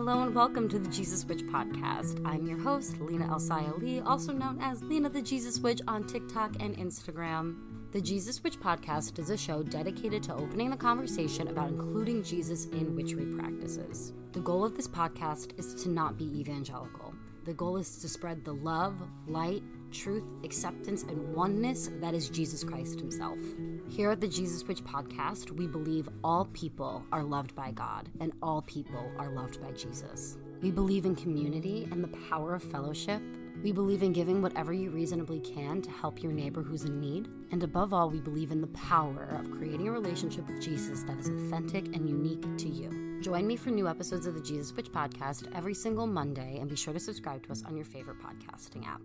Hello 0.00 0.22
and 0.22 0.34
welcome 0.34 0.66
to 0.66 0.78
the 0.78 0.88
Jesus 0.88 1.26
Witch 1.26 1.42
podcast. 1.42 2.22
I'm 2.24 2.46
your 2.46 2.58
host, 2.58 2.98
Lina 3.02 3.26
Elsaya 3.26 3.78
Lee, 3.78 4.00
also 4.00 4.32
known 4.32 4.58
as 4.58 4.82
Lina 4.82 5.10
the 5.10 5.20
Jesus 5.20 5.58
Witch 5.58 5.82
on 5.86 6.04
TikTok 6.04 6.56
and 6.58 6.74
Instagram. 6.78 7.56
The 7.92 8.00
Jesus 8.00 8.42
Witch 8.42 8.58
podcast 8.58 9.18
is 9.18 9.28
a 9.28 9.36
show 9.36 9.62
dedicated 9.62 10.22
to 10.22 10.34
opening 10.34 10.70
the 10.70 10.76
conversation 10.78 11.48
about 11.48 11.68
including 11.68 12.22
Jesus 12.22 12.64
in 12.68 12.96
witchery 12.96 13.26
practices. 13.36 14.14
The 14.32 14.40
goal 14.40 14.64
of 14.64 14.74
this 14.74 14.88
podcast 14.88 15.58
is 15.58 15.74
to 15.82 15.90
not 15.90 16.16
be 16.16 16.24
evangelical. 16.40 17.14
The 17.44 17.52
goal 17.52 17.76
is 17.76 17.98
to 17.98 18.08
spread 18.08 18.42
the 18.42 18.54
love, 18.54 18.94
light, 19.26 19.62
truth, 19.90 20.24
acceptance, 20.44 21.02
and 21.02 21.34
oneness 21.34 21.90
that 22.00 22.14
is 22.14 22.28
Jesus 22.28 22.64
Christ 22.64 23.00
Himself. 23.00 23.38
Here 23.88 24.10
at 24.10 24.20
the 24.20 24.28
Jesus 24.28 24.66
Witch 24.66 24.82
podcast, 24.84 25.50
we 25.50 25.66
believe 25.66 26.08
all 26.22 26.46
people 26.52 27.04
are 27.12 27.22
loved 27.22 27.54
by 27.54 27.72
God 27.72 28.08
and 28.20 28.32
all 28.42 28.62
people 28.62 29.10
are 29.18 29.30
loved 29.30 29.60
by 29.60 29.72
Jesus. 29.72 30.38
We 30.62 30.70
believe 30.70 31.06
in 31.06 31.16
community 31.16 31.88
and 31.90 32.04
the 32.04 32.16
power 32.28 32.54
of 32.54 32.62
fellowship. 32.62 33.22
We 33.62 33.72
believe 33.72 34.02
in 34.02 34.12
giving 34.12 34.40
whatever 34.40 34.72
you 34.72 34.90
reasonably 34.90 35.40
can 35.40 35.82
to 35.82 35.90
help 35.90 36.22
your 36.22 36.32
neighbor 36.32 36.62
who's 36.62 36.84
in 36.84 37.00
need. 37.00 37.28
And 37.50 37.62
above 37.62 37.92
all, 37.92 38.08
we 38.08 38.20
believe 38.20 38.52
in 38.52 38.60
the 38.60 38.68
power 38.68 39.36
of 39.38 39.50
creating 39.50 39.88
a 39.88 39.92
relationship 39.92 40.46
with 40.46 40.62
Jesus 40.62 41.02
that 41.02 41.18
is 41.18 41.28
authentic 41.28 41.86
and 41.94 42.08
unique 42.08 42.56
to 42.58 42.68
you. 42.68 43.20
Join 43.20 43.46
me 43.46 43.56
for 43.56 43.68
new 43.70 43.86
episodes 43.86 44.26
of 44.26 44.34
the 44.34 44.40
Jesus 44.40 44.74
Witch 44.74 44.90
podcast 44.90 45.46
every 45.54 45.74
single 45.74 46.06
Monday 46.06 46.58
and 46.58 46.70
be 46.70 46.76
sure 46.76 46.94
to 46.94 47.00
subscribe 47.00 47.42
to 47.44 47.52
us 47.52 47.62
on 47.66 47.76
your 47.76 47.84
favorite 47.84 48.16
podcasting 48.18 48.86
app. 48.86 49.02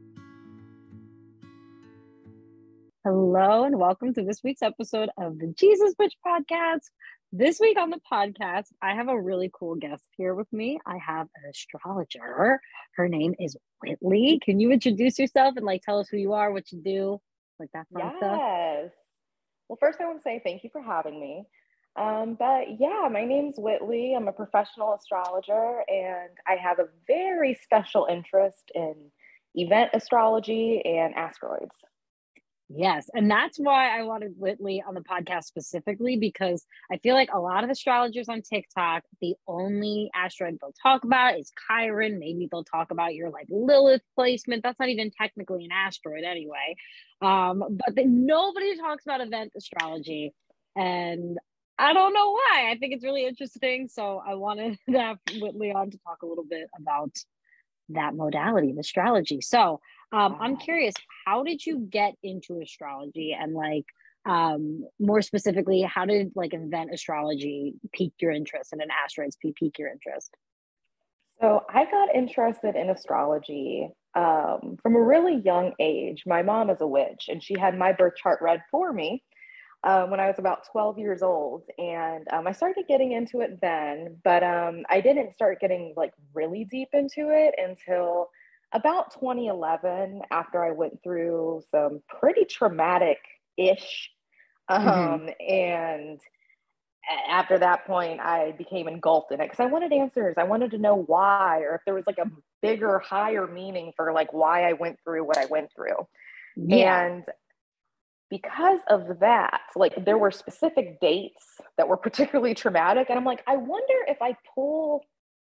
Hello, 3.06 3.66
and 3.66 3.78
welcome 3.78 4.16
to 4.16 4.24
this 4.24 4.42
week's 4.44 4.64
episode 4.64 5.10
of 5.20 5.38
the 5.38 5.54
Jesus 5.56 5.94
Witch 6.00 6.16
Podcast. 6.26 6.90
This 7.32 7.60
week 7.60 7.78
on 7.78 7.92
the 7.92 8.00
podcast, 8.12 8.66
I 8.82 8.96
have 8.96 9.10
a 9.10 9.22
really 9.22 9.52
cool 9.54 9.76
guest 9.76 10.06
here 10.18 10.34
with 10.34 10.52
me. 10.52 10.80
I 10.88 10.98
have 10.98 11.28
an 11.36 11.48
astrologer. 11.48 12.60
Her 12.96 13.08
name 13.08 13.36
is 13.38 13.56
Whitley. 13.84 14.42
Can 14.44 14.60
you 14.60 14.72
introduce 14.72 15.20
yourself 15.20 15.54
and 15.56 15.68
like 15.68 15.84
tell 15.84 16.00
us 16.00 16.10
who 16.10 16.18
you 16.18 16.34
are, 16.34 16.52
what 16.52 16.72
you 16.72 16.82
do, 16.82 17.22
like 17.60 17.70
that 17.76 17.86
fun 17.94 18.06
yes. 18.06 18.16
stuff? 18.18 18.40
Yes. 18.40 18.92
Well, 19.70 19.78
first, 19.80 20.02
I 20.02 20.06
want 20.06 20.18
to 20.18 20.24
say 20.24 20.42
thank 20.44 20.64
you 20.64 20.72
for 20.74 20.82
having 20.82 21.20
me. 21.20 21.46
Um, 21.96 22.36
but 22.40 22.80
yeah, 22.80 23.08
my 23.12 23.24
name's 23.24 23.58
Whitley. 23.60 24.16
I'm 24.16 24.28
a 24.28 24.34
professional 24.34 24.96
astrologer, 24.96 25.84
and 25.88 26.32
I 26.48 26.56
have 26.56 26.80
a 26.80 26.88
very 27.06 27.54
special 27.54 28.08
interest 28.10 28.72
in 28.74 28.96
event 29.54 29.92
astrology 29.94 30.84
and 30.84 31.14
asteroids. 31.14 31.76
Yes. 32.70 33.10
And 33.14 33.30
that's 33.30 33.58
why 33.60 33.98
I 33.98 34.04
wanted 34.04 34.34
Whitley 34.38 34.84
on 34.86 34.96
the 34.96 35.02
podcast 35.02 35.44
specifically 35.44 36.18
because 36.18 36.66
I 36.92 36.98
feel 36.98 37.14
like 37.14 37.30
a 37.32 37.40
lot 37.40 37.64
of 37.64 37.70
astrologers 37.70 38.28
on 38.28 38.42
TikTok, 38.42 39.04
the 39.22 39.36
only 39.48 40.10
asteroid 40.16 40.58
they'll 40.60 40.74
talk 40.82 41.04
about 41.04 41.38
is 41.38 41.52
Chiron. 41.68 42.18
Maybe 42.18 42.48
they'll 42.52 42.64
talk 42.64 42.90
about 42.90 43.14
your 43.14 43.30
like 43.30 43.46
Lilith 43.50 44.02
placement. 44.16 44.64
That's 44.64 44.80
not 44.80 44.90
even 44.90 45.12
technically 45.12 45.66
an 45.66 45.72
asteroid 45.72 46.24
anyway. 46.24 46.76
Um, 47.22 47.60
but 47.86 47.96
then 47.96 48.26
nobody 48.26 48.76
talks 48.78 49.06
about 49.06 49.22
event 49.22 49.54
astrology. 49.56 50.34
And 50.76 51.38
I 51.78 51.94
don't 51.94 52.14
know 52.14 52.32
why. 52.32 52.72
I 52.72 52.78
think 52.80 52.94
it's 52.94 53.04
really 53.04 53.28
interesting. 53.28 53.90
So 53.90 54.24
I 54.26 54.34
wanted 54.36 54.80
to 54.90 55.00
have 55.00 55.18
Whitley 55.40 55.72
on 55.72 55.92
to 55.92 56.00
talk 56.00 56.24
a 56.24 56.26
little 56.26 56.46
bit 56.50 56.68
about 56.80 57.12
that 57.90 58.16
modality 58.16 58.72
of 58.72 58.78
astrology. 58.78 59.42
So 59.42 59.80
um, 60.12 60.38
I'm 60.40 60.58
curious, 60.58 60.94
how 61.26 61.44
did 61.44 61.66
you 61.66 61.88
get 61.92 62.14
into 62.24 62.62
astrology 62.62 63.36
and 63.40 63.54
like 63.54 63.86
um, 64.26 64.86
more 65.00 65.22
specifically, 65.22 65.82
how 65.82 66.06
did 66.06 66.32
like 66.36 66.54
event 66.54 66.90
astrology 66.94 67.74
pique 67.94 68.14
your 68.20 68.32
interest 68.32 68.74
and 68.74 68.82
an 68.82 68.88
asteroids 69.04 69.38
pique 69.40 69.78
your 69.78 69.90
interest? 69.90 70.32
So 71.40 71.64
I 71.70 71.86
got 71.86 72.16
interested 72.16 72.76
in 72.76 72.90
astrology 72.90 73.90
um, 74.16 74.78
from 74.82 74.96
a 74.96 75.02
really 75.02 75.42
young 75.44 75.74
age. 75.80 76.24
My 76.26 76.42
mom 76.42 76.70
is 76.70 76.82
a 76.82 76.88
witch 76.88 77.26
and 77.28 77.44
she 77.44 77.60
had 77.60 77.78
my 77.78 77.92
birth 77.92 78.14
chart 78.16 78.40
read 78.42 78.62
for 78.72 78.94
me 78.94 79.22
um, 79.86 80.10
when 80.10 80.20
I 80.20 80.28
was 80.28 80.40
about 80.40 80.68
12 80.72 80.98
years 80.98 81.22
old. 81.22 81.64
And 81.78 82.28
um, 82.34 82.48
I 82.48 82.52
started 82.52 82.86
getting 82.88 83.12
into 83.12 83.42
it 83.42 83.62
then, 83.62 84.18
but 84.24 84.44
um, 84.44 84.84
I 84.90 85.00
didn't 85.00 85.34
start 85.34 85.62
getting 85.62 85.94
like 85.96 86.12
really 86.34 86.66
deep 86.66 86.90
into 86.94 87.30
it 87.30 87.54
until 87.58 88.30
about 88.72 89.14
2011 89.14 90.22
after 90.32 90.66
I 90.66 90.72
went 90.72 91.02
through 91.04 91.64
some 91.70 92.02
pretty 92.10 92.46
traumatic 92.46 93.20
ish. 93.58 94.10
Mm-hmm. 94.70 94.88
Um, 94.88 95.30
and 95.48 96.20
after 97.30 97.60
that 97.60 97.86
point, 97.86 98.20
I 98.20 98.54
became 98.54 98.88
engulfed 98.88 99.32
in 99.32 99.40
it 99.40 99.44
because 99.44 99.60
I 99.60 99.68
wanted 99.68 99.94
answers. 99.94 100.36
I 100.40 100.44
wanted 100.46 100.72
to 100.72 100.80
know 100.80 100.96
why, 100.96 101.60
or 101.60 101.76
if 101.76 101.82
there 101.86 101.94
was 101.94 102.08
like 102.08 102.18
a 102.18 102.32
bigger, 102.64 102.98
higher 102.98 103.46
meaning 103.46 103.94
for 103.96 104.12
like 104.12 104.34
why 104.34 104.68
I 104.68 104.74
went 104.74 104.98
through 105.04 105.24
what 105.24 105.38
I 105.38 105.46
went 105.46 105.70
through. 105.76 106.08
Yeah. 106.58 107.06
And 107.06 107.24
because 108.30 108.80
of 108.90 109.20
that, 109.20 109.62
like 109.76 110.06
there 110.06 110.18
were 110.18 110.32
specific 110.32 111.00
dates 111.00 111.44
that 111.78 111.88
were 111.88 111.98
particularly 112.08 112.54
traumatic. 112.54 113.10
And 113.10 113.18
I'm 113.18 113.26
like, 113.26 113.44
I 113.48 113.58
wonder 113.58 113.94
if 114.08 114.22
I 114.22 114.36
pull 114.54 115.04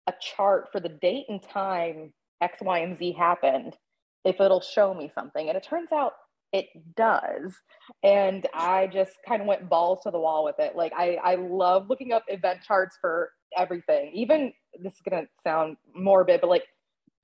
a 0.06 0.12
chart 0.21 0.69
for 0.72 0.81
the 0.81 0.88
date 0.88 1.27
and 1.28 1.43
time 1.43 2.12
X, 2.41 2.59
Y, 2.60 2.78
and 2.78 2.99
Z 2.99 3.12
happened, 3.12 3.77
if 4.25 4.41
it'll 4.41 4.60
show 4.60 4.94
me 4.94 5.10
something. 5.15 5.49
And 5.49 5.56
it 5.56 5.62
turns 5.62 5.93
out 5.93 6.12
it 6.53 6.66
does. 6.97 7.55
And 8.03 8.47
I 8.53 8.89
just 8.93 9.12
kind 9.27 9.41
of 9.41 9.49
went 9.49 9.69
balls 9.69 10.00
to 10.03 10.10
the 10.10 10.21
wall 10.21 10.44
with 10.44 10.56
it. 10.59 10.77
Like 10.77 10.93
I, 10.97 11.16
I 11.22 11.34
love 11.37 11.89
looking 11.89 12.12
up 12.12 12.25
event 12.28 12.60
charts 12.62 12.99
for 13.00 13.31
everything. 13.56 14.10
Even 14.15 14.53
this 14.83 14.94
is 14.94 15.00
gonna 15.09 15.27
sound 15.43 15.77
morbid, 15.94 16.41
but 16.41 16.50
like 16.50 16.65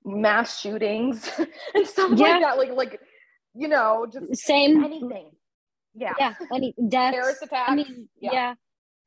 mass 0.05 0.59
shootings 0.59 1.29
and 1.75 1.87
stuff 1.87 2.11
yeah. 2.15 2.27
like 2.27 2.41
that. 2.41 2.57
Like 2.57 2.71
like 2.71 2.99
you 3.55 3.67
know, 3.67 4.07
just 4.11 4.35
same 4.37 4.83
anything. 4.83 5.31
Yeah. 5.99 6.13
Yeah. 6.17 6.33
Any 6.53 6.73
deaths. 6.89 7.15
Terrorist 7.15 7.43
attacks. 7.43 7.71
I 7.71 7.75
mean, 7.75 8.09
yeah. 8.19 8.31
yeah. 8.31 8.53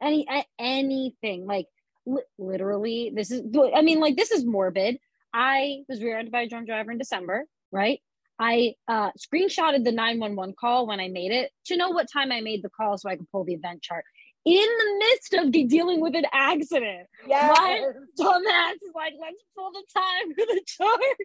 Any 0.01 0.27
anything. 0.59 1.47
Like 1.47 1.67
li- 2.07 2.23
literally, 2.39 3.13
this 3.15 3.31
is 3.31 3.43
I 3.75 3.83
mean, 3.83 4.01
like 4.01 4.17
this 4.17 4.31
is 4.31 4.45
morbid 4.45 4.99
I 5.35 5.85
was 5.89 6.03
rear-ended 6.03 6.33
by 6.33 6.43
a 6.43 6.49
drunk 6.49 6.67
driver 6.67 6.93
in 6.93 6.99
December, 6.99 7.47
right? 7.71 8.01
I 8.39 8.75
uh, 8.89 9.11
screenshotted 9.13 9.85
the 9.85 9.93
911 9.93 10.55
call 10.59 10.87
when 10.87 11.01
I 11.01 11.09
made 11.09 11.33
it 11.33 11.51
to 11.67 11.77
know 11.77 11.91
what 11.91 12.09
time 12.13 12.33
I 12.33 12.41
made 12.41 12.63
the 12.63 12.71
call 12.71 12.99
so 12.99 13.09
I 13.09 13.17
could 13.17 13.31
pull 13.31 13.45
the 13.45 13.55
event 13.55 13.83
chart. 13.83 14.05
In 14.45 14.55
the 14.55 14.97
midst 14.99 15.35
of 15.35 15.69
dealing 15.69 16.01
with 16.01 16.17
an 16.17 16.25
accident, 16.33 17.07
yes. 17.29 17.57
my 17.57 17.81
dumbass 18.19 18.73
is 18.73 18.91
like, 18.95 19.15
let's 19.21 19.43
pull 19.57 19.71
the 19.71 19.85
time 19.95 20.35
for 20.35 20.47
the 20.47 20.63
chart. 20.67 21.17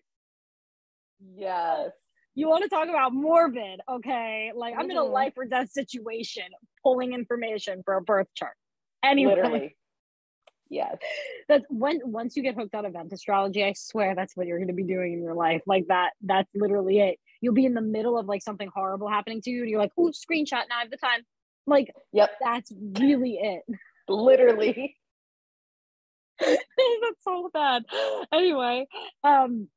Yes. 1.35 1.91
You 2.37 2.47
want 2.47 2.61
to 2.61 2.69
talk 2.69 2.87
about 2.87 3.15
morbid, 3.15 3.81
okay? 3.89 4.51
Like. 4.55 4.75
I'm 4.77 4.91
in 4.91 4.95
a 4.95 5.01
mm-hmm. 5.01 5.11
life 5.11 5.33
or 5.37 5.45
death 5.45 5.71
situation, 5.71 6.43
pulling 6.83 7.13
information 7.13 7.81
for 7.83 7.95
a 7.95 8.01
birth 8.01 8.27
chart. 8.35 8.53
Anyway, 9.03 9.33
Literally. 9.33 9.75
Yes. 10.69 10.97
That's 11.49 11.65
when 11.69 11.99
once 12.03 12.37
you 12.37 12.43
get 12.43 12.53
hooked 12.53 12.75
on 12.75 12.85
event 12.85 13.11
astrology, 13.11 13.63
I 13.63 13.73
swear 13.73 14.13
that's 14.13 14.35
what 14.35 14.45
you're 14.45 14.59
gonna 14.59 14.73
be 14.73 14.83
doing 14.83 15.13
in 15.13 15.23
your 15.23 15.33
life. 15.33 15.61
Like 15.65 15.87
that, 15.87 16.11
that's 16.21 16.49
literally 16.53 16.99
it. 16.99 17.19
You'll 17.39 17.53
be 17.53 17.65
in 17.65 17.73
the 17.73 17.81
middle 17.81 18.19
of 18.19 18.27
like 18.27 18.43
something 18.43 18.69
horrible 18.75 19.09
happening 19.09 19.41
to 19.43 19.49
you, 19.49 19.61
and 19.61 19.69
you're 19.69 19.79
like, 19.79 19.97
"Ooh, 19.97 20.11
screenshot! 20.11 20.65
Now 20.69 20.77
I 20.77 20.81
have 20.81 20.91
the 20.91 20.97
time." 20.97 21.21
Like, 21.65 21.93
yep, 22.11 22.31
that's 22.41 22.71
really 22.99 23.39
it. 23.41 23.63
Literally. 24.09 24.97
that's 26.39 27.23
so 27.23 27.49
bad. 27.53 27.83
Anyway, 28.33 28.87
um, 29.23 29.69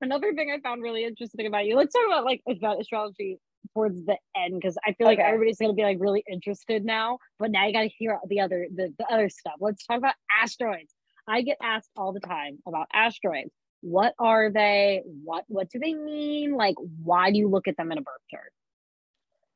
another 0.00 0.32
thing 0.34 0.50
I 0.50 0.60
found 0.60 0.82
really 0.82 1.04
interesting 1.04 1.46
about 1.46 1.66
you. 1.66 1.76
Let's 1.76 1.94
talk 1.94 2.06
about 2.06 2.24
like 2.24 2.42
about 2.48 2.80
astrology 2.80 3.38
towards 3.74 4.04
the 4.04 4.16
end 4.36 4.54
because 4.54 4.76
I 4.86 4.92
feel 4.92 5.06
like 5.06 5.18
everybody's 5.18 5.58
gonna 5.58 5.72
be 5.72 5.82
like 5.82 5.98
really 6.00 6.24
interested 6.30 6.84
now. 6.84 7.18
But 7.38 7.50
now 7.50 7.66
you 7.66 7.72
gotta 7.72 7.90
hear 7.98 8.18
the 8.28 8.40
other 8.40 8.66
the, 8.74 8.92
the 8.98 9.06
other 9.12 9.28
stuff. 9.28 9.54
Let's 9.60 9.86
talk 9.86 9.98
about 9.98 10.14
asteroids. 10.42 10.94
I 11.28 11.42
get 11.42 11.58
asked 11.62 11.90
all 11.96 12.12
the 12.12 12.20
time 12.20 12.58
about 12.66 12.86
asteroids. 12.92 13.50
What 13.80 14.14
are 14.18 14.50
they? 14.50 15.02
What 15.24 15.44
what 15.48 15.70
do 15.70 15.78
they 15.78 15.94
mean? 15.94 16.54
Like 16.54 16.76
why 17.02 17.30
do 17.30 17.38
you 17.38 17.48
look 17.48 17.68
at 17.68 17.76
them 17.76 17.92
in 17.92 17.98
a 17.98 18.02
birth 18.02 18.14
chart? 18.30 18.52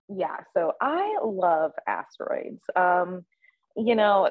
Yeah, 0.09 0.39
so 0.55 0.73
I 0.81 1.19
love 1.23 1.73
asteroids. 1.87 2.63
Um, 2.75 3.25
you 3.77 3.95
know, 3.95 4.29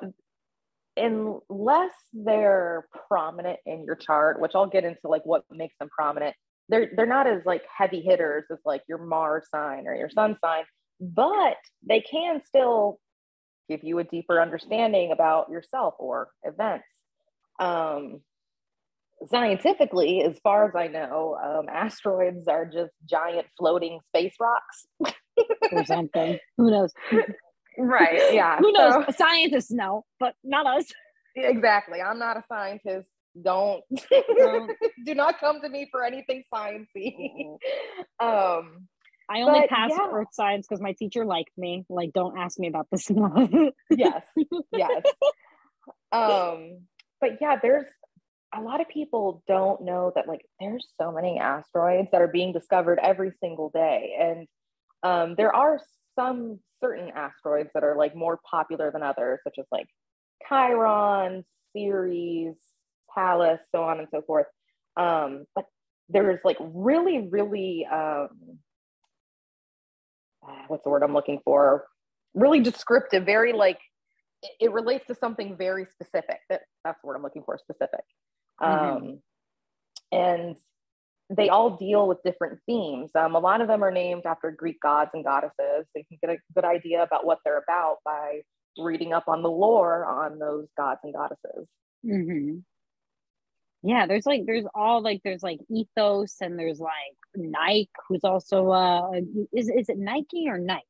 unless 0.97 1.93
they're 2.13 2.87
prominent 3.07 3.59
in 3.65 3.83
your 3.85 3.95
chart, 3.95 4.39
which 4.41 4.51
I'll 4.55 4.67
get 4.67 4.83
into 4.83 5.07
like 5.07 5.25
what 5.25 5.43
makes 5.51 5.75
them 5.79 5.89
prominent 5.89 6.35
they're 6.69 6.91
they're 6.95 7.05
not 7.05 7.27
as 7.27 7.41
like 7.45 7.63
heavy 7.75 8.01
hitters 8.01 8.45
as 8.51 8.59
like 8.63 8.83
your 8.87 8.99
Mars 8.99 9.45
sign 9.53 9.87
or 9.87 9.95
your 9.95 10.09
Sun 10.09 10.37
sign, 10.39 10.63
but 11.01 11.57
they 11.87 12.01
can 12.01 12.41
still 12.45 12.99
give 13.67 13.83
you 13.83 13.99
a 13.99 14.03
deeper 14.03 14.39
understanding 14.41 15.11
about 15.11 15.49
yourself 15.49 15.95
or 15.99 16.29
events. 16.43 16.87
Um, 17.59 18.21
scientifically, 19.27 20.23
as 20.23 20.39
far 20.43 20.67
as 20.67 20.75
I 20.75 20.87
know, 20.87 21.37
um, 21.43 21.65
asteroids 21.69 22.47
are 22.47 22.65
just 22.65 22.91
giant 23.07 23.47
floating 23.57 23.99
space 24.07 24.33
rocks 24.39 25.13
or 25.71 25.85
something. 25.85 26.39
Who 26.57 26.71
knows? 26.71 26.93
Right. 27.79 28.33
Yeah. 28.33 28.57
Who 28.59 28.71
knows? 28.71 29.05
So, 29.05 29.11
Scientists 29.17 29.71
know, 29.71 30.05
but 30.19 30.35
not 30.43 30.67
us. 30.67 30.85
Exactly. 31.35 32.01
I'm 32.01 32.19
not 32.19 32.37
a 32.37 32.43
scientist 32.49 33.09
Don't, 33.41 33.83
don't. 35.05 35.39
come 35.39 35.61
to 35.61 35.69
me 35.69 35.87
for 35.91 36.03
anything 36.03 36.43
sciencey. 36.53 37.45
um, 38.19 38.87
I 39.29 39.41
only 39.41 39.61
but, 39.61 39.69
passed 39.69 39.93
yeah. 39.97 40.09
earth 40.11 40.27
science 40.31 40.65
because 40.67 40.81
my 40.81 40.93
teacher 40.93 41.23
liked 41.23 41.51
me. 41.57 41.85
Like, 41.89 42.11
don't 42.13 42.37
ask 42.37 42.59
me 42.59 42.67
about 42.67 42.87
this 42.91 43.03
stuff. 43.05 43.49
yes, 43.89 44.25
yes. 44.73 45.03
Um, 46.11 46.81
but 47.21 47.37
yeah, 47.39 47.57
there's 47.61 47.85
a 48.53 48.61
lot 48.61 48.81
of 48.81 48.89
people 48.89 49.43
don't 49.47 49.83
know 49.83 50.11
that 50.15 50.27
like 50.27 50.41
there's 50.59 50.87
so 50.99 51.11
many 51.11 51.37
asteroids 51.37 52.09
that 52.11 52.21
are 52.21 52.27
being 52.27 52.51
discovered 52.51 52.99
every 53.01 53.31
single 53.39 53.69
day, 53.69 54.15
and 54.19 54.47
um, 55.03 55.35
there 55.35 55.55
are 55.55 55.79
some 56.19 56.59
certain 56.81 57.11
asteroids 57.15 57.69
that 57.73 57.83
are 57.83 57.95
like 57.95 58.15
more 58.15 58.39
popular 58.49 58.91
than 58.91 59.03
others, 59.03 59.39
such 59.43 59.55
as 59.59 59.65
like 59.71 59.87
Chiron, 60.47 61.45
Ceres, 61.75 62.57
Pallas, 63.13 63.59
so 63.71 63.83
on 63.83 63.99
and 63.99 64.07
so 64.11 64.21
forth. 64.21 64.47
Um, 64.97 65.45
but 65.55 65.65
there's 66.09 66.39
like 66.43 66.57
really, 66.59 67.27
really 67.29 67.87
um, 67.91 68.29
uh, 70.47 70.63
what's 70.67 70.83
the 70.83 70.89
word 70.89 71.03
I'm 71.03 71.13
looking 71.13 71.39
for? 71.43 71.85
Really 72.33 72.59
descriptive, 72.59 73.25
very 73.25 73.53
like 73.53 73.79
it, 74.41 74.51
it 74.59 74.71
relates 74.71 75.05
to 75.07 75.15
something 75.15 75.55
very 75.57 75.85
specific. 75.85 76.39
That 76.49 76.61
that's 76.83 76.99
the 77.01 77.07
word 77.07 77.15
I'm 77.15 77.23
looking 77.23 77.43
for, 77.45 77.57
specific. 77.57 78.05
Mm-hmm. 78.61 78.95
Um, 78.95 79.19
and 80.11 80.55
they 81.29 81.49
all 81.49 81.77
deal 81.77 82.07
with 82.07 82.23
different 82.23 82.59
themes. 82.65 83.11
Um, 83.15 83.35
a 83.35 83.39
lot 83.39 83.61
of 83.61 83.67
them 83.67 83.83
are 83.83 83.91
named 83.91 84.23
after 84.25 84.51
Greek 84.51 84.81
gods 84.81 85.11
and 85.13 85.23
goddesses. 85.23 85.85
So 85.91 85.95
you 85.95 86.03
can 86.09 86.17
get 86.21 86.31
a 86.31 86.37
good 86.55 86.65
idea 86.65 87.03
about 87.03 87.25
what 87.25 87.39
they're 87.45 87.59
about 87.59 87.97
by 88.03 88.41
reading 88.77 89.13
up 89.13 89.27
on 89.27 89.43
the 89.43 89.49
lore 89.49 90.05
on 90.05 90.39
those 90.39 90.67
gods 90.75 91.01
and 91.03 91.13
goddesses. 91.13 91.69
Mm-hmm. 92.05 92.59
Yeah, 93.81 94.07
there's 94.07 94.25
like 94.25 94.45
there's 94.45 94.65
all 94.75 95.01
like 95.01 95.21
there's 95.23 95.43
like 95.43 95.59
ethos 95.69 96.35
and 96.41 96.59
there's 96.59 96.79
like 96.79 96.91
Nike, 97.35 97.89
who's 98.07 98.23
also 98.23 98.69
uh 98.71 99.11
is 99.53 99.69
is 99.69 99.87
it 99.87 99.97
Nike 99.97 100.47
or 100.49 100.57
Nike? 100.57 100.83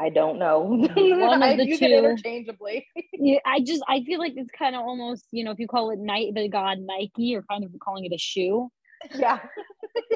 I 0.00 0.10
don't 0.10 0.38
know. 0.38 0.60
One 0.60 1.42
of 1.42 1.56
the 1.56 1.66
use 1.66 1.78
two. 1.78 1.86
it 1.86 1.90
interchangeably. 1.92 2.86
yeah, 3.12 3.38
I 3.44 3.60
just 3.60 3.82
I 3.88 4.02
feel 4.04 4.18
like 4.18 4.34
it's 4.36 4.50
kind 4.50 4.74
of 4.74 4.82
almost 4.82 5.26
you 5.30 5.44
know 5.44 5.52
if 5.52 5.60
you 5.60 5.68
call 5.68 5.90
it 5.90 5.98
night 5.98 6.34
the 6.34 6.48
god 6.48 6.78
Nike, 6.80 7.24
you're 7.24 7.44
kind 7.48 7.64
of 7.64 7.70
calling 7.80 8.04
it 8.04 8.12
a 8.12 8.18
shoe. 8.18 8.70
Yeah. 9.14 9.38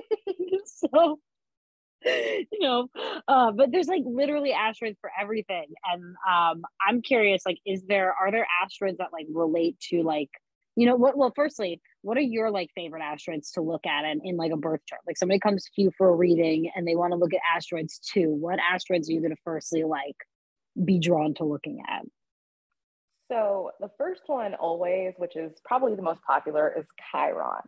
so 0.64 1.19
you 2.05 2.58
know 2.58 2.88
uh, 3.29 3.52
but 3.52 3.70
there's 3.70 3.87
like 3.87 4.02
literally 4.05 4.52
asteroids 4.52 4.99
for 5.00 5.11
everything. 5.20 5.67
And 5.93 6.17
um 6.29 6.62
i'm 6.87 7.02
curious 7.02 7.43
like 7.46 7.58
is 7.67 7.82
there 7.84 8.12
are 8.12 8.31
there 8.31 8.46
asteroids 8.62 8.99
that 8.99 9.12
like 9.12 9.26
relate 9.32 9.79
to 9.90 10.02
like 10.02 10.31
you 10.75 10.87
know 10.87 10.96
what 10.96 11.17
well 11.17 11.32
firstly 11.34 11.81
what 12.02 12.19
are 12.19 12.23
your 12.23 12.50
like 12.50 12.70
favorite 12.75 13.02
asteroids 13.02 13.52
to 13.52 13.62
look 13.62 13.87
at 13.87 14.05
in, 14.05 14.20
in 14.25 14.37
like 14.37 14.52
a 14.52 14.56
birth 14.56 14.81
chart? 14.87 15.00
Like 15.06 15.17
somebody 15.17 15.38
comes 15.38 15.64
to 15.64 15.82
you 15.82 15.93
for 15.96 16.08
a 16.08 16.14
reading 16.14 16.70
and 16.75 16.87
they 16.87 16.96
want 16.96 17.12
to 17.12 17.17
look 17.17 17.32
at 17.32 17.40
asteroids 17.56 17.99
too. 17.99 18.28
What 18.28 18.58
asteroids 18.58 19.08
are 19.08 19.12
you 19.12 19.20
going 19.20 19.35
to 19.35 19.43
firstly 19.44 19.85
like 19.85 20.17
be 20.85 20.99
drawn 20.99 21.35
to 21.35 21.44
looking 21.44 21.81
at? 21.88 22.02
So 23.31 23.70
the 23.81 23.90
first 23.96 24.23
one 24.26 24.55
always 24.55 25.14
which 25.17 25.37
is 25.37 25.52
probably 25.64 25.94
the 25.94 26.02
most 26.02 26.20
popular 26.23 26.75
is 26.76 26.87
chiron 27.11 27.62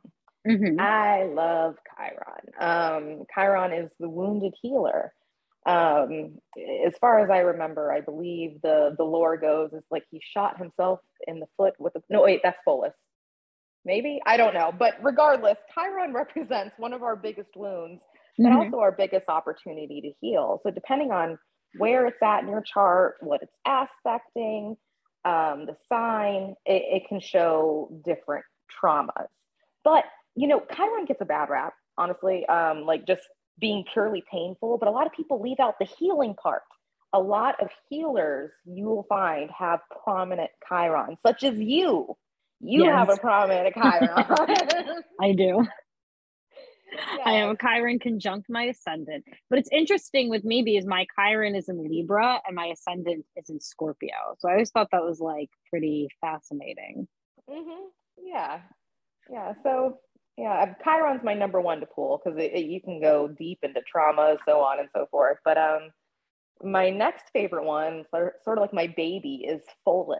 mm-hmm. 0.46 0.81
i 0.81 1.25
love 1.25 1.76
chiron 1.96 2.46
um, 2.61 3.25
chiron 3.35 3.73
is 3.73 3.91
the 3.99 4.08
wounded 4.08 4.55
healer 4.61 5.12
um, 5.67 6.37
as 6.87 6.93
far 7.00 7.20
as 7.20 7.31
I 7.31 7.38
remember, 7.38 7.91
I 7.91 8.02
believe 8.02 8.61
the 8.62 8.94
the 8.99 9.05
lore 9.05 9.38
goes 9.38 9.73
is 9.73 9.82
like 9.91 10.05
he 10.11 10.20
shot 10.23 10.58
himself 10.58 11.00
in 11.26 11.41
the 11.41 11.46
foot 11.56 11.73
with 11.79 11.96
a 11.96 12.02
no 12.11 12.23
wait 12.23 12.41
that's 12.43 12.58
Pholus, 12.69 12.93
maybe 13.85 14.20
I 14.26 14.37
don't 14.37 14.55
know, 14.55 14.73
but 14.76 14.94
regardless, 15.02 15.58
Chiron 15.75 16.12
represents 16.12 16.79
one 16.79 16.93
of 16.93 17.02
our 17.02 17.17
biggest 17.17 17.56
wounds, 17.56 18.02
but 18.38 18.49
mm-hmm. 18.49 18.56
also 18.56 18.79
our 18.79 18.93
biggest 18.93 19.29
opportunity 19.29 20.00
to 20.00 20.12
heal. 20.20 20.61
So 20.62 20.70
depending 20.70 21.12
on 21.12 21.38
where 21.79 22.06
it's 22.06 22.23
at 22.23 22.43
in 22.43 22.49
your 22.49 22.62
chart, 22.62 23.17
what 23.20 23.43
it's 23.43 23.56
aspecting, 23.67 24.76
um, 25.25 25.67
the 25.67 25.76
sign, 25.88 26.55
it, 26.67 27.02
it 27.02 27.02
can 27.08 27.20
show 27.20 27.91
different 28.05 28.44
traumas. 28.82 29.29
But 29.82 30.05
you 30.36 30.48
know, 30.48 30.62
Chiron 30.75 31.04
gets 31.04 31.20
a 31.20 31.25
bad 31.25 31.48
rap, 31.50 31.75
honestly. 31.96 32.46
Um, 32.46 32.82
like 32.82 33.06
just 33.06 33.22
being 33.60 33.84
purely 33.92 34.22
painful, 34.31 34.78
but 34.78 34.88
a 34.88 34.90
lot 34.90 35.06
of 35.06 35.12
people 35.12 35.40
leave 35.40 35.60
out 35.60 35.78
the 35.78 35.86
healing 35.86 36.34
part. 36.34 36.62
A 37.12 37.20
lot 37.20 37.60
of 37.62 37.69
healers 37.88 38.50
you 38.64 38.86
will 38.86 39.06
find 39.08 39.48
have 39.56 39.81
prominent 40.02 40.50
Chiron, 40.69 41.16
such 41.22 41.44
as 41.44 41.58
you. 41.58 42.16
You 42.60 42.84
yes. 42.84 42.94
have 42.94 43.08
a 43.10 43.16
prominent 43.16 43.75
Chiron. 43.81 45.02
I 45.20 45.32
do. 45.32 45.66
Yes. 46.92 47.20
I 47.25 47.32
have 47.34 47.50
a 47.50 47.56
Chiron 47.56 47.98
conjunct 47.98 48.46
my 48.48 48.64
ascendant. 48.64 49.25
But 49.50 49.58
it's 49.58 49.69
interesting 49.72 50.28
with 50.28 50.44
me 50.44 50.62
because 50.62 50.86
my 50.86 51.06
Chiron 51.16 51.54
is 51.54 51.69
in 51.69 51.88
Libra 51.88 52.40
and 52.46 52.56
my 52.56 52.66
ascendant 52.66 53.25
is 53.36 53.48
in 53.48 53.60
Scorpio. 53.60 54.36
So 54.38 54.48
I 54.48 54.52
always 54.52 54.70
thought 54.70 54.88
that 54.92 55.02
was 55.02 55.20
like 55.20 55.50
pretty 55.70 56.08
fascinating. 56.20 57.06
Mm-hmm. 57.50 57.84
Yeah. 58.25 58.60
Yeah. 59.31 59.54
So 59.62 59.98
yeah, 60.36 60.75
Chiron's 60.82 61.22
my 61.22 61.34
number 61.34 61.60
one 61.60 61.81
to 61.81 61.86
pull 61.86 62.20
because 62.25 62.38
you 62.54 62.81
can 62.81 63.00
go 63.00 63.28
deep 63.28 63.60
into 63.62 63.81
trauma, 63.82 64.36
so 64.46 64.60
on 64.60 64.81
and 64.81 64.88
so 64.94 65.06
forth. 65.10 65.38
But 65.44 65.58
um, 65.58 65.90
my 66.62 66.90
next 66.90 67.26
favorite 67.32 67.64
one, 67.64 68.04
sort 68.12 68.58
of 68.58 68.58
like 68.58 68.72
my 68.72 68.88
baby, 68.88 69.46
is 69.48 69.62
Pholus. 69.86 70.19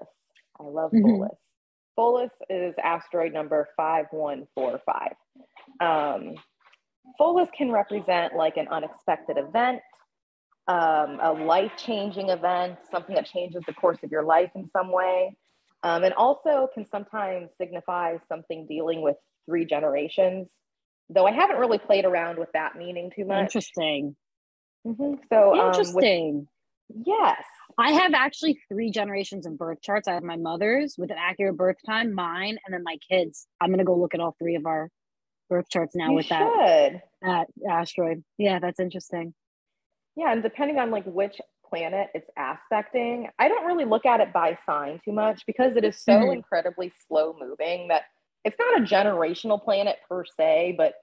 I 0.61 0.65
love 0.65 0.93
mm-hmm. 0.93 1.23
Pholus. 1.23 1.37
Pholus 1.99 2.31
is 2.49 2.75
asteroid 2.83 3.33
number 3.33 3.69
5145. 3.77 5.13
Um, 5.81 6.35
Pholus 7.21 7.49
can 7.57 7.73
represent 7.73 8.35
like 8.35 8.57
an 8.57 8.69
unexpected 8.69 9.37
event, 9.37 9.81
um, 10.69 11.19
a 11.23 11.33
life 11.33 11.73
changing 11.77 12.31
event, 12.31 12.79
something 12.91 13.15
that 13.17 13.27
changes 13.27 13.63
the 13.67 13.75
course 13.75 13.99
of 14.05 14.11
your 14.11 14.25
life 14.25 14.51
in 14.55 14.69
some 14.69 14.93
way. 14.93 15.37
Um, 15.83 16.03
and 16.03 16.15
also 16.15 16.69
can 16.73 16.87
sometimes 16.87 17.51
signify 17.59 18.17
something 18.29 18.67
dealing 18.67 19.03
with 19.03 19.17
three 19.47 19.65
generations, 19.65 20.51
though 21.11 21.27
I 21.27 21.33
haven't 21.33 21.59
really 21.59 21.79
played 21.79 22.05
around 22.05 22.39
with 22.39 22.51
that 22.55 22.77
meaning 22.77 23.11
too 23.15 23.25
much. 23.25 23.43
Interesting. 23.43 24.17
Mm-hmm. 24.87 25.15
So 25.33 25.59
um, 25.59 25.69
interesting. 25.69 26.49
With, 26.89 27.07
yes. 27.07 27.43
I 27.79 27.93
have 27.93 28.13
actually 28.15 28.61
three 28.69 28.91
generations 28.91 29.47
of 29.47 29.59
birth 29.59 29.81
charts. 29.83 30.07
I 30.07 30.15
have 30.15 30.23
my 30.23 30.37
mother's 30.37 30.97
with 30.99 31.11
an 31.11 31.17
accurate 31.19 31.57
birth 31.57 31.77
time, 31.87 32.15
mine, 32.15 32.59
and 32.65 32.75
then 32.75 32.83
my 32.85 32.99
kids. 33.11 33.47
I'm 33.61 33.71
gonna 33.71 33.85
go 33.85 33.97
look 33.97 34.15
at 34.15 34.21
all 34.21 34.37
three 34.39 34.55
of 34.57 34.67
our 34.67 34.91
birth 35.49 35.69
charts 35.71 35.95
now 35.95 36.11
you 36.11 36.17
with 36.17 36.27
should. 36.27 36.37
that, 36.37 37.03
that 37.23 37.47
asteroid. 37.69 38.23
Yeah, 38.39 38.59
that's 38.59 38.81
interesting. 38.81 39.35
Yeah, 40.17 40.33
and 40.33 40.43
depending 40.43 40.79
on 40.79 40.91
like 40.91 41.05
which 41.05 41.41
planet 41.69 42.09
it's 42.15 42.31
aspecting, 42.39 43.29
I 43.39 43.49
don't 43.49 43.67
really 43.67 43.85
look 43.85 44.07
at 44.07 44.21
it 44.21 44.33
by 44.33 44.59
sign 44.65 45.01
too 45.05 45.13
much 45.13 45.43
because 45.47 45.77
it 45.77 45.85
is 45.85 46.01
so 46.01 46.13
mm-hmm. 46.13 46.33
incredibly 46.33 46.93
slow 47.09 47.37
moving 47.39 47.89
that 47.89 48.03
it's 48.45 48.57
not 48.59 48.79
a 48.79 48.85
generational 48.85 49.63
planet 49.63 49.97
per 50.09 50.25
se, 50.25 50.75
but 50.77 50.95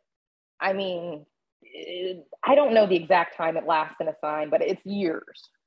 I 0.60 0.74
mean, 0.74 1.26
it, 1.62 2.28
I 2.44 2.56
don't 2.56 2.74
know 2.74 2.86
the 2.86 2.96
exact 2.96 3.36
time 3.36 3.58
it 3.58 3.66
lasts 3.66 3.98
in 4.00 4.08
a 4.08 4.16
sign, 4.22 4.50
but 4.50 4.62
it's 4.62 4.86
years. 4.86 5.50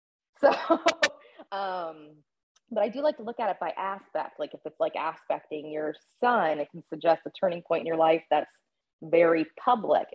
So, 0.40 0.50
um, 1.52 2.16
but 2.70 2.82
I 2.82 2.88
do 2.88 3.00
like 3.00 3.16
to 3.18 3.22
look 3.22 3.38
at 3.38 3.48
it 3.48 3.56
by 3.60 3.72
aspect. 3.78 4.40
Like 4.40 4.52
if 4.52 4.60
it's 4.66 4.80
like 4.80 4.94
aspecting 4.96 5.70
your 5.70 5.94
sun, 6.20 6.58
it 6.58 6.70
can 6.70 6.82
suggest 6.90 7.22
a 7.24 7.30
turning 7.30 7.62
point 7.62 7.82
in 7.82 7.86
your 7.86 7.96
life 7.96 8.22
that's 8.30 8.52
very 9.00 9.46
public. 9.64 10.06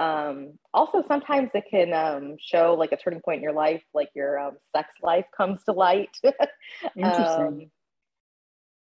Um, 0.00 0.58
also, 0.74 1.04
sometimes 1.06 1.50
it 1.54 1.64
can 1.70 1.94
um, 1.94 2.36
show 2.40 2.74
like 2.74 2.92
a 2.92 2.96
turning 2.96 3.20
point 3.20 3.38
in 3.38 3.42
your 3.42 3.52
life, 3.52 3.82
like 3.94 4.08
your 4.14 4.38
um, 4.38 4.56
sex 4.74 4.88
life 5.02 5.26
comes 5.34 5.62
to 5.64 5.72
light. 5.72 6.10
Interesting. 6.96 7.70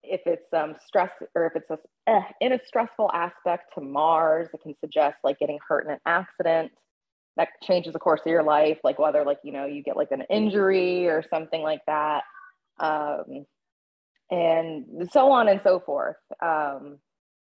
If 0.03 0.22
it's 0.25 0.51
um, 0.53 0.75
stress 0.86 1.12
or 1.36 1.45
if 1.45 1.55
it's 1.55 1.69
a, 1.69 1.77
uh, 2.12 2.22
in 2.41 2.53
a 2.53 2.60
stressful 2.65 3.10
aspect 3.13 3.74
to 3.75 3.81
Mars, 3.81 4.50
it 4.53 4.62
can 4.62 4.75
suggest 4.77 5.17
like 5.24 5.39
getting 5.39 5.60
hurt 5.67 5.86
in 5.86 5.91
an 5.91 6.00
accident 6.05 6.72
that 7.38 7.50
changes 7.63 7.93
the 7.93 8.00
course 8.00 8.22
of 8.25 8.29
your 8.29 8.43
life, 8.43 8.77
like 8.83 9.00
whether 9.00 9.24
like 9.24 9.39
you 9.43 9.51
know 9.51 9.65
you 9.65 9.81
get 9.81 9.98
like 9.98 10.12
an 10.12 10.24
injury 10.29 11.07
or 11.07 11.24
something 11.29 11.62
like 11.62 11.81
that, 11.88 12.24
um, 12.79 13.45
and 14.29 15.10
so 15.12 15.31
on 15.31 15.48
and 15.48 15.62
so 15.63 15.79
forth. 15.79 16.17
Um, 16.41 17.00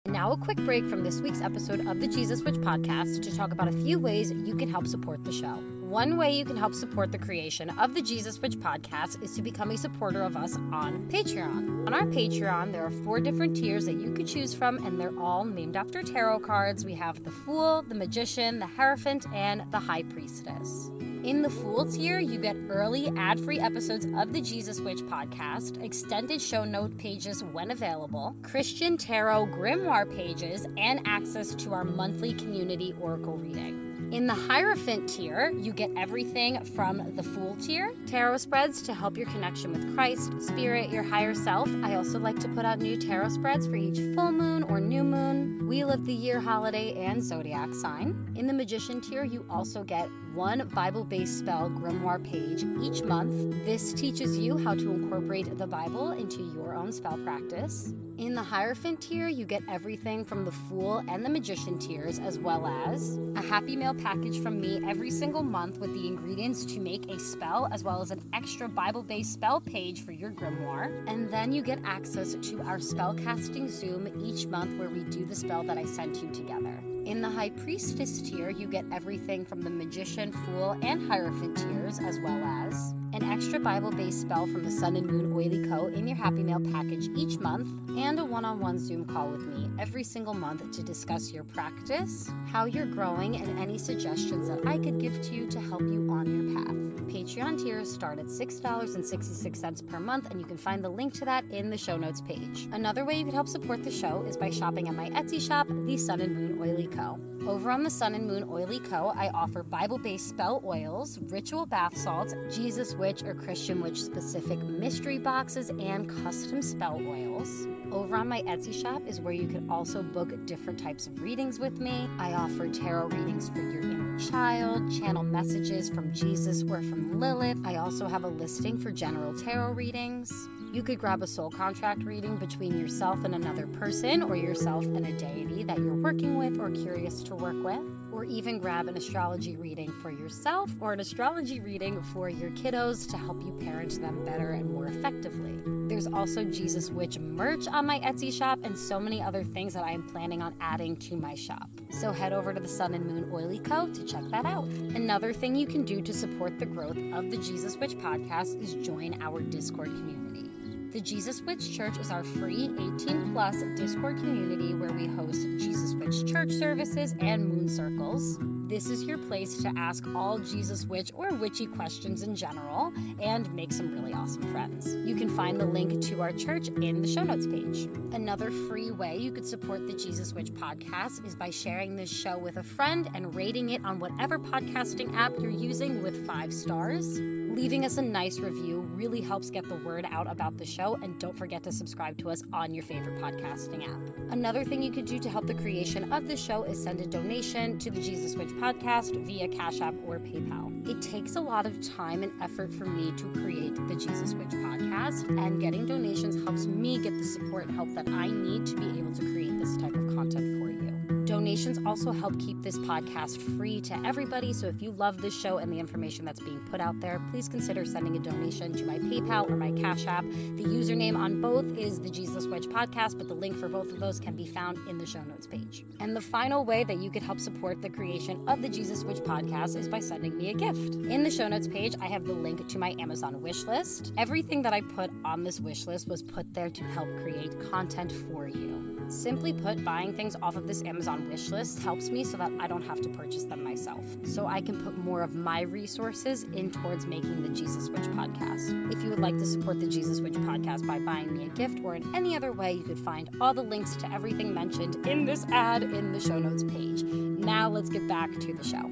now, 0.08 0.32
a 0.32 0.38
quick 0.38 0.58
break 0.58 0.88
from 0.88 1.04
this 1.04 1.20
week's 1.20 1.42
episode 1.42 1.88
of 1.88 2.00
the 2.00 2.08
Jesus 2.08 2.44
Witch 2.44 2.56
podcast 2.56 3.24
to 3.24 3.36
talk 3.36 3.52
about 3.52 3.68
a 3.68 3.72
few 3.72 4.00
ways 4.00 4.32
you 4.32 4.56
can 4.56 4.70
help 4.70 4.86
support 4.86 5.24
the 5.24 5.32
show. 5.32 5.60
One 5.96 6.18
way 6.18 6.38
you 6.38 6.44
can 6.44 6.58
help 6.58 6.74
support 6.74 7.14
the 7.14 7.18
creation 7.18 7.70
of 7.80 7.94
the 7.94 8.02
Jesus 8.02 8.42
Witch 8.42 8.58
podcast 8.58 9.24
is 9.24 9.34
to 9.36 9.42
become 9.42 9.72
a 9.72 9.78
supporter 9.78 10.24
of 10.24 10.36
us 10.36 10.58
on 10.74 11.08
Patreon. 11.10 11.88
On 11.88 11.94
our 11.94 12.04
Patreon, 12.04 12.74
there 12.74 12.86
are 12.86 12.92
four 12.92 13.22
different 13.22 13.56
tiers 13.56 13.86
that 13.86 13.94
you 13.94 14.12
could 14.12 14.28
choose 14.28 14.54
from, 14.54 14.86
and 14.86 15.00
they're 15.00 15.18
all 15.18 15.46
named 15.46 15.78
after 15.78 16.04
tarot 16.04 16.40
cards. 16.40 16.84
We 16.84 16.96
have 16.96 17.24
the 17.24 17.32
Fool, 17.32 17.82
the 17.88 17.96
Magician, 17.96 18.60
the 18.60 18.66
Hierophant, 18.66 19.26
and 19.34 19.64
the 19.72 19.80
High 19.80 20.04
Priestess. 20.04 20.92
In 21.24 21.42
the 21.42 21.50
Fool 21.50 21.90
tier, 21.90 22.20
you 22.20 22.40
get 22.40 22.58
early 22.68 23.08
ad 23.16 23.40
free 23.40 23.62
episodes 23.62 24.06
of 24.18 24.34
the 24.34 24.42
Jesus 24.42 24.82
Witch 24.82 25.00
podcast, 25.04 25.82
extended 25.82 26.42
show 26.42 26.66
note 26.66 26.98
pages 26.98 27.42
when 27.42 27.72
available, 27.72 28.36
Christian 28.42 28.98
Tarot 28.98 29.46
grimoire 29.46 30.14
pages, 30.14 30.68
and 30.76 31.00
access 31.06 31.56
to 31.56 31.72
our 31.72 31.86
monthly 31.86 32.34
community 32.34 32.94
oracle 33.00 33.38
reading. 33.38 33.85
In 34.12 34.28
the 34.28 34.34
Hierophant 34.34 35.10
tier, 35.10 35.52
you 35.52 35.74
get 35.74 35.90
everything 35.98 36.64
from 36.64 37.16
the 37.16 37.24
Fool 37.24 37.58
tier, 37.60 37.92
tarot 38.06 38.38
spreads 38.38 38.82
to 38.84 38.94
help 38.94 39.18
your 39.18 39.26
connection 39.28 39.72
with 39.72 39.96
Christ, 39.96 40.32
Spirit, 40.42 40.90
your 40.90 41.04
higher 41.04 41.34
self. 41.34 41.68
I 41.84 41.96
also 41.96 42.20
like 42.20 42.40
to 42.40 42.48
put 42.50 42.66
out 42.66 42.80
new 42.80 42.98
tarot 42.98 43.30
spreads 43.30 43.68
for 43.68 43.76
each 43.76 43.98
full 44.16 44.32
moon 44.32 44.64
or 44.64 44.80
new 44.80 45.04
moon, 45.04 45.68
wheel 45.68 45.90
of 45.90 46.06
the 46.06 46.14
year 46.14 46.40
holiday, 46.40 46.94
and 46.94 47.22
zodiac 47.22 47.74
sign. 47.74 48.32
In 48.36 48.48
the 48.48 48.54
Magician 48.54 49.02
tier, 49.02 49.24
you 49.24 49.46
also 49.50 49.84
get 49.84 50.08
one 50.34 50.70
Bible 50.74 51.04
based 51.04 51.40
spell 51.40 51.70
grimoire 51.70 52.24
page 52.24 52.64
each 52.82 53.04
month. 53.04 53.66
This 53.66 53.92
teaches 53.92 54.38
you 54.38 54.58
how 54.58 54.76
to 54.76 54.92
incorporate 54.92 55.58
the 55.58 55.68
Bible 55.68 56.12
into 56.12 56.44
your 56.54 56.76
own 56.76 56.92
spell 56.92 57.18
practice. 57.18 57.94
In 58.18 58.34
the 58.34 58.44
Hierophant 58.44 59.02
tier, 59.02 59.28
you 59.28 59.46
get 59.46 59.62
everything 59.70 60.24
from 60.24 60.46
the 60.46 60.52
Fool 60.52 61.04
and 61.10 61.26
the 61.26 61.30
Magician 61.30 61.78
tiers, 61.78 62.18
as 62.18 62.40
well 62.40 62.66
as 62.66 63.18
a 63.36 63.42
Happy 63.42 63.76
Mail 63.76 63.94
package 63.94 64.42
from 64.42 64.62
me 64.62 64.82
every 64.88 65.12
single 65.12 65.44
month 65.44 65.80
with 65.80 65.94
the 65.94 66.08
ingredients 66.08 66.64
to 66.66 66.80
make 66.80 67.10
a 67.12 67.20
spell, 67.20 67.68
as 67.74 67.84
well 67.84 68.02
as 68.02 68.12
an 68.12 68.22
extra 68.32 68.70
Bible 68.70 69.04
based 69.04 69.34
spell 69.34 69.60
page 69.60 70.06
for 70.06 70.14
your 70.14 70.32
grimoire. 70.32 70.94
And 71.08 71.30
then 71.30 71.52
you 71.52 71.62
get 71.62 71.80
access 71.84 72.36
to 72.36 72.62
our 72.62 72.78
spellcasting 72.78 73.70
Zoom 73.70 74.08
each 74.24 74.48
month 74.48 74.80
where 74.80 74.90
we 74.90 75.04
do 75.04 75.26
the 75.26 75.36
spell 75.36 75.64
that 75.64 75.78
I 75.78 75.84
sent 75.84 76.22
you 76.24 76.32
together. 76.32 76.74
In 77.04 77.22
the 77.22 77.30
High 77.30 77.50
Priestess 77.50 78.22
tier, 78.22 78.50
you 78.50 78.68
get 78.68 78.86
everything 78.94 79.44
from 79.44 79.62
the 79.62 79.70
Magician, 79.70 80.32
Fool, 80.32 80.78
and 80.82 81.06
Hierophant 81.10 81.58
tiers, 81.58 82.00
as 82.00 82.18
well 82.20 82.42
as 82.46 82.94
an 83.16 83.24
extra 83.32 83.58
Bible 83.58 83.92
based 83.92 84.20
spell 84.20 84.46
from 84.46 84.66
the 84.66 84.70
Sun 84.70 84.98
and 84.98 85.08
Moon 85.08 85.32
Oily 85.32 85.66
Co. 85.70 85.88
in 85.88 86.06
your 86.06 86.18
Happy 86.18 86.44
Mail 86.44 86.60
package 86.74 87.08
each 87.16 87.40
month, 87.40 87.70
and 87.98 88.20
a 88.20 88.26
one 88.26 88.44
on 88.44 88.60
one 88.60 88.78
Zoom 88.78 89.06
call 89.06 89.30
with 89.30 89.46
me 89.48 89.70
every 89.80 90.04
single 90.04 90.34
month 90.34 90.70
to 90.74 90.84
discuss 90.84 91.32
your 91.32 91.46
practice, 91.46 92.30
how 92.52 92.66
you're 92.66 92.86
growing, 92.86 93.38
and 93.38 93.58
any 93.58 93.78
suggestions 93.78 94.50
that 94.50 94.68
I 94.68 94.78
could 94.78 95.00
give 95.00 95.22
to 95.22 95.34
you 95.34 95.48
to 95.48 95.62
help 95.62 95.80
you 95.80 96.10
on 96.12 96.26
your 96.26 96.62
path. 96.62 96.76
Patreon 97.08 97.64
tiers 97.64 97.90
start 97.90 98.20
at 98.20 98.26
$6.66 98.26 99.88
per 99.88 100.00
month, 100.02 100.30
and 100.30 100.42
you 100.42 100.46
can 100.46 100.58
find 100.58 100.84
the 100.84 100.90
link 100.90 101.14
to 101.14 101.24
that 101.24 101.46
in 101.46 101.70
the 101.70 101.78
show 101.78 101.96
notes 101.96 102.20
page. 102.20 102.68
Another 102.74 103.06
way 103.06 103.18
you 103.18 103.24
can 103.24 103.34
help 103.34 103.48
support 103.48 103.82
the 103.86 103.92
show 103.92 104.26
is 104.28 104.36
by 104.36 104.50
shopping 104.50 104.90
at 104.90 104.94
my 104.94 105.10
Etsy 105.12 105.40
shop, 105.40 105.68
The 105.70 105.96
Sun 105.96 106.20
and 106.20 106.36
Moon 106.36 106.62
Oily 106.62 106.88
Co. 106.88 107.18
Over 107.48 107.70
on 107.70 107.84
the 107.84 107.92
Sun 107.92 108.16
and 108.16 108.26
Moon 108.26 108.44
Oily 108.50 108.80
Co., 108.80 109.14
I 109.16 109.30
offer 109.30 109.62
Bible 109.62 110.00
based 110.00 110.28
spell 110.28 110.64
oils, 110.66 111.20
ritual 111.30 111.68
bath 111.68 111.96
salts, 111.96 112.34
Jesus 112.52 112.96
Witch 113.06 113.22
or 113.22 113.36
Christian 113.36 113.82
Witch 113.82 114.02
specific 114.02 114.58
mystery 114.64 115.20
boxes, 115.20 115.70
and 115.70 116.10
custom 116.24 116.60
spell 116.64 117.00
oils. 117.08 117.68
Over 117.92 118.16
on 118.16 118.28
my 118.28 118.42
Etsy 118.42 118.74
shop 118.74 119.04
is 119.06 119.22
where 119.22 119.32
you 119.32 119.48
can 119.48 119.70
also 119.70 120.02
book 120.02 120.44
different 120.48 120.80
types 120.80 121.06
of 121.06 121.22
readings 121.22 121.60
with 121.60 121.80
me. 121.80 122.10
I 122.18 122.34
offer 122.34 122.68
tarot 122.68 123.10
readings 123.10 123.50
for 123.50 123.60
your 123.60 123.84
inner 123.84 124.18
child, 124.18 124.92
channel 124.92 125.22
messages 125.22 125.88
from 125.88 126.12
Jesus 126.16 126.64
or 126.64 126.82
from 126.82 127.20
Lilith. 127.20 127.60
I 127.64 127.76
also 127.76 128.08
have 128.08 128.24
a 128.24 128.28
listing 128.28 128.76
for 128.76 128.90
general 128.90 129.38
tarot 129.40 129.74
readings. 129.74 130.34
You 130.74 130.82
could 130.82 130.98
grab 130.98 131.22
a 131.22 131.28
soul 131.28 131.52
contract 131.52 132.02
reading 132.06 132.38
between 132.38 132.76
yourself 132.80 133.24
and 133.24 133.36
another 133.36 133.68
person, 133.68 134.24
or 134.24 134.36
yourself 134.36 134.84
and 134.84 135.06
a 135.06 135.12
deity 135.12 135.62
that 135.62 135.78
you're 135.78 136.02
working 136.02 136.40
with 136.40 136.60
or 136.60 136.72
curious 136.72 137.22
to 137.22 137.36
work 137.36 137.64
with, 137.64 137.84
or 138.16 138.24
even 138.24 138.60
grab 138.60 138.88
an 138.88 138.96
astrology 138.96 139.58
reading 139.58 139.92
for 140.02 140.10
yourself 140.10 140.72
or 140.80 140.94
an 140.94 141.02
astrology 141.02 141.60
reading 141.60 142.02
for 142.14 142.30
your 142.30 142.50
kiddos 142.52 143.10
to 143.10 143.18
help 143.18 143.38
you 143.44 143.52
parent 143.64 144.00
them 144.00 144.24
better 144.26 144.52
and 144.52 144.72
more 144.72 144.88
effectively. 144.88 145.54
There's 145.88 146.08
also 146.08 146.44
Jesus 146.46 146.90
Witch 146.90 147.20
merch 147.20 147.68
on 147.68 147.86
my 147.86 148.00
Etsy 148.00 148.32
shop 148.32 148.60
and 148.64 148.78
so 148.78 149.00
many 149.00 149.22
other 149.22 149.44
things 149.44 149.74
that 149.74 149.84
I 149.84 149.92
am 149.92 150.04
planning 150.04 150.42
on 150.42 150.56
adding 150.62 150.96
to 150.98 151.16
my 151.16 151.36
shop. 151.36 151.70
So 151.90 152.12
head 152.12 152.34
over 152.34 152.54
to 152.54 152.60
the 152.60 152.68
Sun 152.68 152.94
and 152.94 153.06
Moon 153.06 153.30
Oily 153.34 153.60
Co. 153.60 153.88
to 153.88 154.06
check 154.06 154.24
that 154.32 154.46
out. 154.46 154.66
Another 154.66 155.34
thing 155.34 155.56
you 155.56 155.68
can 155.68 155.84
do 155.84 156.02
to 156.02 156.14
support 156.14 156.58
the 156.58 156.66
growth 156.66 156.98
of 157.14 157.30
the 157.30 157.38
Jesus 157.38 157.76
Witch 157.78 157.96
podcast 157.98 158.62
is 158.62 158.74
join 158.76 159.22
our 159.22 159.42
Discord 159.42 159.88
community. 159.88 160.50
The 160.96 161.02
Jesus 161.02 161.42
Witch 161.42 161.76
Church 161.76 161.98
is 161.98 162.10
our 162.10 162.24
free 162.24 162.70
18 162.80 163.34
plus 163.34 163.62
Discord 163.76 164.16
community 164.16 164.74
where 164.74 164.94
we 164.94 165.08
host 165.08 165.42
Jesus 165.60 165.94
Witch 165.94 166.26
church 166.32 166.54
services 166.54 167.14
and 167.20 167.50
moon 167.50 167.68
circles. 167.68 168.38
This 168.70 168.88
is 168.90 169.04
your 169.04 169.18
place 169.18 169.62
to 169.64 169.74
ask 169.76 170.08
all 170.16 170.40
Jesus 170.40 170.86
Witch 170.86 171.12
or 171.14 171.34
witchy 171.34 171.66
questions 171.66 172.24
in 172.24 172.34
general 172.34 172.94
and 173.22 173.54
make 173.54 173.74
some 173.74 173.94
really 173.94 174.14
awesome 174.14 174.50
friends. 174.54 174.96
You 175.06 175.18
can 175.18 175.28
find 175.28 175.60
the 175.60 175.66
link 175.66 176.02
to 176.06 176.22
our 176.22 176.32
church 176.32 176.70
in 176.70 177.02
the 177.02 177.08
show 177.10 177.24
notes 177.24 177.46
page. 177.46 177.90
Another 178.14 178.50
free 178.50 178.92
way 178.92 179.18
you 179.18 179.34
could 179.34 179.46
support 179.46 179.86
the 179.88 179.94
Jesus 179.98 180.32
Witch 180.32 180.54
podcast 180.54 181.26
is 181.26 181.36
by 181.36 181.50
sharing 181.50 181.98
this 181.98 182.10
show 182.10 182.38
with 182.38 182.56
a 182.56 182.64
friend 182.64 183.10
and 183.14 183.36
rating 183.36 183.72
it 183.72 183.84
on 183.84 184.00
whatever 184.00 184.40
podcasting 184.40 185.14
app 185.14 185.34
you're 185.40 185.52
using 185.52 186.02
with 186.02 186.26
five 186.26 186.54
stars. 186.54 187.20
Leaving 187.56 187.86
us 187.86 187.98
a 187.98 188.02
nice 188.02 188.38
review 188.40 188.82
really 188.96 189.22
helps 189.22 189.50
get 189.50 189.66
the 189.70 189.76
word 189.76 190.06
out 190.12 190.30
about 190.30 190.58
the 190.58 190.66
show, 190.66 190.96
and 191.02 191.18
don't 191.20 191.38
forget 191.38 191.64
to 191.64 191.72
subscribe 191.72 192.18
to 192.18 192.30
us 192.30 192.44
on 192.52 192.74
your 192.74 192.84
favorite 192.84 193.18
podcasting 193.22 193.82
app. 193.88 193.98
Another 194.30 194.66
thing 194.66 194.84
you 194.84 194.92
could 194.92 195.06
do 195.06 195.20
to 195.20 195.30
help 195.30 195.48
the 195.48 195.54
creation 195.54 196.12
of 196.12 196.28
the 196.28 196.36
show 196.36 196.64
is 196.64 196.84
send 196.84 197.00
a 197.00 197.08
donation 197.08 197.80
to 197.80 197.90
the 197.90 198.02
Jesus 198.02 198.36
Witch 198.36 198.50
podcast 198.50 199.16
via 199.26 199.48
Cash 199.48 199.80
App 199.80 199.94
or 200.06 200.20
PayPal. 200.20 200.86
It 200.86 201.02
takes 201.02 201.38
a 201.38 201.42
lot 201.42 201.66
of 201.66 201.82
time 201.96 202.24
and 202.24 202.32
effort 202.42 202.74
for 202.74 202.86
me 202.86 203.14
to 203.16 203.24
create 203.42 203.76
the 203.88 203.96
Jesus 203.96 204.34
Witch 204.34 204.50
podcast, 204.50 205.26
and 205.30 205.62
getting 205.62 205.86
donations 205.86 206.36
helps 206.44 206.66
me 206.66 207.02
get 207.02 207.18
the 207.18 207.24
support 207.24 207.68
and 207.68 207.74
help 207.74 207.88
that 207.96 208.10
I 208.10 208.28
need 208.28 208.66
to 208.66 208.76
be 208.76 209.00
able 209.00 209.16
to 209.16 209.22
create 209.32 209.58
this 209.60 209.78
type 209.78 209.96
of 209.96 210.14
content 210.14 210.62
for 210.62 210.70
you. 210.70 211.15
Donations 211.36 211.82
also 211.86 212.14
help 212.14 212.40
keep 212.40 212.64
this 212.64 212.78
podcast 212.78 213.42
free 213.58 213.82
to 213.82 213.94
everybody. 214.06 214.54
So 214.54 214.68
if 214.68 214.82
you 214.82 214.92
love 214.92 215.22
this 215.22 215.38
show 215.38 215.58
and 215.58 215.70
the 215.70 215.78
information 215.78 216.24
that's 216.24 216.40
being 216.40 216.62
put 216.72 216.80
out 216.80 216.98
there, 217.02 217.20
please 217.30 217.50
consider 217.50 217.84
sending 217.84 218.16
a 218.16 218.20
donation 218.20 218.72
to 218.72 218.86
my 218.86 219.00
PayPal 219.00 219.50
or 219.50 219.58
my 219.58 219.74
Cash 219.82 220.08
App. 220.08 220.24
The 220.24 220.64
username 220.64 221.18
on 221.18 221.42
both 221.42 221.66
is 221.78 222.00
the 222.00 222.10
Jesus 222.10 222.48
Witch 222.48 222.68
Podcast, 222.68 223.18
but 223.18 223.28
the 223.28 223.34
link 223.34 223.58
for 223.58 223.68
both 223.68 223.92
of 223.92 224.00
those 224.00 224.18
can 224.18 224.38
be 224.38 224.48
found 224.48 224.78
in 224.88 224.98
the 224.98 225.06
show 225.06 225.22
notes 225.24 225.46
page. 225.46 225.84
And 226.00 226.16
the 226.16 226.22
final 226.22 226.64
way 226.64 226.86
that 226.86 227.00
you 227.00 227.12
could 227.12 227.24
help 227.24 227.42
support 227.42 227.82
the 227.82 227.90
creation 227.90 228.42
of 228.48 228.62
the 228.62 228.70
Jesus 228.70 229.04
Witch 229.04 229.18
Podcast 229.18 229.76
is 229.76 229.90
by 229.90 230.00
sending 230.00 230.38
me 230.38 230.52
a 230.52 230.54
gift. 230.54 230.96
In 230.96 231.24
the 231.24 231.32
show 231.32 231.50
notes 231.50 231.68
page, 231.68 231.96
I 232.00 232.06
have 232.06 232.24
the 232.24 232.32
link 232.32 232.66
to 232.66 232.80
my 232.80 232.96
Amazon 232.98 233.42
wish 233.42 233.66
list. 233.66 234.14
Everything 234.18 234.62
that 234.62 234.72
I 234.72 234.80
put 234.80 235.12
on 235.26 235.44
this 235.44 235.60
wish 235.60 235.86
list 235.86 236.08
was 236.08 236.22
put 236.22 236.54
there 236.54 236.70
to 236.70 236.84
help 236.86 237.10
create 237.24 237.52
content 237.70 238.14
for 238.14 238.48
you. 238.48 238.86
Simply 239.10 239.54
put, 239.54 239.84
buying 239.86 240.14
things 240.14 240.36
off 240.42 240.56
of 240.56 240.68
this 240.68 240.82
Amazon 240.84 241.25
wish 241.30 241.50
list 241.50 241.80
helps 241.80 242.10
me 242.10 242.24
so 242.24 242.38
that 242.38 242.52
I 242.60 242.68
don't 242.68 242.84
have 242.84 243.02
to 243.02 243.10
purchase 243.10 243.44
them 243.44 243.64
myself. 243.64 244.04
So 244.26 244.48
I 244.48 244.62
can 244.62 244.84
put 244.84 244.98
more 244.98 245.22
of 245.22 245.36
my 245.36 245.62
resources 245.62 246.44
in 246.44 246.72
towards 246.72 247.06
making 247.06 247.42
the 247.44 247.50
Jesus 247.50 247.90
Witch 247.90 248.02
podcast. 248.02 248.92
If 248.92 249.04
you 249.04 249.10
would 249.10 249.20
like 249.20 249.38
to 249.38 249.46
support 249.46 249.80
the 249.80 249.88
Jesus 249.88 250.22
Witch 250.22 250.34
podcast 250.34 250.88
by 250.88 251.00
buying 251.00 251.36
me 251.38 251.46
a 251.46 251.50
gift 251.50 251.80
or 251.84 251.96
in 251.96 252.16
any 252.16 252.36
other 252.36 252.52
way, 252.52 252.74
you 252.74 252.84
could 252.84 253.00
find 253.00 253.30
all 253.42 253.54
the 253.54 253.64
links 253.64 253.96
to 253.98 254.12
everything 254.14 254.54
mentioned 254.54 255.06
in 255.08 255.26
this 255.26 255.46
ad 255.52 255.84
in 255.84 256.12
the 256.12 256.20
show 256.20 256.40
notes 256.40 256.64
page. 256.64 257.04
Now 257.04 257.70
let's 257.70 257.90
get 257.90 258.08
back 258.08 258.32
to 258.32 258.54
the 258.54 258.64
show. 258.64 258.92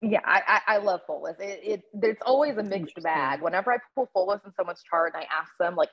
Yeah, 0.00 0.20
I, 0.24 0.42
I, 0.46 0.74
I 0.74 0.78
love 0.78 1.00
Pholus. 1.08 1.40
It, 1.40 1.60
it 1.62 1.82
there's 1.92 2.16
always 2.24 2.56
a 2.56 2.62
mixed 2.62 3.02
bag. 3.02 3.42
Whenever 3.42 3.72
I 3.72 3.78
pull 3.94 4.08
Pholus 4.16 4.44
in 4.44 4.52
someone's 4.52 4.82
chart 4.88 5.12
and 5.14 5.22
I 5.22 5.26
ask 5.34 5.50
them 5.58 5.74
like, 5.74 5.90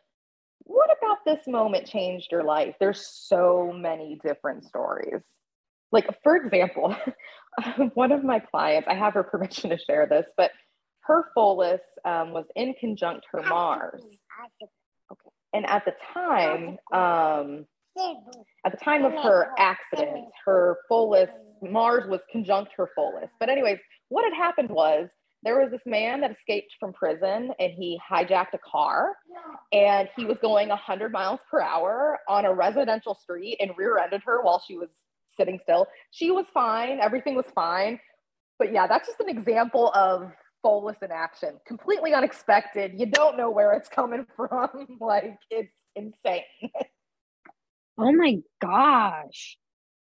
what 0.60 0.90
about 0.98 1.18
this 1.26 1.46
moment 1.48 1.88
changed 1.88 2.28
your 2.32 2.44
life? 2.44 2.76
There's 2.80 3.08
so 3.08 3.72
many 3.74 4.20
different 4.24 4.66
stories. 4.66 5.22
Like, 5.92 6.08
for 6.24 6.36
example, 6.36 6.96
one 7.94 8.12
of 8.12 8.24
my 8.24 8.40
clients, 8.40 8.88
I 8.88 8.96
have 8.96 9.14
her 9.14 9.24
permission 9.32 9.70
to 9.70 9.78
share 9.78 10.08
this, 10.10 10.26
but 10.38 10.52
her 11.02 11.26
Pholus 11.38 11.80
um, 12.04 12.32
was 12.32 12.46
in 12.56 12.74
conjunct 12.80 13.26
her 13.32 13.44
Mars. 13.44 14.02
Okay. 15.12 15.30
And 15.54 15.70
at 15.70 15.86
the 15.86 15.94
time, 16.14 16.78
um, 16.94 17.66
at 18.66 18.72
the 18.72 18.84
time 18.84 19.06
of 19.06 19.14
her 19.14 19.52
accident, 19.58 20.26
her 20.46 20.78
Pholus, 20.92 21.30
Mars 21.62 22.10
was 22.10 22.22
conjunct 22.32 22.72
her 22.76 22.90
Pholus. 22.98 23.30
But, 23.40 23.50
anyways, 23.50 23.78
what 24.10 24.26
had 24.26 24.34
happened 24.34 24.70
was 24.70 25.10
there 25.46 25.62
was 25.62 25.72
this 25.72 25.86
man 25.86 26.22
that 26.22 26.32
escaped 26.32 26.74
from 26.80 26.92
prison 26.92 27.52
and 27.60 27.72
he 27.72 28.00
hijacked 28.12 28.54
a 28.54 28.58
car 28.58 29.16
and 29.72 30.10
he 30.18 30.26
was 30.26 30.40
going 30.40 30.70
100 30.70 31.12
miles 31.12 31.40
per 31.50 31.62
hour 31.62 32.18
on 32.28 32.46
a 32.46 32.54
residential 32.54 33.14
street 33.14 33.58
and 33.62 33.72
rear-ended 33.78 34.22
her 34.26 34.42
while 34.42 34.62
she 34.68 34.76
was 34.76 34.90
sitting 35.38 35.60
still. 35.62 35.86
She 36.10 36.32
was 36.32 36.48
fine. 36.52 37.00
Everything 37.00 37.36
was 37.36 37.46
fine. 37.54 38.00
But 38.58 38.74
yeah, 38.74 38.88
that's 38.88 39.08
just 39.08 39.20
an 39.20 39.30
example 39.30 39.92
of 39.94 40.32
Pholus 40.66 41.04
in 41.04 41.12
action. 41.12 41.60
Completely 41.68 42.14
unexpected. 42.14 42.94
You 42.98 43.06
don't 43.06 43.38
know 43.38 43.52
where 43.52 43.74
it's 43.74 43.88
coming 43.90 44.26
from. 44.36 44.98
like 45.00 45.38
it's 45.52 45.76
insane. 45.96 46.42
oh 48.00 48.12
my 48.12 48.38
gosh. 48.60 49.58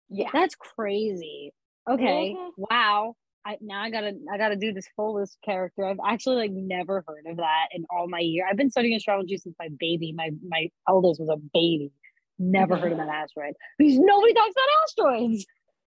Yeah. 0.10 0.30
That's 0.32 0.54
crazy. 0.54 1.54
Okay. 1.90 2.36
Mm-hmm. 2.38 2.64
Wow. 2.70 3.16
I 3.46 3.58
now 3.62 3.82
I 3.82 3.90
gotta 3.90 4.14
I 4.32 4.38
gotta 4.38 4.56
do 4.56 4.74
this 4.74 4.88
Pholus 4.98 5.36
character. 5.44 5.86
I've 5.86 5.98
actually 6.06 6.36
like 6.38 6.52
never 6.52 7.04
heard 7.08 7.26
of 7.28 7.38
that 7.38 7.68
in 7.74 7.86
all 7.90 8.08
my 8.08 8.20
year. 8.20 8.48
I've 8.50 8.58
been 8.58 8.72
studying 8.72 8.96
astrology 8.96 9.38
since 9.38 9.56
my 9.60 9.70
baby. 9.80 10.14
My 10.14 10.32
my 10.48 10.70
eldest 10.88 11.20
was 11.20 11.30
a 11.30 11.38
baby. 11.54 11.92
Never 12.40 12.76
heard 12.76 12.92
of 12.92 12.98
that 12.98 13.10
asteroid. 13.10 13.54
Because 13.78 13.98
nobody 14.00 14.34
talks 14.34 14.52
about 14.52 15.08
asteroids. 15.12 15.46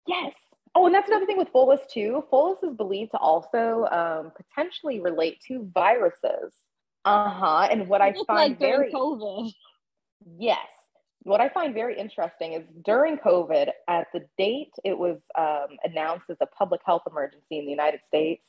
Yes. 0.07 0.33
Oh, 0.75 0.85
and 0.85 0.93
that's 0.93 1.09
another 1.09 1.25
thing 1.25 1.37
with 1.37 1.51
Pholus 1.51 1.79
too. 1.91 2.23
Pholus 2.31 2.63
is 2.63 2.73
believed 2.75 3.11
to 3.11 3.17
also 3.17 3.85
um, 3.91 4.31
potentially 4.35 4.99
relate 4.99 5.39
to 5.47 5.69
viruses. 5.73 6.55
Uh 7.05 7.29
huh. 7.29 7.67
And 7.71 7.87
what 7.87 8.01
I 8.01 8.13
find 8.13 8.51
like 8.51 8.59
very 8.59 8.91
COVID. 8.91 9.51
Yes. 10.37 10.67
What 11.23 11.41
I 11.41 11.49
find 11.49 11.73
very 11.73 11.97
interesting 11.97 12.53
is 12.53 12.63
during 12.85 13.17
COVID, 13.17 13.69
at 13.87 14.07
the 14.13 14.25
date 14.37 14.71
it 14.83 14.97
was 14.97 15.19
um, 15.37 15.77
announced 15.83 16.29
as 16.29 16.37
a 16.41 16.45
public 16.45 16.81
health 16.85 17.03
emergency 17.09 17.59
in 17.59 17.65
the 17.65 17.71
United 17.71 17.99
States, 18.07 18.45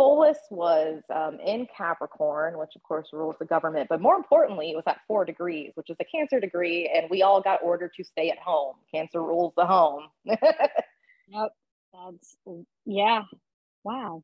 Pholus 0.00 0.38
was 0.50 1.02
um, 1.14 1.38
in 1.44 1.66
Capricorn, 1.76 2.58
which 2.58 2.70
of 2.74 2.82
course 2.82 3.10
rules 3.12 3.36
the 3.38 3.44
government, 3.44 3.88
but 3.88 4.00
more 4.00 4.16
importantly, 4.16 4.70
it 4.70 4.76
was 4.76 4.86
at 4.86 4.98
four 5.06 5.24
degrees, 5.24 5.72
which 5.74 5.90
is 5.90 5.96
a 6.00 6.04
Cancer 6.04 6.40
degree, 6.40 6.90
and 6.92 7.08
we 7.10 7.22
all 7.22 7.40
got 7.40 7.62
ordered 7.62 7.92
to 7.96 8.02
stay 8.02 8.30
at 8.30 8.38
home. 8.38 8.76
Cancer 8.92 9.22
rules 9.22 9.52
the 9.56 9.66
home. 9.66 10.06
Yep. 11.28 11.52
That's 11.92 12.36
yeah. 12.84 13.22
Wow. 13.84 14.22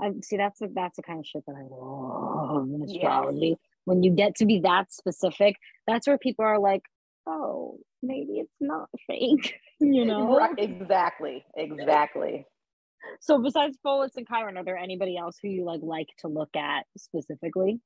I 0.00 0.12
see 0.22 0.36
that's 0.36 0.60
a, 0.60 0.68
that's 0.74 0.96
the 0.96 1.02
kind 1.02 1.20
of 1.20 1.26
shit 1.26 1.44
that 1.46 1.54
I 1.56 1.62
love 1.70 2.68
in 2.68 2.82
astrology. 2.82 3.48
Yes. 3.48 3.58
When 3.84 4.02
you 4.02 4.10
get 4.10 4.34
to 4.36 4.46
be 4.46 4.60
that 4.60 4.92
specific, 4.92 5.56
that's 5.86 6.06
where 6.06 6.18
people 6.18 6.44
are 6.44 6.58
like, 6.58 6.82
oh, 7.26 7.78
maybe 8.02 8.38
it's 8.38 8.54
not 8.60 8.88
fake, 9.06 9.54
you 9.80 10.04
know? 10.04 10.36
Right. 10.36 10.54
Exactly. 10.58 11.44
Exactly. 11.56 12.46
So 13.20 13.40
besides 13.40 13.78
Pholus 13.84 14.16
and 14.16 14.26
Chiron, 14.26 14.56
are 14.56 14.64
there 14.64 14.76
anybody 14.76 15.16
else 15.16 15.36
who 15.40 15.48
you 15.48 15.64
like 15.64 15.80
like 15.82 16.08
to 16.20 16.28
look 16.28 16.54
at 16.56 16.86
specifically? 16.96 17.80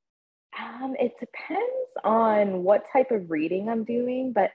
Um, 0.59 0.95
it 0.99 1.13
depends 1.21 1.93
on 2.05 2.65
what 2.65 2.85
type 2.93 3.11
of 3.11 3.31
reading 3.31 3.69
I'm 3.69 3.85
doing, 3.85 4.33
but 4.33 4.51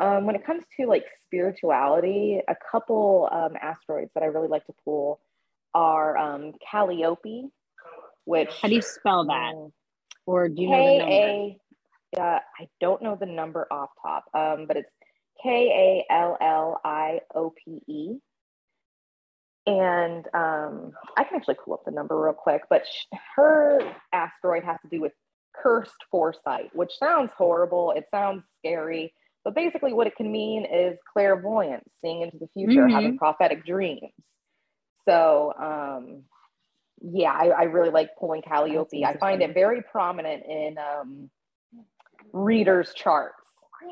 um, 0.00 0.26
when 0.26 0.36
it 0.36 0.44
comes 0.46 0.64
to 0.78 0.86
like 0.86 1.04
spirituality, 1.22 2.40
a 2.48 2.54
couple 2.70 3.28
um, 3.32 3.56
asteroids 3.60 4.10
that 4.14 4.22
I 4.22 4.26
really 4.26 4.48
like 4.48 4.64
to 4.66 4.72
pull 4.84 5.20
are 5.74 6.16
um, 6.16 6.52
Calliope, 6.70 7.46
which 8.24 8.50
how 8.62 8.68
do 8.68 8.74
you 8.74 8.82
spell 8.82 9.26
that? 9.26 9.54
Um, 9.54 9.72
or 10.26 10.48
do 10.48 10.62
you 10.62 10.68
K-A, 10.68 10.76
know 10.78 10.92
the 10.92 10.98
number? 10.98 11.56
Uh, 12.18 12.40
I 12.58 12.68
don't 12.80 13.02
know 13.02 13.16
the 13.18 13.26
number 13.26 13.66
off 13.70 13.90
top, 14.02 14.24
um, 14.34 14.66
but 14.66 14.76
it's 14.76 14.90
K 15.42 16.04
A 16.10 16.12
L 16.12 16.36
L 16.40 16.80
I 16.84 17.20
O 17.34 17.52
P 17.64 17.80
E. 17.86 18.18
And 19.66 20.26
um, 20.34 20.92
I 21.16 21.24
can 21.24 21.36
actually 21.36 21.56
pull 21.62 21.74
up 21.74 21.84
the 21.84 21.92
number 21.92 22.20
real 22.20 22.32
quick, 22.32 22.62
but 22.70 22.86
sh- 22.86 23.16
her 23.36 23.80
asteroid 24.12 24.64
has 24.64 24.78
to 24.82 24.88
do 24.88 25.00
with 25.00 25.12
cursed 25.54 25.92
foresight, 26.10 26.70
which 26.74 26.92
sounds 26.98 27.30
horrible. 27.36 27.92
It 27.94 28.06
sounds 28.10 28.44
scary 28.58 29.12
but 29.44 29.54
basically, 29.54 29.92
what 29.92 30.06
it 30.06 30.16
can 30.16 30.30
mean 30.30 30.66
is 30.66 30.98
clairvoyance, 31.12 31.88
seeing 32.00 32.22
into 32.22 32.38
the 32.38 32.48
future, 32.52 32.82
mm-hmm. 32.82 32.94
having 32.94 33.18
prophetic 33.18 33.64
dreams. 33.64 34.12
So, 35.06 35.54
um, 35.58 36.24
yeah, 37.00 37.32
I, 37.32 37.48
I, 37.48 37.62
really 37.64 37.88
like 37.88 38.10
pulling 38.18 38.42
Calliope. 38.42 39.02
I 39.04 39.16
find 39.16 39.40
it 39.40 39.54
very 39.54 39.82
prominent 39.82 40.42
in 40.46 40.76
um, 40.76 41.30
readers' 42.32 42.92
charts. 42.94 43.36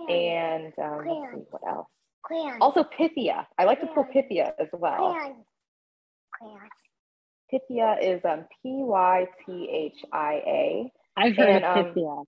And 0.09 0.73
um, 0.83 0.99
let's 1.07 1.35
see 1.35 1.45
what 1.51 1.63
else. 1.69 1.89
Also, 2.61 2.85
Pythia. 2.85 3.47
I 3.59 3.65
like 3.65 3.81
to 3.81 3.87
pull 3.87 4.05
Pythia 4.05 4.53
as 4.59 4.69
well. 4.73 5.17
Pythia 7.51 7.97
is 8.03 8.21
um, 8.25 8.45
P 8.63 8.83
Y 8.83 9.27
T 9.45 9.69
H 9.73 10.05
I 10.13 10.43
A. 10.47 10.93
I've 11.17 11.37
heard 11.37 11.49
and, 11.49 11.65
of 11.65 11.87
Pythia. 11.87 12.19
Um, 12.19 12.25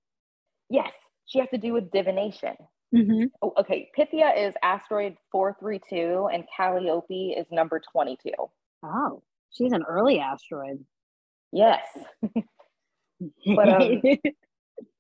yes, 0.71 0.93
she 1.27 1.39
has 1.39 1.49
to 1.51 1.59
do 1.59 1.73
with 1.73 1.91
divination. 1.91 2.55
Mm-hmm. 2.95 3.27
Oh, 3.43 3.53
okay, 3.59 3.91
Pythia 3.97 4.33
is 4.37 4.55
asteroid 4.63 5.17
432 5.31 6.29
and 6.33 6.45
Calliope 6.55 7.35
is 7.39 7.47
number 7.53 7.81
22. 7.93 8.31
Oh, 8.83 9.23
she's 9.53 9.73
an 9.73 9.85
early 9.89 10.19
asteroid. 10.19 10.85
Yes. 11.53 11.85
but 13.55 13.69
um, 13.69 14.03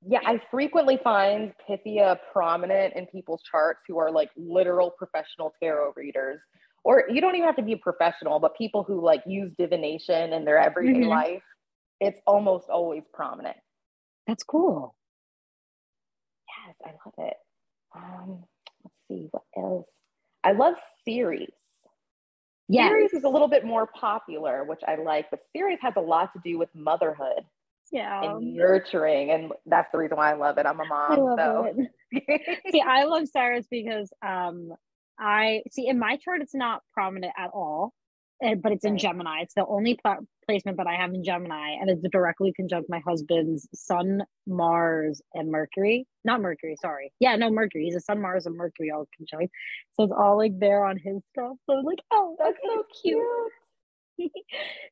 yeah, 0.06 0.20
I 0.24 0.40
frequently 0.50 0.98
find 1.02 1.52
Pythia 1.66 2.18
prominent 2.32 2.94
in 2.94 3.06
people's 3.06 3.42
charts 3.50 3.80
who 3.86 3.98
are 3.98 4.10
like 4.10 4.30
literal 4.36 4.90
professional 4.90 5.52
tarot 5.62 5.92
readers. 5.96 6.40
Or 6.82 7.04
you 7.10 7.20
don't 7.20 7.34
even 7.34 7.46
have 7.46 7.56
to 7.56 7.62
be 7.62 7.72
a 7.74 7.78
professional, 7.78 8.38
but 8.38 8.56
people 8.56 8.84
who 8.84 9.04
like 9.04 9.22
use 9.26 9.50
divination 9.58 10.32
in 10.32 10.44
their 10.44 10.58
everyday 10.58 11.00
mm-hmm. 11.00 11.10
life, 11.10 11.42
it's 12.00 12.18
almost 12.26 12.70
always 12.70 13.02
prominent. 13.12 13.56
That's 14.26 14.42
cool. 14.42 14.94
Yes, 16.66 16.76
I 16.84 16.90
love 17.04 17.28
it. 17.28 17.36
Um, 17.94 18.44
let's 18.84 18.96
see 19.08 19.28
what 19.30 19.42
else. 19.56 19.88
I 20.42 20.52
love 20.52 20.74
Ceres. 21.04 21.48
Yes. 22.68 22.88
Ceres 22.88 23.12
is 23.12 23.24
a 23.24 23.28
little 23.28 23.48
bit 23.48 23.64
more 23.64 23.86
popular, 23.86 24.64
which 24.64 24.80
I 24.86 24.96
like, 24.96 25.26
but 25.30 25.40
Ceres 25.52 25.78
has 25.82 25.94
a 25.96 26.00
lot 26.00 26.32
to 26.32 26.40
do 26.44 26.58
with 26.58 26.68
motherhood. 26.74 27.44
Yeah. 27.90 28.22
And 28.22 28.54
nurturing. 28.54 29.30
And 29.30 29.52
that's 29.66 29.90
the 29.90 29.98
reason 29.98 30.16
why 30.16 30.30
I 30.30 30.34
love 30.34 30.58
it. 30.58 30.66
I'm 30.66 30.80
a 30.80 30.84
mom. 30.84 31.12
I 31.12 31.16
love 31.16 31.38
so. 31.38 31.82
it. 32.12 32.62
see, 32.72 32.80
I 32.80 33.04
love 33.04 33.28
Ceres 33.28 33.66
because 33.70 34.10
um 34.26 34.72
I 35.18 35.62
see 35.70 35.86
in 35.88 35.98
my 35.98 36.16
chart 36.16 36.40
it's 36.40 36.54
not 36.54 36.82
prominent 36.94 37.32
at 37.36 37.50
all. 37.52 37.92
But 38.42 38.72
it's 38.72 38.86
in 38.86 38.96
Gemini. 38.96 39.40
It's 39.42 39.52
the 39.52 39.66
only 39.66 39.98
pl- 40.02 40.26
placement 40.46 40.78
that 40.78 40.86
I 40.86 40.94
have 40.94 41.12
in 41.12 41.22
Gemini, 41.22 41.76
and 41.78 41.90
it's 41.90 42.02
directly 42.10 42.54
conjunct 42.56 42.88
my 42.88 43.00
husband's 43.06 43.68
Sun, 43.74 44.22
Mars, 44.46 45.20
and 45.34 45.50
Mercury. 45.50 46.06
Not 46.24 46.40
Mercury, 46.40 46.74
sorry. 46.80 47.12
Yeah, 47.20 47.36
no 47.36 47.50
Mercury. 47.50 47.84
He's 47.84 47.96
a 47.96 48.00
Sun, 48.00 48.22
Mars, 48.22 48.46
and 48.46 48.56
Mercury 48.56 48.90
all 48.90 49.06
conjunct. 49.14 49.52
So 49.92 50.04
it's 50.04 50.12
all 50.18 50.38
like 50.38 50.58
there 50.58 50.86
on 50.86 50.96
his 50.96 51.22
stuff. 51.32 51.56
So 51.66 51.76
I'm 51.76 51.84
like, 51.84 51.98
oh, 52.12 52.34
that's 52.38 52.56
so 52.64 52.82
cute. 53.02 53.22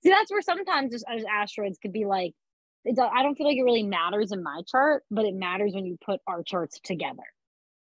See, 0.02 0.10
that's 0.10 0.30
where 0.30 0.42
sometimes 0.42 0.92
just 0.92 1.06
as 1.08 1.24
asteroids 1.24 1.78
could 1.80 1.92
be 1.92 2.04
like. 2.04 2.34
I 2.88 3.22
don't 3.22 3.36
feel 3.36 3.46
like 3.46 3.56
it 3.56 3.62
really 3.62 3.82
matters 3.82 4.32
in 4.32 4.42
my 4.42 4.62
chart, 4.66 5.04
but 5.10 5.24
it 5.24 5.34
matters 5.34 5.72
when 5.74 5.86
you 5.86 5.98
put 6.04 6.20
our 6.26 6.42
charts 6.42 6.80
together. 6.82 7.24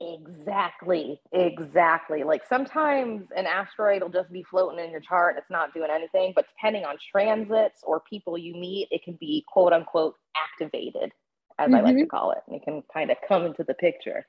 Exactly. 0.01 1.19
Exactly. 1.33 2.23
Like 2.23 2.43
sometimes 2.47 3.27
an 3.35 3.45
asteroid 3.45 4.01
will 4.01 4.09
just 4.09 4.31
be 4.31 4.43
floating 4.43 4.83
in 4.83 4.91
your 4.91 5.01
chart. 5.01 5.35
It's 5.37 5.49
not 5.49 5.73
doing 5.73 5.89
anything, 5.91 6.31
but 6.35 6.45
depending 6.47 6.85
on 6.85 6.95
transits 7.11 7.81
or 7.83 8.01
people 8.09 8.37
you 8.37 8.53
meet, 8.53 8.87
it 8.91 9.03
can 9.03 9.17
be 9.19 9.43
quote 9.47 9.73
unquote 9.73 10.15
activated, 10.37 11.11
as 11.57 11.67
mm-hmm. 11.67 11.75
I 11.75 11.81
like 11.81 11.95
to 11.95 12.01
mm-hmm. 12.03 12.09
call 12.09 12.31
it. 12.31 12.39
And 12.47 12.55
it 12.55 12.63
can 12.63 12.81
kind 12.93 13.11
of 13.11 13.17
come 13.27 13.45
into 13.45 13.63
the 13.63 13.73
picture. 13.73 14.25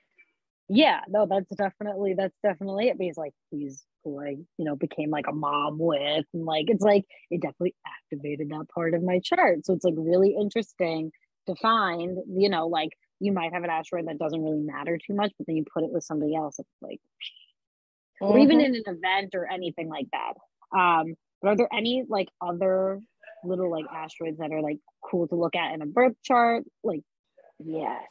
Yeah, 0.73 1.01
no, 1.09 1.27
that's 1.29 1.51
definitely 1.57 2.15
that's 2.17 2.37
definitely 2.45 2.89
it. 2.89 2.99
Because 2.99 3.17
like 3.17 3.35
he's 3.51 3.85
who 4.05 4.23
I, 4.23 4.37
you 4.57 4.65
know, 4.65 4.77
became 4.77 5.11
like 5.11 5.27
a 5.29 5.33
mom 5.33 5.79
with. 5.79 6.25
And 6.33 6.45
like 6.45 6.67
it's 6.69 6.83
like 6.83 7.05
it 7.29 7.43
definitely 7.43 7.75
activated 7.87 8.51
that 8.51 8.69
part 8.73 8.95
of 8.95 9.03
my 9.03 9.21
chart. 9.23 9.67
So 9.67 9.75
it's 9.75 9.85
like 9.85 9.95
really 9.97 10.37
interesting 10.41 11.11
to 11.49 11.57
find, 11.57 12.19
you 12.29 12.49
know, 12.49 12.69
like 12.69 12.91
you 13.19 13.33
might 13.33 13.53
have 13.53 13.65
an 13.65 13.71
asteroid 13.71 14.07
that 14.07 14.19
doesn't 14.19 14.43
really 14.43 14.61
matter 14.61 14.97
too 14.97 15.15
much, 15.15 15.33
but 15.37 15.47
then 15.49 15.57
you 15.57 15.65
put 15.75 15.83
it 15.83 15.91
with 15.91 16.05
somebody 16.05 16.37
else, 16.37 16.61
it's 16.61 16.69
like, 16.81 17.01
mm-hmm. 18.23 18.27
or 18.27 18.39
even 18.39 18.59
mm-hmm. 18.59 18.67
in 18.67 18.83
an 18.87 18.97
event 18.97 19.35
or 19.35 19.51
anything 19.51 19.89
like 19.89 20.07
that. 20.13 20.79
Um, 20.79 21.15
but 21.43 21.49
are 21.49 21.57
there 21.57 21.69
any 21.77 22.05
like 22.09 22.29
other 22.41 23.01
little 23.43 23.73
like 23.73 23.87
asteroids 23.93 24.39
that 24.39 24.53
are 24.53 24.63
like 24.63 24.79
cool 25.05 25.27
to 25.27 25.35
look 25.35 25.57
at 25.57 25.75
in 25.75 25.83
a 25.83 25.87
birth 25.87 26.15
chart? 26.25 26.63
Like, 26.85 27.03
yes. 27.59 28.03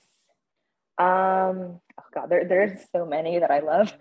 Um, 0.99 1.79
oh 1.97 2.03
god, 2.13 2.29
there 2.29 2.45
there's 2.45 2.77
so 2.91 3.05
many 3.05 3.39
that 3.39 3.49
I 3.49 3.59
love. 3.59 3.93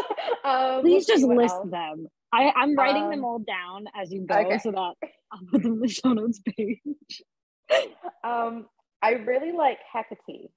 um, 0.44 0.80
Please 0.80 1.06
just 1.06 1.22
list 1.22 1.54
else. 1.54 1.70
them. 1.70 2.08
I, 2.32 2.52
I'm 2.56 2.74
writing 2.74 3.04
um, 3.04 3.10
them 3.10 3.24
all 3.24 3.38
down 3.38 3.86
as 3.94 4.10
you 4.10 4.26
go 4.26 4.36
okay. 4.36 4.58
so 4.58 4.70
that 4.70 4.78
I'll 4.78 5.40
put 5.50 5.62
them 5.62 5.74
in 5.74 5.80
the 5.80 5.88
show 5.88 6.12
notes 6.12 6.40
page. 6.56 7.22
um, 8.24 8.66
I 9.02 9.12
really 9.12 9.52
like 9.52 9.78
Hecate. 9.92 10.50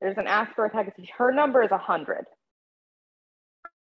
There's 0.00 0.18
an 0.18 0.26
asteroid 0.26 0.72
Hecate. 0.72 1.10
Her 1.16 1.32
number 1.32 1.62
is 1.62 1.70
100. 1.70 2.24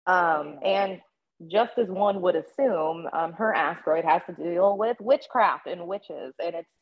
Um, 0.07 0.59
and 0.63 0.99
just 1.47 1.77
as 1.77 1.87
one 1.87 2.21
would 2.21 2.35
assume, 2.35 3.07
um, 3.13 3.33
her 3.33 3.53
asteroid 3.55 4.05
has 4.05 4.21
to 4.25 4.33
deal 4.33 4.77
with 4.77 4.97
witchcraft 4.99 5.67
and 5.67 5.87
witches. 5.87 6.33
And 6.43 6.55
it's 6.55 6.73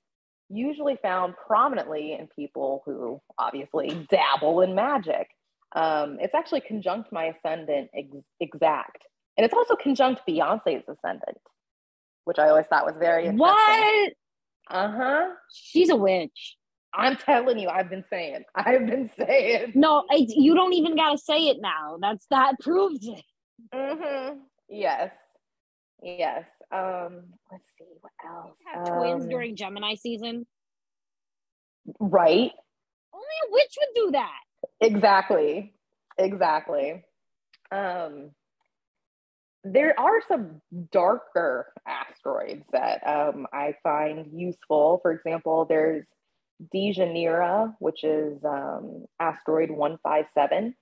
usually 0.50 0.98
found 1.02 1.36
prominently 1.46 2.14
in 2.14 2.28
people 2.28 2.84
who 2.86 3.22
obviously 3.38 4.08
dabble 4.10 4.62
in 4.62 4.76
magic. 4.76 5.28
Um, 5.76 6.18
it's 6.22 6.34
actually 6.34 6.62
conjunct 6.62 7.12
my 7.12 7.26
ascendant 7.26 7.90
ex- 7.96 8.26
exact. 8.40 9.04
And 9.38 9.46
it's 9.46 9.54
also 9.54 9.76
conjunct 9.76 10.22
Beyonce's 10.28 10.84
ascendant, 10.88 11.38
which 12.24 12.40
I 12.40 12.50
always 12.50 12.66
thought 12.68 12.86
was 12.86 12.96
very 13.00 13.26
interesting. 13.26 13.40
What? 13.40 14.14
Uh 14.70 14.92
huh. 14.92 15.28
She's 15.54 15.90
a 15.90 15.96
witch. 15.96 16.56
I'm 16.94 17.16
telling 17.16 17.60
you, 17.60 17.70
I've 17.70 17.90
been 17.90 18.06
saying, 18.10 18.44
I've 18.56 18.88
been 18.88 19.10
saying. 19.18 19.74
No, 19.76 20.06
I, 20.10 20.26
you 20.28 20.56
don't 20.56 20.74
even 20.74 20.96
gotta 20.96 21.18
say 21.18 21.48
it 21.48 21.58
now. 21.62 21.98
That's 22.02 22.26
that 22.32 22.56
proves 22.60 23.06
it. 23.06 23.24
Mm-hmm. 23.74 24.40
Yes. 24.70 25.14
Yes. 26.02 26.46
Um, 26.72 27.24
let's 27.52 27.66
see 27.78 27.86
what 28.02 28.12
else. 28.26 28.58
Have 28.74 28.88
twins 28.88 29.24
Um, 29.24 29.30
during 29.30 29.56
Gemini 29.56 29.96
season. 29.96 30.46
Right. 32.00 32.52
Only 33.14 33.36
a 33.48 33.52
witch 33.52 33.76
would 33.80 33.96
do 34.06 34.12
that. 34.12 34.40
Exactly. 34.82 35.74
Exactly. 36.18 37.06
Um, 37.72 38.32
there 39.64 39.98
are 40.00 40.22
some 40.28 40.62
darker 40.92 41.74
asteroids 41.86 42.66
that 42.72 43.06
um, 43.08 43.48
I 43.54 43.76
find 43.84 44.28
useful. 44.34 45.00
For 45.02 45.12
example, 45.12 45.66
there's 45.66 46.06
Dejanira, 46.74 47.74
which 47.80 48.04
is 48.04 48.44
um, 48.44 49.06
asteroid 49.20 49.70
157. 49.72 50.74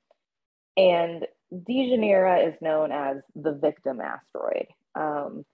And 0.77 1.27
Dejanira 1.53 2.47
is 2.47 2.61
known 2.61 2.91
as 2.91 3.17
the 3.35 3.53
victim 3.53 4.01
asteroid. 4.01 4.67
Um, 4.95 5.45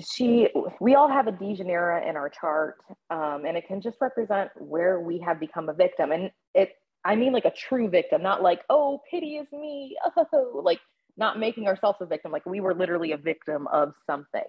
she, 0.00 0.48
we 0.80 0.94
all 0.94 1.08
have 1.08 1.26
a 1.26 1.32
Dejanira 1.32 2.08
in 2.08 2.16
our 2.16 2.28
chart, 2.28 2.76
um, 3.10 3.44
and 3.46 3.56
it 3.56 3.66
can 3.66 3.80
just 3.80 3.98
represent 4.00 4.50
where 4.56 5.00
we 5.00 5.18
have 5.20 5.40
become 5.40 5.68
a 5.68 5.74
victim. 5.74 6.12
And 6.12 6.30
it, 6.54 6.72
I 7.04 7.16
mean, 7.16 7.32
like 7.32 7.44
a 7.44 7.52
true 7.52 7.88
victim, 7.88 8.22
not 8.22 8.42
like, 8.42 8.62
oh, 8.70 9.00
pity 9.10 9.36
is 9.36 9.50
me, 9.52 9.96
oh, 10.16 10.60
like 10.64 10.80
not 11.16 11.38
making 11.38 11.66
ourselves 11.66 11.98
a 12.00 12.06
victim. 12.06 12.32
Like 12.32 12.46
we 12.46 12.60
were 12.60 12.74
literally 12.74 13.12
a 13.12 13.16
victim 13.16 13.66
of 13.68 13.94
something. 14.06 14.44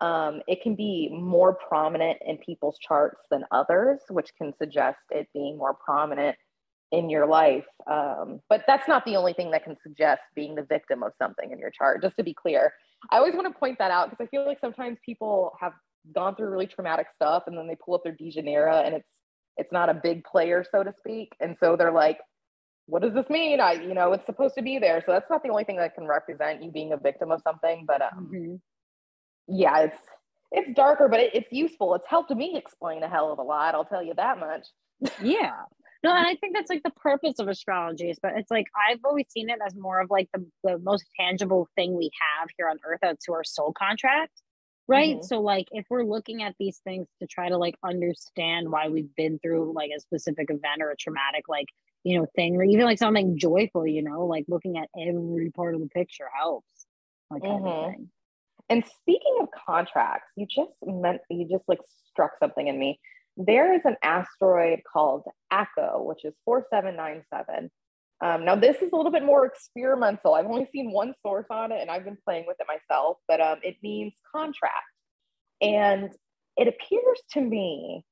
Um, 0.00 0.42
it 0.46 0.62
can 0.62 0.74
be 0.74 1.08
more 1.10 1.54
prominent 1.54 2.18
in 2.26 2.36
people's 2.38 2.78
charts 2.78 3.26
than 3.30 3.44
others, 3.50 4.00
which 4.10 4.30
can 4.36 4.52
suggest 4.52 4.98
it 5.10 5.28
being 5.32 5.56
more 5.56 5.74
prominent 5.74 6.36
in 6.92 7.10
your 7.10 7.26
life. 7.26 7.64
Um, 7.90 8.40
but 8.48 8.64
that's 8.66 8.88
not 8.88 9.04
the 9.04 9.16
only 9.16 9.32
thing 9.32 9.50
that 9.50 9.64
can 9.64 9.76
suggest 9.82 10.22
being 10.34 10.54
the 10.54 10.62
victim 10.62 11.02
of 11.02 11.12
something 11.18 11.50
in 11.50 11.58
your 11.58 11.70
chart, 11.70 12.02
just 12.02 12.16
to 12.16 12.22
be 12.22 12.34
clear. 12.34 12.72
I 13.10 13.18
always 13.18 13.34
want 13.34 13.52
to 13.52 13.58
point 13.58 13.78
that 13.78 13.90
out 13.90 14.10
because 14.10 14.24
I 14.24 14.28
feel 14.28 14.46
like 14.46 14.58
sometimes 14.60 14.98
people 15.04 15.52
have 15.60 15.72
gone 16.14 16.34
through 16.36 16.48
really 16.50 16.66
traumatic 16.66 17.08
stuff 17.14 17.44
and 17.46 17.56
then 17.56 17.66
they 17.66 17.76
pull 17.76 17.94
up 17.94 18.02
their 18.04 18.14
Dejanira 18.14 18.84
and 18.84 18.94
it's 18.94 19.10
it's 19.56 19.72
not 19.72 19.88
a 19.88 19.94
big 19.94 20.22
player, 20.24 20.64
so 20.70 20.82
to 20.82 20.92
speak. 20.98 21.32
And 21.40 21.56
so 21.58 21.76
they're 21.76 21.92
like, 21.92 22.18
what 22.86 23.02
does 23.02 23.14
this 23.14 23.28
mean? 23.30 23.58
I, 23.58 23.72
you 23.72 23.94
know, 23.94 24.12
it's 24.12 24.26
supposed 24.26 24.54
to 24.56 24.62
be 24.62 24.78
there. 24.78 25.02
So 25.04 25.12
that's 25.12 25.30
not 25.30 25.42
the 25.42 25.48
only 25.48 25.64
thing 25.64 25.76
that 25.78 25.94
can 25.94 26.06
represent 26.06 26.62
you 26.62 26.70
being 26.70 26.92
a 26.92 26.96
victim 26.98 27.30
of 27.32 27.40
something. 27.42 27.84
But 27.86 28.02
um, 28.02 28.30
Mhm. 28.32 28.60
yeah, 29.48 29.78
it's 29.80 29.98
it's 30.52 30.70
darker, 30.74 31.08
but 31.08 31.20
it, 31.20 31.34
it's 31.34 31.52
useful. 31.52 31.94
It's 31.94 32.06
helped 32.06 32.30
me 32.30 32.56
explain 32.56 33.02
a 33.02 33.08
hell 33.08 33.32
of 33.32 33.38
a 33.38 33.42
lot. 33.42 33.74
I'll 33.74 33.84
tell 33.84 34.02
you 34.02 34.14
that 34.14 34.38
much. 34.38 34.66
Yeah. 35.22 35.52
No, 36.04 36.10
and 36.14 36.26
I 36.26 36.34
think 36.36 36.54
that's 36.54 36.70
like 36.70 36.82
the 36.82 36.90
purpose 36.90 37.38
of 37.38 37.48
astrology 37.48 38.10
is, 38.10 38.18
but 38.22 38.32
it's 38.36 38.50
like 38.50 38.66
I've 38.88 39.00
always 39.04 39.26
seen 39.30 39.50
it 39.50 39.58
as 39.66 39.74
more 39.74 40.00
of 40.00 40.10
like 40.10 40.28
the, 40.32 40.46
the 40.62 40.78
most 40.78 41.04
tangible 41.18 41.68
thing 41.74 41.96
we 41.96 42.10
have 42.38 42.48
here 42.56 42.68
on 42.68 42.78
earth 42.84 43.00
out 43.02 43.18
to 43.26 43.32
our 43.32 43.44
soul 43.44 43.72
contract. 43.72 44.32
Right. 44.88 45.16
Mhm. 45.16 45.24
So 45.24 45.40
like 45.40 45.66
if 45.72 45.86
we're 45.90 46.04
looking 46.04 46.42
at 46.42 46.54
these 46.60 46.78
things 46.84 47.08
to 47.20 47.26
try 47.26 47.48
to 47.48 47.56
like 47.58 47.74
understand 47.82 48.70
why 48.70 48.88
we've 48.88 49.12
been 49.16 49.38
through 49.40 49.72
like 49.74 49.90
a 49.96 50.00
specific 50.00 50.48
event 50.50 50.80
or 50.80 50.90
a 50.90 50.96
traumatic 50.96 51.48
like, 51.48 51.66
you 52.04 52.18
know, 52.18 52.26
thing 52.36 52.56
or 52.56 52.62
even 52.62 52.84
like 52.84 52.98
something 52.98 53.36
joyful, 53.36 53.86
you 53.86 54.02
know, 54.02 54.26
like 54.26 54.44
looking 54.48 54.78
at 54.78 54.88
every 54.96 55.50
part 55.50 55.74
of 55.74 55.80
the 55.80 55.88
picture 55.88 56.28
helps. 56.38 56.86
Like 57.30 57.42
Mhm. 57.42 57.50
everything. 57.50 58.10
And 58.68 58.84
speaking 58.84 59.38
of 59.40 59.48
contracts, 59.66 60.30
you 60.36 60.46
just 60.46 60.72
meant 60.84 61.20
you 61.30 61.48
just 61.48 61.64
like 61.68 61.80
struck 62.10 62.32
something 62.40 62.66
in 62.68 62.78
me. 62.78 63.00
There 63.36 63.74
is 63.74 63.82
an 63.84 63.96
asteroid 64.02 64.80
called 64.90 65.24
ACO, 65.52 66.02
which 66.02 66.24
is 66.24 66.34
4797. 66.44 67.70
Um, 68.24 68.44
now, 68.46 68.56
this 68.56 68.80
is 68.80 68.92
a 68.92 68.96
little 68.96 69.12
bit 69.12 69.24
more 69.24 69.44
experimental. 69.44 70.34
I've 70.34 70.46
only 70.46 70.68
seen 70.72 70.90
one 70.90 71.12
source 71.22 71.46
on 71.50 71.70
it 71.70 71.82
and 71.82 71.90
I've 71.90 72.04
been 72.04 72.16
playing 72.24 72.44
with 72.46 72.56
it 72.60 72.66
myself, 72.66 73.18
but 73.28 73.40
um, 73.40 73.58
it 73.62 73.76
means 73.82 74.14
contract. 74.34 74.86
And 75.60 76.10
it 76.56 76.68
appears 76.68 77.20
to 77.32 77.42
me 77.42 78.04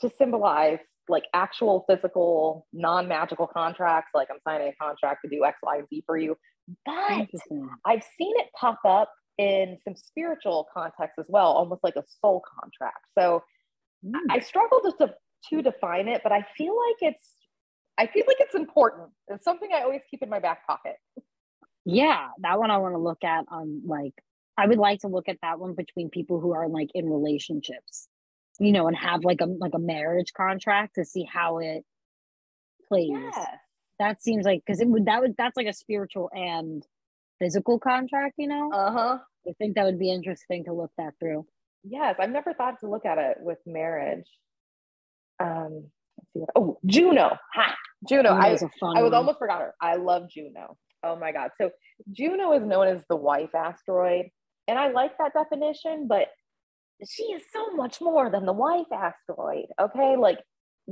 to 0.00 0.10
symbolize 0.10 0.78
like 1.08 1.24
actual 1.34 1.84
physical, 1.88 2.66
non 2.72 3.08
magical 3.08 3.46
contracts, 3.46 4.10
like 4.14 4.28
I'm 4.30 4.38
signing 4.46 4.68
a 4.68 4.84
contract 4.84 5.22
to 5.24 5.30
do 5.30 5.44
X, 5.44 5.58
Y, 5.62 5.78
and 5.78 5.88
Z 5.88 6.04
for 6.06 6.16
you. 6.16 6.36
But 6.84 7.28
I've 7.84 8.04
seen 8.16 8.34
it 8.38 8.46
pop 8.54 8.78
up 8.84 9.10
in 9.38 9.78
some 9.84 9.96
spiritual 9.96 10.68
contexts 10.72 11.18
as 11.18 11.26
well, 11.28 11.46
almost 11.46 11.82
like 11.82 11.96
a 11.96 12.04
soul 12.20 12.42
contract. 12.60 13.06
So 13.16 13.42
Mm. 14.04 14.12
I 14.30 14.38
struggle 14.40 14.80
to, 14.98 15.14
to 15.50 15.62
define 15.62 16.08
it, 16.08 16.22
but 16.22 16.32
I 16.32 16.46
feel 16.56 16.76
like 16.76 17.12
it's 17.12 17.34
I 17.98 18.06
feel 18.06 18.24
like 18.26 18.36
it's 18.38 18.54
important. 18.54 19.10
It's 19.26 19.42
something 19.42 19.70
I 19.74 19.82
always 19.82 20.02
keep 20.08 20.22
in 20.22 20.30
my 20.30 20.38
back 20.38 20.66
pocket. 20.66 20.96
Yeah, 21.84 22.28
that 22.40 22.58
one 22.58 22.70
I 22.70 22.78
want 22.78 22.94
to 22.94 22.98
look 22.98 23.24
at 23.24 23.44
on 23.48 23.82
like 23.84 24.14
I 24.56 24.66
would 24.66 24.78
like 24.78 25.00
to 25.00 25.08
look 25.08 25.28
at 25.28 25.38
that 25.42 25.58
one 25.58 25.74
between 25.74 26.10
people 26.10 26.40
who 26.40 26.52
are 26.52 26.68
like 26.68 26.90
in 26.94 27.08
relationships, 27.08 28.08
you 28.60 28.72
know, 28.72 28.86
and 28.86 28.96
have 28.96 29.24
like 29.24 29.40
a 29.40 29.46
like 29.46 29.74
a 29.74 29.78
marriage 29.78 30.32
contract 30.32 30.94
to 30.94 31.04
see 31.04 31.24
how 31.24 31.58
it 31.58 31.84
plays. 32.88 33.34
That 33.98 34.22
seems 34.22 34.44
like 34.44 34.62
because 34.64 34.80
it 34.80 34.88
would 34.88 35.06
that 35.06 35.20
would 35.20 35.34
that's 35.36 35.56
like 35.56 35.66
a 35.66 35.72
spiritual 35.72 36.30
and 36.32 36.86
physical 37.40 37.78
contract, 37.80 38.34
you 38.38 38.48
know. 38.48 38.70
Uh 38.72 38.92
huh. 38.92 39.18
I 39.48 39.52
think 39.58 39.74
that 39.74 39.84
would 39.84 39.98
be 39.98 40.12
interesting 40.12 40.64
to 40.64 40.72
look 40.72 40.92
that 40.98 41.14
through. 41.18 41.46
Yes, 41.88 42.16
I've 42.18 42.30
never 42.30 42.54
thought 42.54 42.80
to 42.80 42.88
look 42.88 43.06
at 43.06 43.18
it 43.18 43.38
with 43.40 43.58
marriage. 43.66 44.26
Um, 45.40 45.90
let's 46.16 46.32
see 46.32 46.40
what, 46.40 46.50
oh, 46.56 46.78
Juno. 46.86 47.36
Ha, 47.54 47.74
Juno. 48.08 48.30
I, 48.30 48.48
I 48.48 48.52
was 48.52 48.64
one. 48.80 49.14
almost 49.14 49.38
forgot 49.38 49.60
her. 49.60 49.74
I 49.80 49.96
love 49.96 50.28
Juno. 50.30 50.76
Oh 51.02 51.16
my 51.16 51.32
God. 51.32 51.50
So 51.60 51.70
Juno 52.12 52.52
is 52.52 52.62
known 52.62 52.88
as 52.88 53.04
the 53.08 53.16
wife 53.16 53.54
asteroid. 53.54 54.26
And 54.66 54.78
I 54.78 54.90
like 54.90 55.12
that 55.18 55.32
definition, 55.32 56.06
but 56.08 56.28
she 57.08 57.22
is 57.24 57.42
so 57.52 57.74
much 57.74 58.00
more 58.00 58.30
than 58.30 58.44
the 58.44 58.52
wife 58.52 58.86
asteroid. 58.92 59.66
Okay. 59.80 60.16
Like 60.16 60.38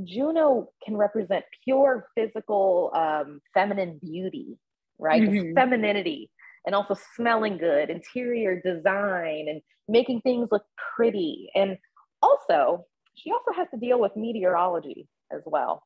Juno 0.05 0.69
can 0.85 0.97
represent 0.97 1.45
pure 1.65 2.09
physical, 2.15 2.91
um, 2.95 3.41
feminine 3.53 3.99
beauty, 4.03 4.59
right? 4.99 5.23
Mhm. 5.23 5.55
femininity 5.55 6.31
and 6.67 6.75
also 6.75 6.97
smelling 7.15 7.59
good, 7.59 7.91
interior 7.91 8.61
design, 8.61 9.47
and 9.49 9.63
making 9.89 10.21
things 10.23 10.49
look 10.53 10.65
pretty. 10.97 11.49
And 11.55 11.77
also, 12.23 12.85
she 13.15 13.31
also 13.33 13.53
has 13.57 13.69
to 13.73 13.79
deal 13.79 13.99
with 14.01 14.13
meteorology 14.17 15.09
as 15.33 15.43
well. 15.47 15.83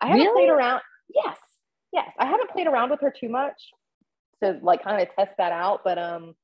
I 0.00 0.06
haven't 0.08 0.22
Really? 0.26 0.46
played 0.46 0.50
around. 0.50 0.80
Yes, 1.14 1.38
yes. 1.92 2.10
I 2.18 2.26
haven't 2.26 2.50
played 2.50 2.66
around 2.66 2.90
with 2.90 3.00
her 3.00 3.12
too 3.18 3.28
much 3.28 3.60
to 4.42 4.58
like 4.62 4.82
kind 4.82 5.02
of 5.02 5.14
test 5.14 5.34
that 5.38 5.52
out. 5.52 5.80
But 5.84 5.98
um, 5.98 6.34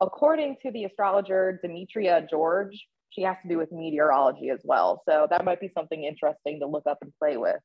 according 0.00 0.56
to 0.62 0.70
the 0.70 0.84
astrologer 0.84 1.60
Demetra 1.64 2.28
George, 2.28 2.86
she 3.10 3.22
has 3.22 3.36
to 3.42 3.48
do 3.48 3.56
with 3.56 3.72
meteorology 3.72 4.50
as 4.50 4.60
well. 4.64 5.02
So 5.08 5.26
that 5.30 5.44
might 5.44 5.60
be 5.60 5.68
something 5.68 6.04
interesting 6.04 6.60
to 6.60 6.66
look 6.66 6.86
up 6.86 6.98
and 7.02 7.12
play 7.18 7.36
with 7.38 7.56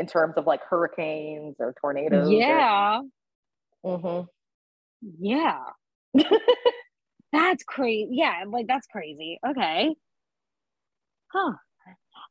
in 0.00 0.06
terms 0.06 0.34
of 0.36 0.46
like 0.46 0.60
hurricanes 0.68 1.56
or 1.60 1.74
tornadoes. 1.80 2.28
or- 2.28 2.32
Yeah, 2.32 3.00
Mhm. 3.84 4.26
yeah. 5.20 5.64
that's 7.32 7.62
crazy. 7.64 8.08
Yeah, 8.12 8.44
like 8.46 8.66
that's 8.66 8.86
crazy. 8.86 9.38
Okay. 9.46 9.94
Huh. 11.32 11.52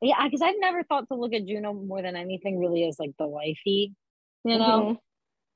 Yeah, 0.01 0.23
because 0.25 0.41
I've 0.41 0.55
never 0.59 0.83
thought 0.83 1.07
to 1.07 1.15
look 1.15 1.33
at 1.33 1.45
Juno 1.45 1.73
more 1.73 2.01
than 2.01 2.15
anything 2.15 2.59
really 2.59 2.83
as 2.87 2.99
like 2.99 3.11
the 3.17 3.27
wifey, 3.27 3.93
you 4.43 4.57
know? 4.59 4.97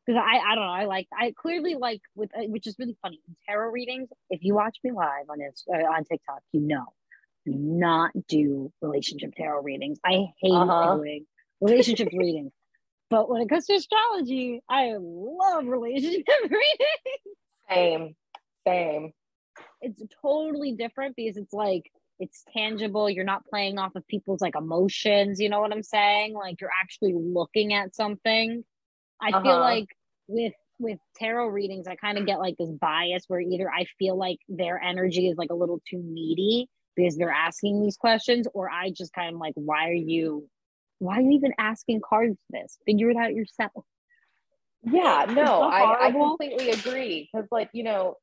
Because 0.05 0.19
I, 0.23 0.39
I 0.39 0.55
don't 0.55 0.65
know, 0.65 0.71
I 0.71 0.85
like, 0.85 1.07
I 1.15 1.31
clearly 1.39 1.75
like 1.75 2.01
with, 2.15 2.31
uh, 2.35 2.43
which 2.47 2.65
is 2.65 2.75
really 2.79 2.97
funny. 3.03 3.19
Tarot 3.47 3.69
readings, 3.71 4.09
if 4.31 4.43
you 4.43 4.55
watch 4.55 4.77
me 4.83 4.91
live 4.91 5.29
on 5.29 5.37
this 5.39 5.63
uh, 5.71 5.77
on 5.77 6.05
TikTok, 6.05 6.41
you 6.53 6.61
know, 6.61 6.85
do 7.45 7.51
not 7.53 8.11
do 8.27 8.71
relationship 8.81 9.33
tarot 9.35 9.61
readings. 9.61 9.99
I 10.03 10.27
hate 10.41 10.51
Uh-huh. 10.53 10.95
doing 10.95 11.25
relationship 11.59 12.09
readings. 12.13 12.51
But 13.11 13.29
when 13.29 13.41
it 13.41 13.49
comes 13.49 13.67
to 13.67 13.73
astrology, 13.75 14.63
I 14.69 14.95
love 14.97 15.65
relationship 15.67 16.25
readings. 16.43 17.37
Same, 17.69 18.15
same. 18.65 19.11
It's 19.81 20.01
totally 20.21 20.73
different 20.73 21.15
because 21.15 21.37
it's 21.37 21.53
like 21.53 21.91
it's 22.19 22.43
tangible. 22.53 23.09
You're 23.09 23.23
not 23.25 23.45
playing 23.45 23.77
off 23.79 23.95
of 23.95 24.07
people's 24.07 24.41
like 24.41 24.55
emotions 24.55 25.39
you 25.39 25.49
know 25.49 25.59
what 25.61 25.71
i'm 25.73 25.83
saying? 25.83 26.33
Like 26.33 26.61
you're 26.61 26.69
actually 26.81 27.13
looking 27.15 27.73
at 27.73 27.95
something. 27.95 28.63
I 29.21 29.31
feel 29.41 29.57
Uh-huh. 29.57 29.59
like 29.59 29.87
with 30.27 30.53
with 30.79 30.97
tarot 31.15 31.47
readings 31.47 31.85
i 31.87 31.95
kind 31.95 32.17
of 32.17 32.25
get 32.25 32.39
like 32.39 32.55
this 32.57 32.71
bias 32.71 33.25
where 33.27 33.39
either 33.39 33.69
i 33.69 33.85
feel 33.99 34.17
like 34.17 34.39
their 34.49 34.81
energy 34.81 35.27
is 35.27 35.37
like 35.37 35.51
a 35.51 35.55
little 35.55 35.79
too 35.87 36.01
needy 36.03 36.67
because 36.95 37.17
they're 37.17 37.29
asking 37.31 37.81
these 37.81 37.97
questions 37.97 38.47
or 38.53 38.69
i 38.69 38.89
just 38.89 39.13
kind 39.13 39.35
of 39.35 39.39
like 39.39 39.53
why 39.55 39.89
are 39.89 39.93
you 39.93 40.47
why 41.01 41.17
are 41.17 41.21
you 41.21 41.31
even 41.31 41.53
asking 41.57 41.99
cards 42.07 42.37
this? 42.51 42.77
Figure 42.85 43.09
it 43.09 43.17
out 43.17 43.33
yourself. 43.33 43.85
Yeah, 44.83 45.25
no, 45.27 45.45
so 45.45 45.63
I, 45.63 46.07
I 46.07 46.11
completely 46.11 46.69
agree. 46.69 47.27
Because, 47.31 47.47
like, 47.51 47.69
you 47.73 47.83
know, 47.83 48.17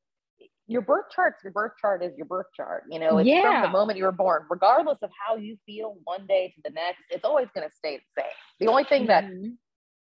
your 0.69 0.81
birth 0.81 1.05
chart's 1.13 1.43
your 1.43 1.51
birth 1.51 1.73
chart 1.81 2.03
is 2.03 2.15
your 2.15 2.27
birth 2.27 2.45
chart. 2.55 2.83
You 2.89 2.99
know, 2.99 3.17
it's 3.17 3.29
from 3.41 3.61
the 3.61 3.67
moment 3.69 3.97
you 3.97 4.05
were 4.05 4.11
born, 4.11 4.43
regardless 4.49 4.99
of 5.01 5.09
how 5.27 5.35
you 5.35 5.57
feel 5.65 5.97
one 6.03 6.27
day 6.27 6.53
to 6.55 6.61
the 6.63 6.69
next, 6.69 7.05
it's 7.09 7.25
always 7.25 7.47
going 7.55 7.67
to 7.67 7.75
stay 7.75 7.97
the 7.97 8.21
same. 8.21 8.31
The 8.59 8.67
only 8.67 8.83
thing 8.83 9.07
that 9.07 9.23
Mhm. 9.25 9.57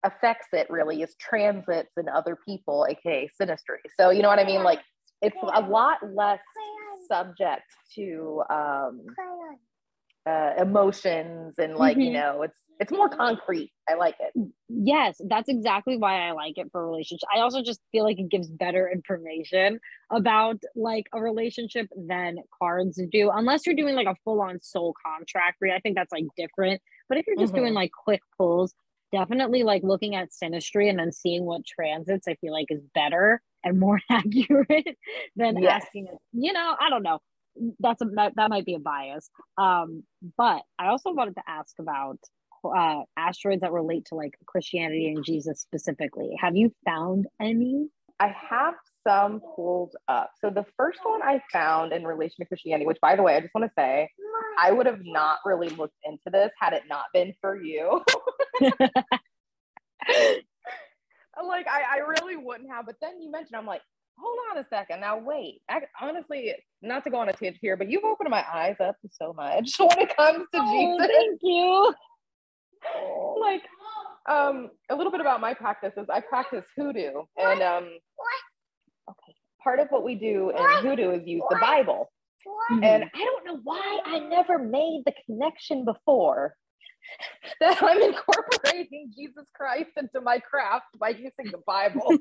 affects 0.05 0.49
it 0.53 0.71
really 0.71 1.03
is 1.03 1.17
transits 1.17 1.97
and 1.97 2.09
other 2.09 2.37
people, 2.37 2.87
aka 2.89 3.29
synastry. 3.41 3.81
So, 3.99 4.11
you 4.11 4.23
know 4.23 4.29
what 4.29 4.39
I 4.39 4.45
mean? 4.45 4.63
Like, 4.63 4.81
it's 5.23 5.37
a 5.43 5.61
lot 5.63 5.99
less 6.15 6.41
subject 7.09 7.65
to 7.95 8.43
um, 8.51 9.05
uh, 10.27 10.55
emotions 10.59 11.55
and, 11.59 11.77
like, 11.77 11.99
you 12.03 12.11
Mhm. 12.11 12.13
know, 12.13 12.43
it's 12.43 12.59
it's 12.81 12.93
more 12.93 13.09
concrete. 13.09 13.73
I 13.89 13.95
like 13.95 14.17
it. 14.21 14.35
Yes, 14.69 15.21
that's 15.29 15.49
exactly 15.49 15.97
why 15.99 16.27
I 16.27 16.33
like 16.33 16.55
it 16.57 16.69
for 16.73 16.83
a 16.83 16.87
relationship. 16.87 17.29
I 17.35 17.41
also 17.41 17.63
just 17.63 17.81
feel 17.93 18.03
like 18.03 18.19
it 18.19 18.31
gives 18.31 18.49
better 18.51 18.91
information 18.91 19.79
about 20.11 20.63
like 20.75 21.07
a 21.13 21.21
relationship 21.21 21.87
than 21.97 22.39
cards 22.59 22.99
do, 23.13 23.31
unless 23.33 23.67
you're 23.67 23.77
doing 23.77 23.95
like 23.95 24.07
a 24.07 24.17
full 24.25 24.41
on 24.41 24.61
soul 24.63 24.95
contract 25.05 25.59
read. 25.61 25.75
I 25.75 25.81
think 25.81 25.97
that's 25.97 26.13
like 26.13 26.25
different. 26.37 26.81
But 27.09 27.19
if 27.19 27.27
you're 27.27 27.37
just 27.37 27.55
doing 27.55 27.75
Mhm. 27.75 27.75
like 27.75 27.91
quick 27.93 28.23
pulls, 28.39 28.75
definitely 29.13 29.63
like 29.63 29.83
looking 29.85 30.15
at 30.17 30.31
synastry 30.31 30.89
and 30.89 30.99
then 30.99 31.13
seeing 31.13 31.45
what 31.45 31.63
transits 31.67 32.27
I 32.27 32.35
feel 32.37 32.53
like 32.53 32.67
is 32.71 32.81
better 32.95 33.43
and 33.63 33.79
more 33.79 34.01
accurate 34.11 34.97
than 35.37 35.57
Yes. 35.57 35.85
asking, 35.85 36.09
you 36.33 36.53
know, 36.55 36.75
I 36.81 36.89
don't 36.89 37.03
know. 37.03 37.21
That's 37.79 38.03
a 38.03 38.07
that, 38.17 38.35
that 38.37 38.51
might 38.51 38.65
be 38.65 38.75
a 38.75 38.79
bias. 38.79 39.31
Um, 39.59 40.05
but 40.37 40.63
I 40.79 40.89
also 40.89 41.13
wanted 41.13 41.35
to 41.37 41.43
ask 41.47 41.79
about 41.79 42.19
uh 42.65 43.03
asteroids 43.17 43.61
that 43.61 43.73
relate 43.73 44.07
to 44.07 44.15
like 44.15 44.39
Christianity 44.47 45.13
and 45.15 45.25
Jesus 45.25 45.61
specifically. 45.61 46.31
Have 46.41 46.57
you 46.57 46.73
found 46.85 47.27
any? 47.41 47.89
I 48.21 48.29
have 48.29 48.75
some 49.03 49.41
pulled 49.55 49.97
up. 50.09 50.31
So 50.41 50.49
the 50.49 50.65
first 50.77 51.01
one 51.03 51.23
I 51.23 51.43
found 51.53 51.93
in 51.93 52.05
relation 52.05 52.37
to 52.41 52.47
Christianity, 52.47 52.87
which 52.87 53.01
by 53.01 53.17
the 53.17 53.23
way, 53.23 53.35
I 53.35 53.41
just 53.41 53.55
want 53.55 53.67
to 53.67 53.75
say, 53.75 54.09
I 54.59 54.71
would 54.71 54.87
have 54.87 55.01
not 55.03 55.39
really 55.45 55.69
looked 55.69 55.97
into 56.05 56.31
this 56.31 56.53
had 56.59 56.73
it 56.73 56.85
not 56.89 57.07
been 57.13 57.35
for 57.41 57.61
you. 57.61 58.03
like 61.43 61.67
I, 61.69 61.97
I 61.97 61.99
really 62.21 62.37
wouldn't 62.37 62.71
have. 62.71 62.87
But 62.87 62.97
then 63.01 63.21
you 63.21 63.31
mentioned, 63.31 63.57
I'm 63.57 63.67
like, 63.67 63.83
hold 64.19 64.39
on 64.53 64.59
a 64.65 64.67
second. 64.69 65.01
Now 65.01 65.19
wait. 65.19 65.63
I, 65.71 65.83
honestly, 66.01 66.55
not 66.83 67.05
to 67.05 67.11
go 67.11 67.19
on 67.19 67.29
a 67.29 67.33
tangent 67.35 67.59
here, 67.61 67.77
but 67.77 67.91
you've 67.91 68.05
opened 68.05 68.31
my 68.31 68.45
eyes 68.53 68.77
up 68.81 68.97
so 69.13 69.33
much 69.35 69.73
when 69.81 69.99
it 70.01 70.17
comes 70.17 70.47
to 70.55 70.61
Oh, 70.61 70.97
Jesus. 70.99 71.09
thank 71.09 71.41
you. 71.43 71.95
like 73.41 73.63
um 74.29 74.71
a 74.91 74.97
little 74.97 75.13
bit 75.13 75.21
about 75.23 75.41
my 75.41 75.55
practices 75.55 76.07
i 76.13 76.21
practice 76.21 76.65
hoodoo 76.77 77.23
and 77.39 77.63
um 77.63 77.85
okay 79.11 79.35
part 79.63 79.81
of 79.81 79.89
what 79.91 80.05
we 80.05 80.15
do 80.17 80.51
in 80.51 80.57
hoodoo 80.83 81.11
is 81.13 81.27
use 81.27 81.43
the 81.51 81.59
bible 81.61 82.11
and 82.83 83.05
i 83.05 83.19
don't 83.19 83.47
know 83.47 83.61
why 83.65 84.01
i 84.07 84.19
never 84.21 84.59
made 84.59 85.03
the 85.07 85.13
connection 85.27 85.85
before 85.85 86.55
that 87.61 87.83
i'm 87.83 88.03
incorporating 88.03 89.13
jesus 89.17 89.47
christ 89.55 89.91
into 89.99 90.21
my 90.23 90.39
craft 90.41 90.87
by 91.01 91.11
using 91.11 91.51
the 91.53 91.61
bible 91.67 92.19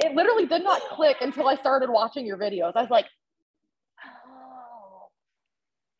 it 0.00 0.14
literally 0.14 0.46
did 0.46 0.62
not 0.64 0.80
click 0.90 1.16
until 1.20 1.48
i 1.48 1.54
started 1.56 1.90
watching 1.90 2.24
your 2.26 2.36
videos 2.38 2.72
i 2.76 2.80
was 2.82 2.90
like 2.90 3.06
oh 4.26 5.08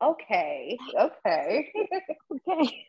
okay 0.03 0.79
okay 0.99 1.73
okay. 2.33 2.85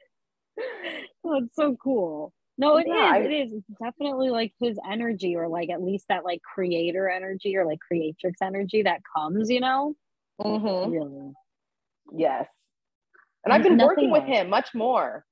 Oh, 1.23 1.35
it's 1.43 1.55
so 1.55 1.77
cool. 1.81 2.33
No, 2.57 2.75
it 2.77 2.81
is. 2.81 2.87
Yeah, 2.89 3.11
I- 3.13 3.19
It 3.19 3.31
is. 3.31 3.53
It's 3.53 3.79
definitely 3.81 4.29
like 4.29 4.51
his 4.59 4.77
energy, 4.89 5.37
or 5.37 5.47
like 5.47 5.69
at 5.69 5.81
least 5.81 6.05
that 6.09 6.25
like 6.25 6.41
creator 6.41 7.07
energy, 7.09 7.55
or 7.55 7.65
like 7.65 7.79
creatrix 7.79 8.41
energy 8.41 8.81
that 8.83 8.99
comes. 9.15 9.49
You 9.49 9.61
know, 9.61 9.95
Mm-hmm. 10.41 10.91
really. 10.91 11.31
yes 12.17 12.47
and 13.45 13.53
i've 13.53 13.63
been 13.63 13.77
working 13.77 14.09
with 14.11 14.23
like- 14.23 14.29
him 14.31 14.49
much 14.49 14.73
more 14.73 15.25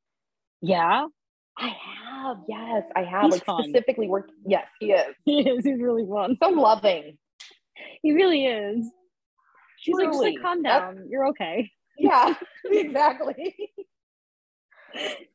Yeah, 0.61 1.07
I 1.59 1.69
have, 1.69 2.37
yes, 2.47 2.83
I 2.95 3.03
have. 3.03 3.23
He's 3.23 3.33
like 3.33 3.45
fun. 3.45 3.63
specifically 3.63 4.07
worked. 4.07 4.31
Yes, 4.45 4.67
he 4.79 4.91
is 4.91 5.15
he 5.25 5.39
is. 5.49 5.65
He's 5.65 5.79
really 5.81 6.05
fun. 6.07 6.37
so 6.41 6.49
loving. 6.49 7.17
He 8.03 8.11
really 8.13 8.45
is. 8.45 8.85
She's 9.79 9.95
like, 9.95 10.07
just 10.07 10.19
like, 10.19 10.33
Truly. 10.33 10.41
calm 10.43 10.63
That's- 10.63 10.95
down. 10.95 11.07
You're 11.09 11.27
okay. 11.29 11.71
Yeah, 11.97 12.33
exactly. 12.65 13.55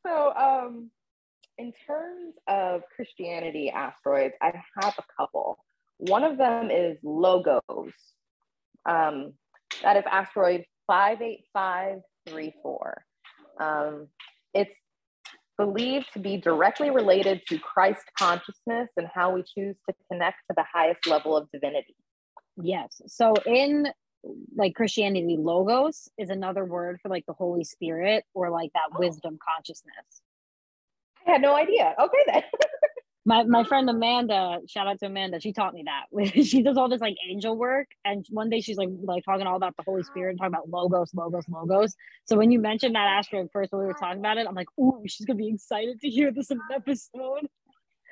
so, 0.05 0.33
um, 0.35 0.89
in 1.57 1.71
terms 1.85 2.33
of 2.47 2.81
Christianity 2.95 3.69
asteroids, 3.69 4.33
I 4.41 4.53
have 4.81 4.95
a 4.97 5.03
couple. 5.17 5.57
One 5.97 6.23
of 6.23 6.37
them 6.37 6.71
is 6.71 6.97
Logos. 7.03 7.61
Um, 8.85 9.33
that 9.83 9.97
is 9.97 10.03
asteroid 10.09 10.65
five 10.87 11.21
eight 11.21 11.45
five 11.53 11.99
three 12.27 12.53
four. 12.61 13.03
Um, 13.59 14.07
it's 14.53 14.73
believed 15.63 16.11
to 16.11 16.19
be 16.19 16.35
directly 16.35 16.89
related 16.89 17.41
to 17.47 17.57
Christ 17.57 18.01
consciousness 18.17 18.89
and 18.97 19.07
how 19.13 19.31
we 19.31 19.43
choose 19.43 19.77
to 19.87 19.95
connect 20.11 20.37
to 20.49 20.55
the 20.57 20.65
highest 20.73 21.07
level 21.07 21.37
of 21.37 21.47
divinity. 21.53 21.95
Yes. 22.61 23.01
So 23.07 23.33
in 23.45 23.87
like 24.55 24.75
Christianity, 24.75 25.37
logos 25.39 26.09
is 26.17 26.29
another 26.29 26.65
word 26.65 26.99
for 27.01 27.07
like 27.07 27.25
the 27.27 27.33
Holy 27.33 27.63
Spirit 27.63 28.25
or 28.33 28.49
like 28.49 28.71
that 28.73 28.89
oh. 28.93 28.99
wisdom 28.99 29.39
consciousness. 29.47 30.21
I 31.25 31.31
had 31.31 31.41
no 31.41 31.55
idea. 31.55 31.95
Okay, 31.97 32.23
then. 32.27 32.43
My 33.25 33.43
my 33.43 33.63
friend 33.63 33.89
Amanda, 33.89 34.59
shout 34.67 34.85
out 34.87 34.99
to 34.99 35.05
Amanda, 35.05 35.39
she 35.39 35.53
taught 35.53 35.73
me 35.73 35.85
that. 35.85 36.07
she 36.45 36.61
does 36.61 36.75
all 36.75 36.89
this 36.89 36.99
like 36.99 37.15
angel 37.29 37.57
work, 37.57 37.87
and 38.03 38.25
one 38.29 38.49
day 38.49 38.59
she's 38.59 38.75
like 38.77 38.89
like 39.01 39.23
talking 39.23 39.47
all 39.47 39.55
about 39.55 39.77
the 39.77 39.83
Holy 39.83 40.03
Spirit, 40.03 40.31
and 40.31 40.39
talking 40.39 40.53
about 40.53 40.67
logos, 40.69 41.13
logos, 41.13 41.45
logos. 41.47 41.95
So 42.25 42.35
when 42.37 42.51
you 42.51 42.59
mentioned 42.59 42.95
that 42.95 43.07
asteroid 43.07 43.47
first 43.53 43.71
when 43.71 43.81
we 43.81 43.87
were 43.87 43.93
talking 43.93 44.19
about 44.19 44.37
it, 44.37 44.45
I'm 44.47 44.55
like, 44.55 44.67
ooh, 44.77 45.01
she's 45.07 45.25
gonna 45.25 45.37
be 45.37 45.47
excited 45.49 46.01
to 46.01 46.09
hear 46.09 46.31
this 46.33 46.51
in 46.51 46.57
an 46.57 46.75
episode. 46.75 47.47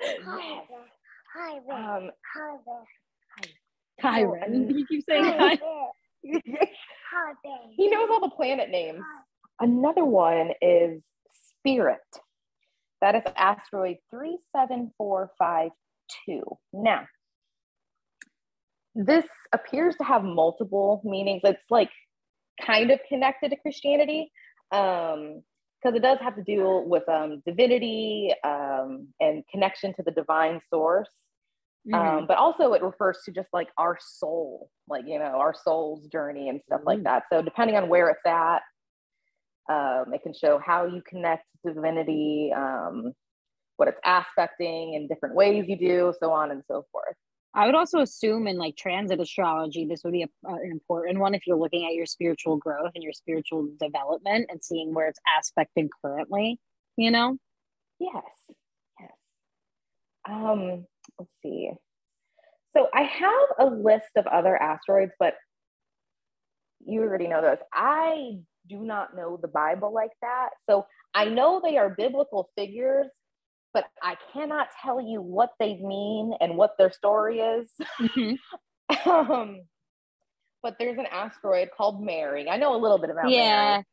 Yes. 0.00 0.66
Um, 1.74 2.10
Kyron, 4.02 4.44
and- 4.44 4.78
you 4.78 4.86
keep 4.86 5.04
saying 5.06 5.24
Kyron. 5.24 5.58
he 7.76 7.88
knows 7.90 8.08
all 8.10 8.20
the 8.20 8.30
planet 8.34 8.70
names. 8.70 9.02
Another 9.60 10.04
one 10.04 10.52
is 10.62 11.02
Spirit. 11.58 11.98
That 13.02 13.14
is 13.16 13.22
asteroid 13.36 13.98
37452. 14.10 16.42
Now, 16.72 17.06
this 18.94 19.26
appears 19.52 19.96
to 19.96 20.04
have 20.04 20.22
multiple 20.24 21.02
meanings. 21.04 21.42
It's 21.44 21.70
like 21.70 21.90
kind 22.64 22.90
of 22.90 23.00
connected 23.08 23.50
to 23.50 23.56
Christianity 23.56 24.30
um, 24.70 25.42
because 25.82 25.96
it 25.96 26.02
does 26.02 26.20
have 26.20 26.36
to 26.36 26.42
do 26.44 26.84
with 26.86 27.08
um, 27.08 27.42
divinity 27.44 28.32
um, 28.44 29.08
and 29.20 29.42
connection 29.50 29.92
to 29.94 30.02
the 30.02 30.12
divine 30.12 30.60
source. 30.70 31.08
Um, 31.92 32.26
but 32.28 32.38
also 32.38 32.74
it 32.74 32.82
refers 32.82 33.18
to 33.24 33.32
just 33.32 33.48
like 33.52 33.66
our 33.76 33.98
soul 34.00 34.70
like 34.88 35.02
you 35.04 35.18
know 35.18 35.24
our 35.24 35.52
soul's 35.52 36.06
journey 36.06 36.48
and 36.48 36.62
stuff 36.62 36.82
like 36.86 37.00
Mm. 37.00 37.04
that 37.04 37.24
so 37.28 37.42
depending 37.42 37.76
on 37.76 37.88
where 37.88 38.08
it's 38.08 38.24
at 38.24 38.62
um, 39.68 40.12
it 40.12 40.22
can 40.22 40.34
show 40.34 40.58
how 40.64 40.86
you 40.86 41.02
connect 41.08 41.46
divinity 41.64 42.52
um, 42.56 43.12
what 43.76 43.88
it's 43.88 44.00
aspecting 44.04 44.94
in 44.94 45.08
different 45.08 45.34
ways 45.34 45.64
you 45.68 45.76
do 45.76 46.12
so 46.20 46.30
on 46.30 46.50
and 46.50 46.62
so 46.68 46.84
forth. 46.92 47.14
I 47.54 47.66
would 47.66 47.74
also 47.74 48.00
assume 48.00 48.46
in 48.46 48.56
like 48.56 48.76
transit 48.76 49.20
astrology, 49.20 49.86
this 49.86 50.02
would 50.04 50.12
be 50.12 50.22
a, 50.22 50.28
uh, 50.48 50.54
an 50.54 50.70
important 50.70 51.18
one 51.18 51.34
if 51.34 51.46
you're 51.46 51.58
looking 51.58 51.84
at 51.86 51.94
your 51.94 52.06
spiritual 52.06 52.56
growth 52.56 52.92
and 52.94 53.04
your 53.04 53.12
spiritual 53.12 53.68
development 53.78 54.46
and 54.48 54.62
seeing 54.62 54.94
where 54.94 55.08
it's 55.08 55.20
aspected 55.38 55.88
currently, 56.02 56.58
you 56.96 57.10
know? 57.10 57.36
yes 57.98 58.22
yes. 59.00 59.10
Um, 60.28 60.86
let's 61.18 61.30
see. 61.42 61.70
So 62.74 62.88
i 62.94 63.02
have 63.02 63.48
a 63.58 63.66
list 63.66 64.16
of 64.16 64.26
other 64.26 64.56
asteroids 64.60 65.12
but 65.18 65.34
you 66.84 67.00
already 67.02 67.28
know 67.28 67.42
those. 67.42 67.58
I 67.72 68.38
do 68.68 68.78
not 68.84 69.16
know 69.16 69.38
the 69.40 69.48
bible 69.48 69.92
like 69.92 70.12
that 70.22 70.50
so 70.68 70.86
i 71.14 71.24
know 71.24 71.60
they 71.62 71.76
are 71.78 71.90
biblical 71.90 72.50
figures 72.56 73.06
but 73.74 73.84
i 74.02 74.16
cannot 74.32 74.68
tell 74.82 75.00
you 75.00 75.20
what 75.22 75.50
they 75.58 75.74
mean 75.76 76.32
and 76.40 76.56
what 76.56 76.72
their 76.78 76.92
story 76.92 77.40
is 77.40 77.70
um, 79.06 79.62
but 80.62 80.76
there's 80.78 80.98
an 80.98 81.06
asteroid 81.10 81.70
called 81.76 82.02
mary 82.02 82.48
i 82.48 82.56
know 82.56 82.74
a 82.76 82.78
little 82.80 82.98
bit 82.98 83.10
about 83.10 83.30
yeah. 83.30 83.72
mary 83.72 83.84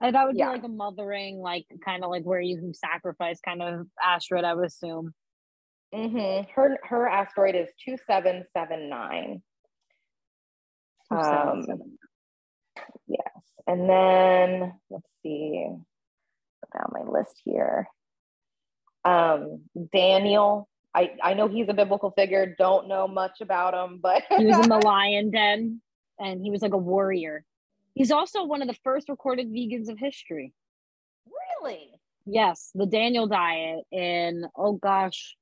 And 0.00 0.14
that 0.16 0.26
would 0.26 0.36
Yeah. 0.36 0.48
be 0.48 0.54
like 0.58 0.64
a 0.64 0.68
mothering, 0.68 1.38
like 1.38 1.64
kind 1.84 2.02
of 2.02 2.10
like 2.10 2.24
where 2.24 2.40
you 2.40 2.72
sacrifice 2.74 3.38
kind 3.40 3.62
of 3.62 3.86
asteroid, 4.02 4.42
I 4.44 4.54
would 4.54 4.66
assume. 4.66 5.14
Mm-hmm. 5.94 6.50
her 6.56 6.78
her 6.82 7.06
asteroid 7.06 7.54
is 7.54 7.68
2779 7.84 9.42
Two, 11.08 11.16
Um. 11.16 11.62
And 13.66 13.88
then 13.88 14.74
let's 14.90 15.08
see. 15.22 15.68
Put 16.60 16.78
down 16.78 16.92
my 16.92 17.10
list 17.10 17.40
here. 17.44 17.88
Um, 19.04 19.62
Daniel 19.92 20.68
I, 20.94 21.12
I 21.22 21.34
know 21.34 21.48
he's 21.48 21.68
a 21.68 21.74
biblical 21.74 22.10
figure, 22.10 22.54
don't 22.58 22.86
know 22.86 23.08
much 23.08 23.40
about 23.40 23.72
him, 23.74 23.98
but 24.02 24.22
he 24.36 24.44
was 24.44 24.58
in 24.58 24.68
the 24.68 24.78
lion 24.84 25.30
den 25.30 25.80
and 26.18 26.42
he 26.42 26.50
was 26.50 26.60
like 26.60 26.74
a 26.74 26.78
warrior. 26.78 27.44
He's 27.94 28.10
also 28.10 28.44
one 28.44 28.62
of 28.62 28.68
the 28.68 28.76
first 28.84 29.08
recorded 29.08 29.50
vegans 29.50 29.88
of 29.88 29.98
history. 29.98 30.52
Really? 31.62 31.90
Yes, 32.26 32.70
the 32.74 32.86
Daniel 32.86 33.26
diet 33.26 33.84
in 33.90 34.46
oh 34.56 34.74
gosh, 34.74 35.36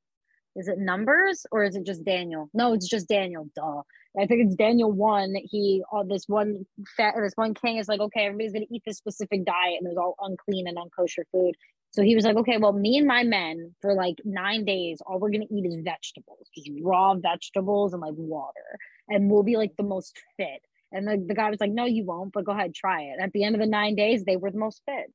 is 0.56 0.68
it 0.68 0.78
numbers 0.78 1.46
or 1.50 1.64
is 1.64 1.76
it 1.76 1.84
just 1.84 2.04
Daniel? 2.04 2.48
No, 2.54 2.72
it's 2.72 2.88
just 2.88 3.08
Daniel. 3.08 3.48
Duh. 3.54 3.82
I 4.18 4.26
think 4.26 4.46
it's 4.46 4.56
Daniel 4.56 4.90
one. 4.90 5.34
He 5.44 5.82
on 5.92 6.08
this 6.08 6.24
one 6.26 6.66
fat 6.96 7.14
this 7.16 7.32
one 7.36 7.54
king 7.54 7.76
is 7.76 7.88
like, 7.88 8.00
okay, 8.00 8.26
everybody's 8.26 8.52
gonna 8.52 8.66
eat 8.70 8.82
this 8.84 8.98
specific 8.98 9.44
diet 9.44 9.76
and 9.78 9.86
it 9.86 9.94
was 9.94 9.98
all 9.98 10.16
unclean 10.20 10.66
and 10.66 10.76
unkosher 10.76 11.24
food. 11.30 11.54
So 11.92 12.02
he 12.02 12.14
was 12.14 12.24
like, 12.24 12.36
okay, 12.36 12.56
well, 12.56 12.72
me 12.72 12.98
and 12.98 13.06
my 13.06 13.24
men 13.24 13.74
for 13.80 13.94
like 13.94 14.16
nine 14.24 14.64
days, 14.64 15.00
all 15.04 15.18
we're 15.18 15.30
gonna 15.30 15.44
eat 15.50 15.64
is 15.64 15.76
vegetables, 15.84 16.48
just 16.54 16.70
raw 16.82 17.14
vegetables 17.14 17.92
and 17.92 18.02
like 18.02 18.14
water, 18.16 18.78
and 19.08 19.30
we'll 19.30 19.42
be 19.42 19.56
like 19.56 19.76
the 19.76 19.84
most 19.84 20.18
fit. 20.36 20.62
And 20.92 21.06
the, 21.06 21.24
the 21.24 21.34
guy 21.34 21.50
was 21.50 21.60
like, 21.60 21.70
no, 21.70 21.84
you 21.84 22.04
won't, 22.04 22.32
but 22.32 22.44
go 22.44 22.52
ahead, 22.52 22.74
try 22.74 23.02
it. 23.02 23.18
At 23.20 23.32
the 23.32 23.44
end 23.44 23.54
of 23.54 23.60
the 23.60 23.66
nine 23.66 23.94
days, 23.94 24.24
they 24.24 24.36
were 24.36 24.50
the 24.50 24.58
most 24.58 24.82
fit. 24.86 25.12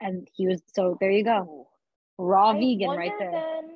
And 0.00 0.28
he 0.34 0.46
was 0.46 0.62
so 0.74 0.96
there 1.00 1.10
you 1.10 1.24
go. 1.24 1.68
Raw 2.18 2.50
I 2.50 2.60
vegan 2.60 2.90
right 2.90 3.12
there. 3.18 3.30
Then 3.30 3.71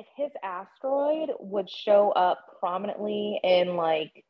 if 0.00 0.06
his 0.16 0.32
asteroid 0.42 1.30
would 1.38 1.68
show 1.68 2.10
up 2.12 2.38
prominently 2.58 3.38
in 3.44 3.76
like 3.76 4.24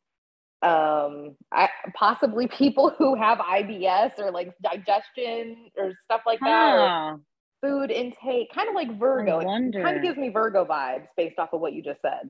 um 0.61 1.35
I, 1.51 1.69
possibly 1.95 2.47
people 2.47 2.89
who 2.97 3.15
have 3.15 3.39
IBS 3.39 4.19
or 4.19 4.31
like 4.31 4.53
digestion 4.61 5.71
or 5.77 5.93
stuff 6.03 6.21
like 6.25 6.39
that 6.41 6.75
or 6.75 7.19
food 7.61 7.89
intake 7.91 8.51
kind 8.53 8.67
of 8.69 8.75
like 8.75 8.99
Virgo 8.99 9.37
I 9.37 9.41
it 9.41 9.45
wonder. 9.45 9.81
kind 9.81 9.97
of 9.97 10.03
gives 10.03 10.17
me 10.17 10.29
Virgo 10.29 10.65
vibes 10.65 11.07
based 11.15 11.39
off 11.39 11.53
of 11.53 11.61
what 11.61 11.73
you 11.73 11.81
just 11.81 12.01
said 12.01 12.29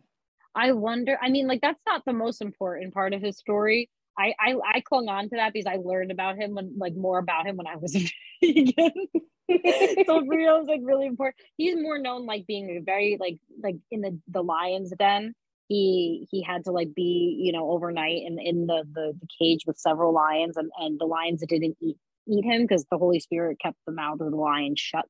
I 0.53 0.73
wonder. 0.73 1.17
I 1.21 1.29
mean, 1.29 1.47
like 1.47 1.61
that's 1.61 1.79
not 1.85 2.03
the 2.05 2.11
most 2.11 2.41
important 2.41 2.93
part 2.93 3.13
of 3.13 3.21
his 3.21 3.37
story. 3.37 3.89
I 4.21 4.33
I, 4.39 4.55
I 4.75 4.79
clung 4.81 5.09
on 5.09 5.29
to 5.29 5.35
that 5.37 5.53
because 5.53 5.65
I 5.65 5.77
learned 5.77 6.11
about 6.11 6.37
him 6.37 6.55
when 6.55 6.73
like 6.77 6.95
more 6.95 7.17
about 7.17 7.47
him 7.47 7.57
when 7.57 7.67
I 7.67 7.75
was 7.75 7.95
a 7.95 8.11
vegan. 8.41 8.91
so 10.05 10.25
for 10.25 10.37
real, 10.37 10.57
it's 10.57 10.69
like 10.69 10.81
really 10.83 11.07
important. 11.07 11.35
He's 11.57 11.75
more 11.75 11.97
known 11.97 12.25
like 12.25 12.45
being 12.47 12.83
very 12.85 13.17
like 13.19 13.37
like 13.61 13.75
in 13.89 14.01
the 14.01 14.19
the 14.27 14.43
lion's 14.43 14.91
den. 14.97 15.33
He 15.67 16.27
he 16.31 16.41
had 16.41 16.65
to 16.65 16.71
like 16.71 16.93
be 16.93 17.37
you 17.39 17.51
know 17.51 17.71
overnight 17.71 18.23
in 18.25 18.39
in 18.39 18.67
the 18.67 18.83
the, 18.93 19.13
the 19.19 19.27
cage 19.39 19.65
with 19.65 19.77
several 19.77 20.13
lions 20.13 20.57
and 20.57 20.69
and 20.77 20.99
the 20.99 21.05
lions 21.05 21.43
didn't 21.47 21.77
eat 21.81 21.97
eat 22.27 22.45
him 22.45 22.63
because 22.63 22.85
the 22.91 22.97
Holy 22.97 23.19
Spirit 23.19 23.59
kept 23.59 23.77
the 23.85 23.91
mouth 23.93 24.21
of 24.21 24.31
the 24.31 24.37
lion 24.37 24.75
shut 24.75 25.07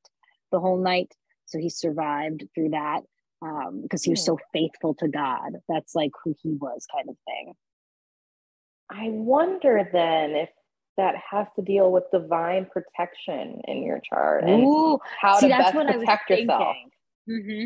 the 0.50 0.60
whole 0.60 0.78
night. 0.78 1.12
So 1.46 1.58
he 1.58 1.68
survived 1.68 2.44
through 2.54 2.70
that 2.70 3.00
um 3.42 3.80
because 3.82 4.02
he 4.02 4.10
was 4.10 4.24
so 4.24 4.38
faithful 4.52 4.94
to 4.94 5.08
God. 5.08 5.52
That's 5.68 5.94
like 5.94 6.12
who 6.24 6.34
he 6.42 6.54
was 6.54 6.86
kind 6.92 7.08
of 7.08 7.16
thing. 7.26 7.54
I 8.92 9.08
wonder 9.10 9.88
then 9.92 10.32
if 10.32 10.50
that 10.96 11.14
has 11.30 11.46
to 11.56 11.62
deal 11.62 11.90
with 11.90 12.04
divine 12.12 12.66
protection 12.66 13.60
in 13.66 13.82
your 13.82 14.00
chart 14.00 14.44
and 14.44 14.62
Ooh, 14.62 14.98
how 15.20 15.38
see, 15.38 15.46
to 15.46 15.50
that's 15.50 15.64
best 15.72 15.74
what 15.74 15.86
I 15.86 15.96
was 15.96 16.00
protect 16.04 16.30
yourself 16.30 16.76
hmm 17.26 17.64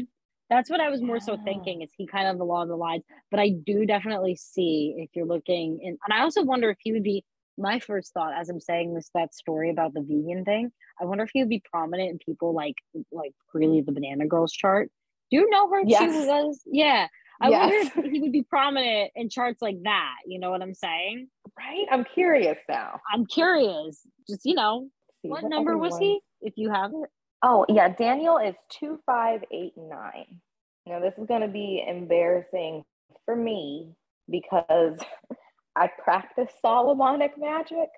That's 0.49 0.71
what 0.71 0.81
I 0.81 0.91
was 0.91 1.03
more 1.03 1.19
so 1.19 1.37
thinking. 1.45 1.83
Is 1.83 1.91
he 1.97 2.07
kind 2.07 2.29
of 2.29 2.39
along 2.41 2.69
the 2.69 2.77
lines? 2.77 3.03
But 3.31 3.41
I 3.41 3.51
do 3.51 3.85
definitely 3.87 4.37
see 4.37 4.95
if 4.99 5.11
you're 5.15 5.27
looking, 5.27 5.81
in, 5.83 5.99
and 6.07 6.13
I 6.17 6.23
also 6.23 6.43
wonder 6.43 6.71
if 6.71 6.79
he 6.81 6.93
would 6.93 7.03
be. 7.03 7.25
My 7.59 7.81
first 7.81 8.13
thought, 8.13 8.35
as 8.39 8.51
I'm 8.51 8.61
saying 8.61 8.93
this, 8.93 9.09
that 9.15 9.35
story 9.35 9.71
about 9.71 9.95
the 9.95 10.03
vegan 10.03 10.45
thing, 10.45 10.71
I 11.01 11.07
wonder 11.07 11.25
if 11.25 11.31
he 11.33 11.41
would 11.41 11.49
be 11.49 11.63
prominent 11.73 12.11
in 12.11 12.19
people 12.19 12.53
like 12.55 12.75
like 13.11 13.33
really 13.55 13.81
the 13.81 13.93
Banana 13.93 14.27
Girls 14.27 14.53
chart. 14.53 14.91
Do 15.31 15.39
you 15.39 15.49
know 15.49 15.67
her? 15.71 15.81
She 15.81 15.87
Yes. 15.89 16.27
was, 16.27 16.61
yeah. 16.67 17.09
I 17.41 17.49
Yes. 17.51 17.61
wonder 17.61 17.77
if 18.05 18.05
he 18.13 18.21
would 18.21 18.33
be 18.33 18.43
prominent 18.43 19.13
in 19.15 19.29
charts 19.29 19.61
like 19.63 19.83
that. 19.85 20.15
You 20.27 20.39
know 20.39 20.51
what 20.51 20.63
I'm 20.63 20.75
saying? 20.75 21.29
right 21.59 21.87
i'm 21.91 22.05
curious 22.05 22.59
now 22.69 23.01
I'm 23.13 23.25
curious. 23.25 24.01
Just 24.29 24.43
you 24.45 24.55
know, 24.55 24.89
See, 25.23 25.29
what 25.29 25.45
number 25.45 25.73
other 25.73 25.79
was 25.79 25.97
he? 25.99 26.21
If 26.41 26.55
you 26.57 26.71
have 26.71 26.91
it. 26.93 27.09
Oh, 27.43 27.65
yeah, 27.69 27.89
Daniel 27.89 28.39
is 28.39 28.55
2589. 28.81 30.41
Now, 30.87 31.01
this 31.01 31.15
is 31.19 31.27
going 31.27 31.43
to 31.43 31.49
be 31.49 31.85
embarrassing 31.87 32.85
for 33.25 33.37
me 33.37 33.95
because 34.29 34.99
I 35.77 35.89
practice 36.03 36.51
Solomonic 36.61 37.39
magic, 37.39 37.89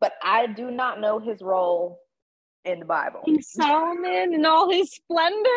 but 0.00 0.12
I 0.22 0.46
do 0.46 0.70
not 0.70 1.00
know 1.00 1.18
his 1.18 1.40
role 1.40 1.98
in 2.64 2.80
the 2.80 2.84
Bible. 2.86 3.22
King 3.24 3.40
Solomon 3.42 4.34
in 4.34 4.44
all 4.44 4.70
his 4.70 4.90
splendor. 4.92 5.48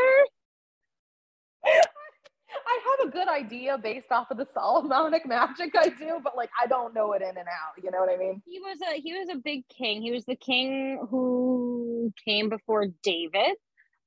I 2.65 2.79
have 2.99 3.07
a 3.07 3.11
good 3.11 3.27
idea 3.27 3.77
based 3.77 4.11
off 4.11 4.31
of 4.31 4.37
the 4.37 4.47
Solomonic 4.53 5.25
magic 5.27 5.73
I 5.77 5.89
do, 5.89 6.19
but 6.23 6.35
like 6.35 6.49
I 6.61 6.67
don't 6.67 6.93
know 6.93 7.13
it 7.13 7.21
in 7.21 7.29
and 7.29 7.39
out. 7.39 7.83
You 7.83 7.91
know 7.91 7.99
what 7.99 8.09
I 8.09 8.17
mean? 8.17 8.41
He 8.45 8.59
was 8.59 8.77
a 8.81 8.99
he 8.99 9.13
was 9.13 9.29
a 9.29 9.35
big 9.37 9.67
king. 9.69 10.01
He 10.01 10.11
was 10.11 10.25
the 10.25 10.35
king 10.35 11.05
who 11.09 12.11
came 12.25 12.49
before 12.49 12.87
David. 13.03 13.55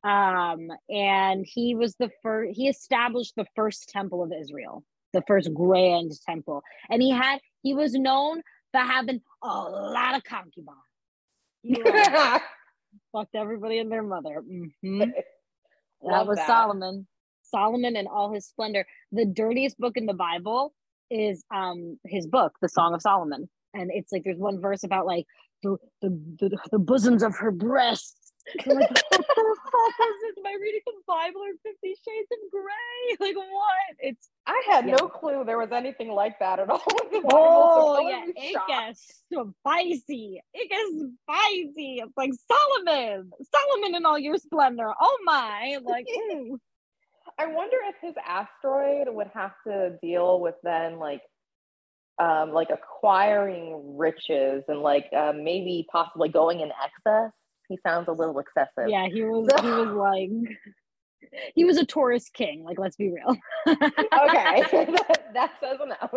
Um, 0.05 0.69
and 0.91 1.47
he 1.47 1.77
was 1.77 1.95
the 1.95 2.11
first 2.23 2.57
he 2.57 2.69
established 2.69 3.35
the 3.37 3.47
first 3.55 3.89
temple 3.89 4.23
of 4.23 4.33
Israel, 4.33 4.85
the 5.13 5.23
first 5.29 5.53
grand 5.55 6.13
temple. 6.27 6.63
And 6.91 7.01
he 7.01 7.11
had 7.11 7.39
he 7.63 7.75
was 7.75 7.95
known 7.95 8.43
for 8.73 8.81
having 8.81 9.21
a 9.43 9.47
lot 9.49 10.17
of 10.17 10.25
concubines. 10.25 10.79
He 11.63 11.81
like, 11.81 12.43
fucked 13.13 13.35
everybody 13.37 13.79
and 13.79 13.91
their 13.93 14.03
mother. 14.03 14.43
Mhm. 14.85 15.13
That 16.05 16.27
was 16.27 16.37
that. 16.37 16.49
Solomon. 16.49 17.07
Solomon 17.53 17.95
and 17.97 18.09
all 18.09 18.33
his 18.33 18.47
splendor. 18.47 18.85
The 19.13 19.27
dirtiest 19.27 19.79
book 19.79 19.97
in 19.97 20.07
the 20.07 20.15
Bible 20.15 20.73
is 21.11 21.45
um 21.55 21.99
his 22.05 22.27
book, 22.27 22.53
The 22.63 22.69
Song 22.69 22.95
of 22.95 23.03
Solomon. 23.03 23.49
And 23.75 23.91
it's 23.95 24.11
like 24.13 24.23
there's 24.25 24.39
one 24.39 24.61
verse 24.61 24.83
about 24.83 25.07
like 25.07 25.27
the 25.63 25.77
the, 26.01 26.09
the, 26.41 26.59
the 26.73 26.79
bosoms 26.81 27.23
of 27.23 27.37
her 27.37 27.53
breasts. 27.53 28.17
I'm 28.67 28.75
like, 28.75 28.91
what 29.09 29.11
the 29.11 29.57
fuck? 29.73 29.95
Am 30.39 30.47
I 30.47 30.57
reading 30.61 30.81
the 30.85 30.93
Bible 31.07 31.43
or 31.43 31.53
Fifty 31.63 31.91
Shades 32.05 32.29
of 32.33 32.51
Grey? 32.51 33.17
Like 33.21 33.37
what? 33.37 33.91
It's 34.01 34.29
I 34.47 34.61
had 34.69 34.87
Yeah. 34.89 34.97
no 34.99 35.07
clue 35.09 35.45
there 35.45 35.59
was 35.59 35.71
anything 35.71 36.11
like 36.11 36.39
that 36.41 36.59
at 36.59 36.69
all 36.69 36.83
in 37.03 37.13
the 37.13 37.21
Bible. 37.21 37.31
oh 37.33 37.97
so 37.97 38.09
yeah, 38.09 38.25
it 38.27 38.57
gets 38.67 39.23
spicy. 39.61 40.41
It 40.55 40.71
gets 40.71 41.13
spicy. 41.23 42.01
It's 42.03 42.17
like 42.17 42.33
Solomon, 42.51 43.31
Solomon 43.55 43.95
in 43.95 44.05
all 44.07 44.19
your 44.19 44.39
splendor. 44.39 44.91
Oh 45.01 45.19
my, 45.25 45.79
like. 45.85 46.07
I 47.39 47.47
wonder 47.47 47.77
if 47.89 47.97
his 48.01 48.15
asteroid 48.27 49.09
would 49.09 49.29
have 49.35 49.53
to 49.67 49.99
deal 50.03 50.41
with 50.41 50.55
then 50.63 50.99
like 50.99 51.23
um 52.19 52.53
like 52.53 52.69
acquiring 52.71 53.97
riches 53.97 54.65
and 54.69 54.81
like 54.81 55.07
uh, 55.17 55.33
maybe 55.35 55.87
possibly 55.91 56.29
going 56.29 56.61
in 56.61 56.71
excess. 56.71 57.33
He 57.69 57.79
sounds 57.83 58.09
a 58.09 58.13
little 58.13 58.39
excessive. 58.39 58.89
Yeah, 58.89 59.07
he 59.09 59.23
was 59.23 59.49
he 59.61 59.69
was 59.69 59.89
like 59.97 60.31
he 61.55 61.65
was 61.65 61.79
a 61.79 61.87
Taurus 61.87 62.29
king, 62.29 62.65
like 62.65 62.79
let's 62.79 62.97
be 62.97 63.11
real. 63.11 63.37
Okay. 63.67 63.77
that, 64.73 65.31
that 65.35 65.53
says 65.61 65.79
enough. 65.83 66.13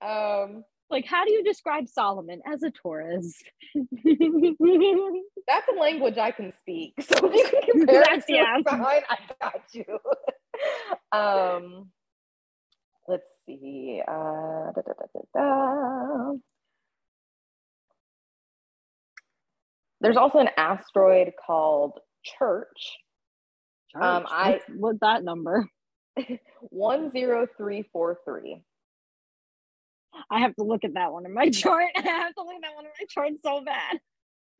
um 0.00 0.64
like 0.90 1.06
how 1.06 1.24
do 1.24 1.32
you 1.32 1.42
describe 1.44 1.88
Solomon 1.88 2.40
as 2.46 2.62
a 2.62 2.70
Taurus? 2.70 3.42
that's 3.74 5.68
a 5.68 5.74
language 5.78 6.18
I 6.18 6.30
can 6.30 6.52
speak. 6.60 6.94
So 7.00 7.16
if 7.22 7.34
you 7.34 7.48
can 7.50 7.62
compare 7.80 8.02
it 8.02 8.04
That's- 8.04 8.26
to 8.26 8.32
yeah. 8.34 8.58
a 8.58 8.62
sign, 8.70 9.02
I 9.08 9.18
got 9.40 9.62
you. 9.72 9.84
um 11.12 11.90
let's 13.08 13.28
see. 13.46 14.02
Uh, 14.06 14.72
da, 14.72 14.82
da, 14.82 14.92
da, 14.98 15.06
da, 15.14 15.20
da. 15.34 16.32
There's 20.00 20.16
also 20.16 20.38
an 20.40 20.50
asteroid 20.56 21.32
called 21.44 21.98
Church, 22.22 22.96
Um, 23.94 24.26
I- 24.28 24.60
what's 24.74 24.98
that 25.00 25.22
number? 25.24 25.68
10343. 26.16 28.62
I 30.30 30.40
have 30.40 30.54
to 30.56 30.64
look 30.64 30.84
at 30.84 30.94
that 30.94 31.12
one 31.12 31.26
in 31.26 31.34
my 31.34 31.50
chart. 31.50 31.86
I 31.96 32.00
have 32.02 32.34
to 32.34 32.42
look 32.42 32.54
at 32.56 32.62
that 32.62 32.74
one 32.74 32.84
in 32.84 32.90
my 32.98 33.06
chart 33.08 33.32
so 33.44 33.62
bad. 33.64 34.00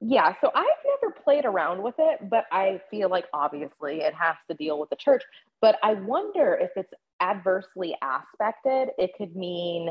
Yeah, 0.00 0.34
so 0.40 0.50
I've 0.54 0.66
never 1.02 1.14
played 1.24 1.46
around 1.46 1.82
with 1.82 1.94
it, 1.98 2.28
but 2.28 2.44
I 2.52 2.82
feel 2.90 3.08
like 3.08 3.24
obviously 3.32 4.02
it 4.02 4.12
has 4.14 4.36
to 4.50 4.56
deal 4.56 4.78
with 4.78 4.90
the 4.90 4.96
church. 4.96 5.22
But 5.62 5.78
I 5.82 5.94
wonder 5.94 6.54
if 6.60 6.70
it's 6.76 6.92
adversely 7.20 7.96
aspected, 8.02 8.90
it 8.98 9.12
could 9.16 9.34
mean 9.34 9.88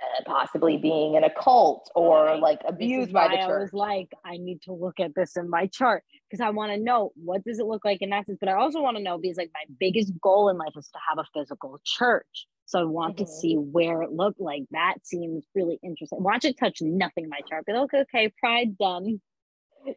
uh, 0.00 0.22
possibly 0.26 0.76
being 0.76 1.14
in 1.14 1.24
a 1.24 1.30
cult 1.30 1.90
or 1.96 2.36
like 2.36 2.60
abused 2.68 3.12
by 3.12 3.28
the 3.28 3.36
why 3.36 3.42
I 3.42 3.46
church. 3.46 3.60
was 3.62 3.72
like, 3.72 4.12
I 4.24 4.36
need 4.36 4.62
to 4.62 4.72
look 4.72 5.00
at 5.00 5.14
this 5.16 5.36
in 5.36 5.50
my 5.50 5.66
chart 5.66 6.04
because 6.30 6.40
I 6.40 6.50
want 6.50 6.72
to 6.72 6.78
know 6.78 7.12
what 7.16 7.42
does 7.44 7.58
it 7.58 7.66
look 7.66 7.84
like 7.84 8.02
in 8.02 8.10
that 8.10 8.26
sense. 8.26 8.38
But 8.38 8.48
I 8.48 8.54
also 8.54 8.80
want 8.80 8.96
to 8.96 9.02
know 9.02 9.18
because 9.18 9.38
like 9.38 9.50
my 9.54 9.64
biggest 9.80 10.12
goal 10.20 10.50
in 10.50 10.58
life 10.58 10.74
is 10.76 10.88
to 10.88 10.98
have 11.08 11.18
a 11.18 11.24
physical 11.34 11.80
church. 11.84 12.46
So 12.66 12.80
I 12.80 12.84
want 12.84 13.16
to 13.18 13.24
Mhm. 13.24 13.28
see 13.28 13.54
where 13.56 14.02
it 14.02 14.12
looked 14.12 14.40
like. 14.40 14.64
That 14.72 14.96
seems 15.06 15.46
really 15.54 15.78
interesting. 15.82 16.22
Watch 16.22 16.44
it 16.44 16.58
touch 16.58 16.82
nothing 16.82 17.24
in 17.24 17.30
my 17.30 17.40
chart. 17.48 17.64
Be 17.66 17.72
like, 17.72 17.82
okay, 17.94 18.00
okay, 18.02 18.28
pride 18.40 18.76
done. 18.76 19.20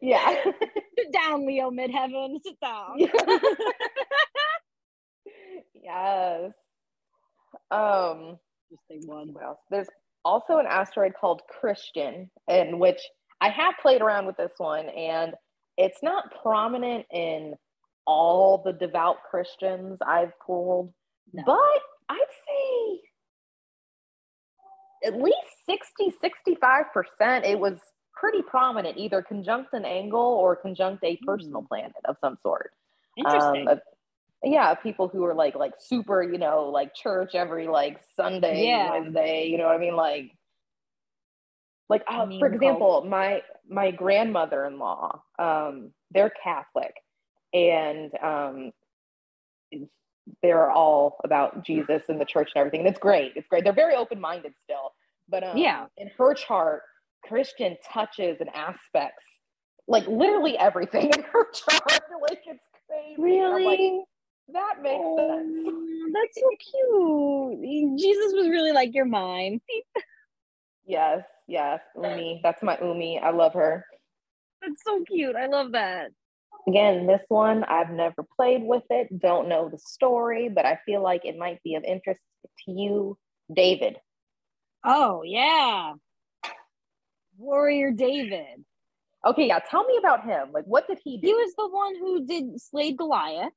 Yeah. 0.00 0.44
Sit 0.98 1.12
down, 1.12 1.46
Leo 1.46 1.70
midheaven. 1.70 2.38
Sit 2.44 2.58
down. 2.60 2.98
yes. 5.82 6.52
Um, 7.70 8.38
Interesting 8.70 9.08
one. 9.10 9.34
else? 9.42 9.58
There's 9.70 9.88
also 10.24 10.58
an 10.58 10.66
asteroid 10.66 11.14
called 11.20 11.42
Christian, 11.48 12.30
in 12.48 12.78
which 12.78 13.00
I 13.40 13.48
have 13.48 13.74
played 13.82 14.00
around 14.02 14.26
with 14.26 14.36
this 14.36 14.52
one, 14.58 14.88
and 14.90 15.34
it's 15.76 16.02
not 16.02 16.32
prominent 16.42 17.06
in 17.12 17.54
all 18.06 18.58
the 18.64 18.72
devout 18.72 19.16
Christians 19.28 19.98
I've 20.06 20.32
pulled, 20.44 20.92
No. 21.32 21.42
but 21.46 21.82
I'd 22.10 22.26
say 22.46 23.00
at 25.06 25.14
least 25.20 25.36
60, 25.66 26.12
65%, 26.22 27.44
it 27.44 27.58
was 27.58 27.78
pretty 28.14 28.42
prominent, 28.42 28.98
either 28.98 29.22
conjunct 29.22 29.72
an 29.72 29.84
angle 29.84 30.20
or 30.20 30.56
conjunct 30.56 31.02
a 31.04 31.16
personal 31.24 31.62
planet 31.62 31.92
of 32.04 32.16
some 32.20 32.36
sort. 32.42 32.72
Interesting. 33.16 33.68
Um, 33.68 33.78
yeah, 34.42 34.74
people 34.74 35.08
who 35.08 35.24
are 35.24 35.34
like 35.34 35.54
like 35.54 35.74
super, 35.78 36.22
you 36.22 36.38
know, 36.38 36.70
like 36.72 36.94
church 36.94 37.34
every 37.34 37.68
like 37.68 38.00
Sunday, 38.16 38.66
Yeah. 38.66 38.90
Wednesday, 38.90 39.46
you 39.46 39.58
know 39.58 39.66
what 39.66 39.76
I 39.76 39.78
mean? 39.78 39.96
Like 39.96 40.32
like 41.88 42.02
uh, 42.08 42.26
for 42.38 42.46
example, 42.46 43.04
my 43.06 43.42
my 43.68 43.90
grandmother-in-law, 43.90 45.22
um, 45.38 45.92
they're 46.10 46.32
Catholic 46.42 46.94
and 47.52 48.12
um 48.22 48.70
they're 50.42 50.70
all 50.70 51.18
about 51.24 51.64
Jesus 51.64 52.02
and 52.08 52.20
the 52.20 52.24
church 52.24 52.50
and 52.54 52.60
everything. 52.60 52.80
And 52.80 52.88
it's 52.88 52.98
great. 52.98 53.32
It's 53.36 53.48
great. 53.48 53.64
They're 53.64 53.72
very 53.72 53.94
open-minded 53.94 54.52
still. 54.62 54.92
But 55.28 55.44
um, 55.44 55.56
Yeah. 55.56 55.86
in 55.96 56.10
her 56.18 56.34
chart, 56.34 56.82
Christian 57.24 57.76
touches 57.92 58.38
and 58.40 58.48
aspects 58.54 59.24
like 59.88 60.06
literally 60.06 60.56
everything 60.58 61.10
in 61.10 61.22
her 61.22 61.50
chart. 61.52 61.82
Like 62.28 62.40
it's 62.46 62.60
crazy. 62.88 63.40
I'm 63.40 63.52
like, 63.52 63.78
really? 63.78 64.04
that 64.52 64.82
makes 64.82 65.04
sense. 65.04 65.56
Oh, 65.66 66.10
that's 66.12 66.40
so 66.40 67.58
cute. 67.58 67.98
Jesus 67.98 68.32
was 68.34 68.48
really 68.48 68.72
like, 68.72 68.94
you're 68.94 69.04
mine. 69.04 69.60
Yes, 70.86 71.24
yes. 71.46 71.80
Umi. 71.96 72.40
That's 72.42 72.62
my 72.62 72.76
Umi. 72.82 73.18
I 73.20 73.30
love 73.30 73.52
her. 73.54 73.84
That's 74.62 74.82
so 74.84 75.02
cute. 75.04 75.36
I 75.36 75.46
love 75.46 75.72
that. 75.72 76.10
Again, 76.68 77.06
this 77.06 77.22
one, 77.28 77.64
I've 77.64 77.90
never 77.90 78.24
played 78.36 78.62
with 78.62 78.84
it, 78.90 79.18
don't 79.18 79.48
know 79.48 79.68
the 79.68 79.78
story, 79.78 80.48
but 80.48 80.66
I 80.66 80.78
feel 80.84 81.02
like 81.02 81.24
it 81.24 81.38
might 81.38 81.62
be 81.62 81.74
of 81.74 81.84
interest 81.84 82.20
to 82.64 82.72
you, 82.72 83.18
David. 83.52 83.96
Oh, 84.84 85.22
yeah. 85.24 85.94
Warrior 87.38 87.92
David. 87.92 88.64
Okay, 89.24 89.48
yeah, 89.48 89.58
tell 89.58 89.84
me 89.84 89.96
about 89.98 90.24
him. 90.24 90.52
Like, 90.52 90.64
what 90.64 90.86
did 90.86 90.98
he 91.02 91.18
do? 91.18 91.26
He 91.26 91.34
was 91.34 91.52
the 91.56 91.68
one 91.68 91.96
who 91.98 92.26
did 92.26 92.60
slayed 92.60 92.96
Goliath, 92.96 93.52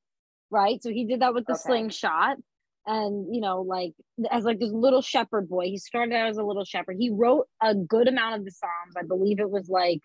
right? 0.49 0.81
So 0.81 0.89
he 0.89 1.05
did 1.05 1.21
that 1.21 1.33
with 1.33 1.45
the 1.45 1.53
Okay. 1.53 1.61
slingshot. 1.61 2.37
And 2.85 3.33
you 3.33 3.39
know, 3.39 3.61
like 3.61 3.93
as 4.29 4.43
like 4.43 4.59
this 4.59 4.71
little 4.71 5.01
shepherd 5.01 5.47
boy, 5.47 5.65
he 5.67 5.77
started 5.77 6.13
out 6.13 6.27
as 6.27 6.37
a 6.37 6.43
little 6.43 6.65
shepherd. 6.65 6.97
He 6.99 7.09
wrote 7.09 7.47
a 7.61 7.73
good 7.73 8.09
amount 8.09 8.35
of 8.35 8.45
the 8.45 8.51
Psalms. 8.51 8.95
I 8.97 9.03
believe 9.03 9.39
it 9.39 9.49
was 9.49 9.69
like 9.69 10.01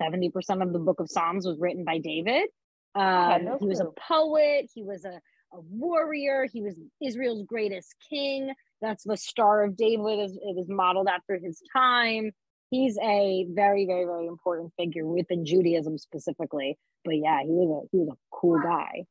70% 0.00 0.62
of 0.62 0.72
the 0.72 0.78
book 0.78 1.00
of 1.00 1.10
Psalms 1.10 1.46
was 1.46 1.58
written 1.58 1.84
by 1.84 1.98
David. 1.98 2.48
Um, 2.94 3.44
no 3.44 3.58
he 3.58 3.66
was 3.66 3.80
a 3.80 3.88
poet, 4.08 4.70
he 4.74 4.82
was 4.82 5.04
a, 5.04 5.20
a 5.52 5.60
warrior, 5.70 6.46
he 6.52 6.62
was 6.62 6.78
Israel's 7.02 7.42
greatest 7.44 7.94
king. 8.10 8.52
That's 8.80 9.04
the 9.04 9.16
Star 9.16 9.62
of 9.64 9.76
David, 9.76 10.18
it 10.18 10.56
was 10.56 10.68
modeled 10.68 11.08
after 11.08 11.38
his 11.42 11.60
time. 11.74 12.32
He's 12.70 12.98
a 12.98 13.46
very, 13.50 13.86
very, 13.86 14.04
very 14.04 14.26
important 14.26 14.72
figure 14.78 15.06
within 15.06 15.44
Judaism 15.44 15.98
specifically. 15.98 16.78
But 17.04 17.16
yeah, 17.16 17.40
he 17.42 17.48
was 17.50 17.84
a 17.84 17.88
he 17.92 17.98
was 17.98 18.08
a 18.08 18.16
cool 18.34 18.60
guy. 18.62 19.04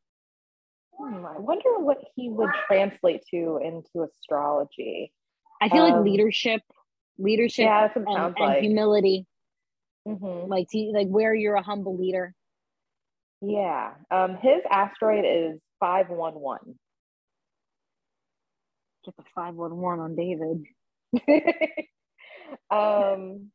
Hmm, 0.98 1.26
I 1.26 1.38
wonder 1.40 1.80
what 1.80 1.98
he 2.16 2.30
would 2.30 2.50
translate 2.68 3.24
to 3.32 3.60
into 3.64 4.04
astrology. 4.04 5.12
I 5.62 5.70
feel 5.70 5.84
like 5.84 5.94
Um, 5.94 6.04
leadership, 6.04 6.62
leadership 7.18 7.66
Yeah, 7.66 7.82
that's 7.88 7.96
what 7.96 8.02
it 8.04 8.08
and, 8.08 8.16
sounds 8.18 8.36
and 8.38 8.48
like. 8.48 8.62
humility, 8.62 9.26
Mhm. 10.08 10.48
like 10.50 10.68
to, 10.70 10.92
like 10.94 11.08
where 11.08 11.34
you're 11.34 11.56
a 11.56 11.64
humble 11.64 11.98
leader. 11.98 12.34
Yeah. 13.42 13.94
Um, 14.12 14.38
his 14.42 14.62
asteroid 14.70 15.26
is 15.26 15.62
511. 15.80 16.78
Get 19.06 19.16
the 19.18 19.24
five 19.34 19.56
one 19.56 19.78
one 19.78 20.00
on 20.00 20.16
David. 20.16 20.64
um, 22.72 23.52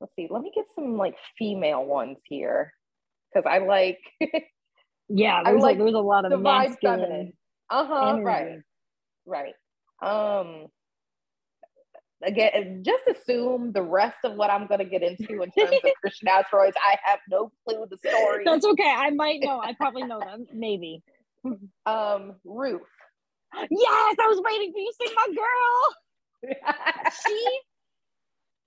let's 0.00 0.14
see. 0.16 0.28
Let 0.30 0.42
me 0.42 0.52
get 0.54 0.66
some 0.74 0.96
like 0.98 1.16
female 1.38 1.84
ones 1.84 2.18
here 2.28 2.72
because 3.32 3.46
I 3.50 3.58
like 3.58 3.98
Yeah, 5.08 5.42
I 5.44 5.50
there's 5.50 5.62
like 5.62 5.78
there's 5.78 5.94
a 5.94 5.98
lot 5.98 6.24
of 6.24 6.32
divine 6.32 6.68
masculine. 6.68 7.00
feminine. 7.00 7.32
Uh 7.70 7.86
huh. 7.86 8.18
Right. 8.20 8.58
Right. 9.26 9.54
Um. 10.02 10.66
Again, 12.22 12.82
just 12.84 13.04
assume 13.06 13.72
the 13.72 13.82
rest 13.82 14.18
of 14.24 14.34
what 14.34 14.50
I'm 14.50 14.66
going 14.66 14.80
to 14.80 14.84
get 14.84 15.02
into 15.02 15.42
in 15.42 15.50
terms 15.52 15.78
of 15.82 15.90
Christian 16.00 16.28
asteroids. 16.28 16.76
I 16.76 16.96
have 17.04 17.20
no 17.30 17.50
clue 17.66 17.86
the 17.88 17.96
story. 17.96 18.44
That's 18.44 18.64
okay. 18.64 18.94
I 18.94 19.10
might 19.10 19.40
know. 19.40 19.60
I 19.60 19.72
probably 19.74 20.02
know 20.02 20.20
them. 20.20 20.46
Maybe. 20.52 21.02
Um, 21.86 22.34
Ruth. 22.44 22.82
Yes, 23.54 24.16
I 24.20 24.26
was 24.28 24.40
waiting 24.44 24.72
for 24.72 24.78
you 24.78 24.92
to 24.92 25.08
say 25.08 25.14
my 25.14 25.34
girl. 25.34 26.54
she 27.26 27.60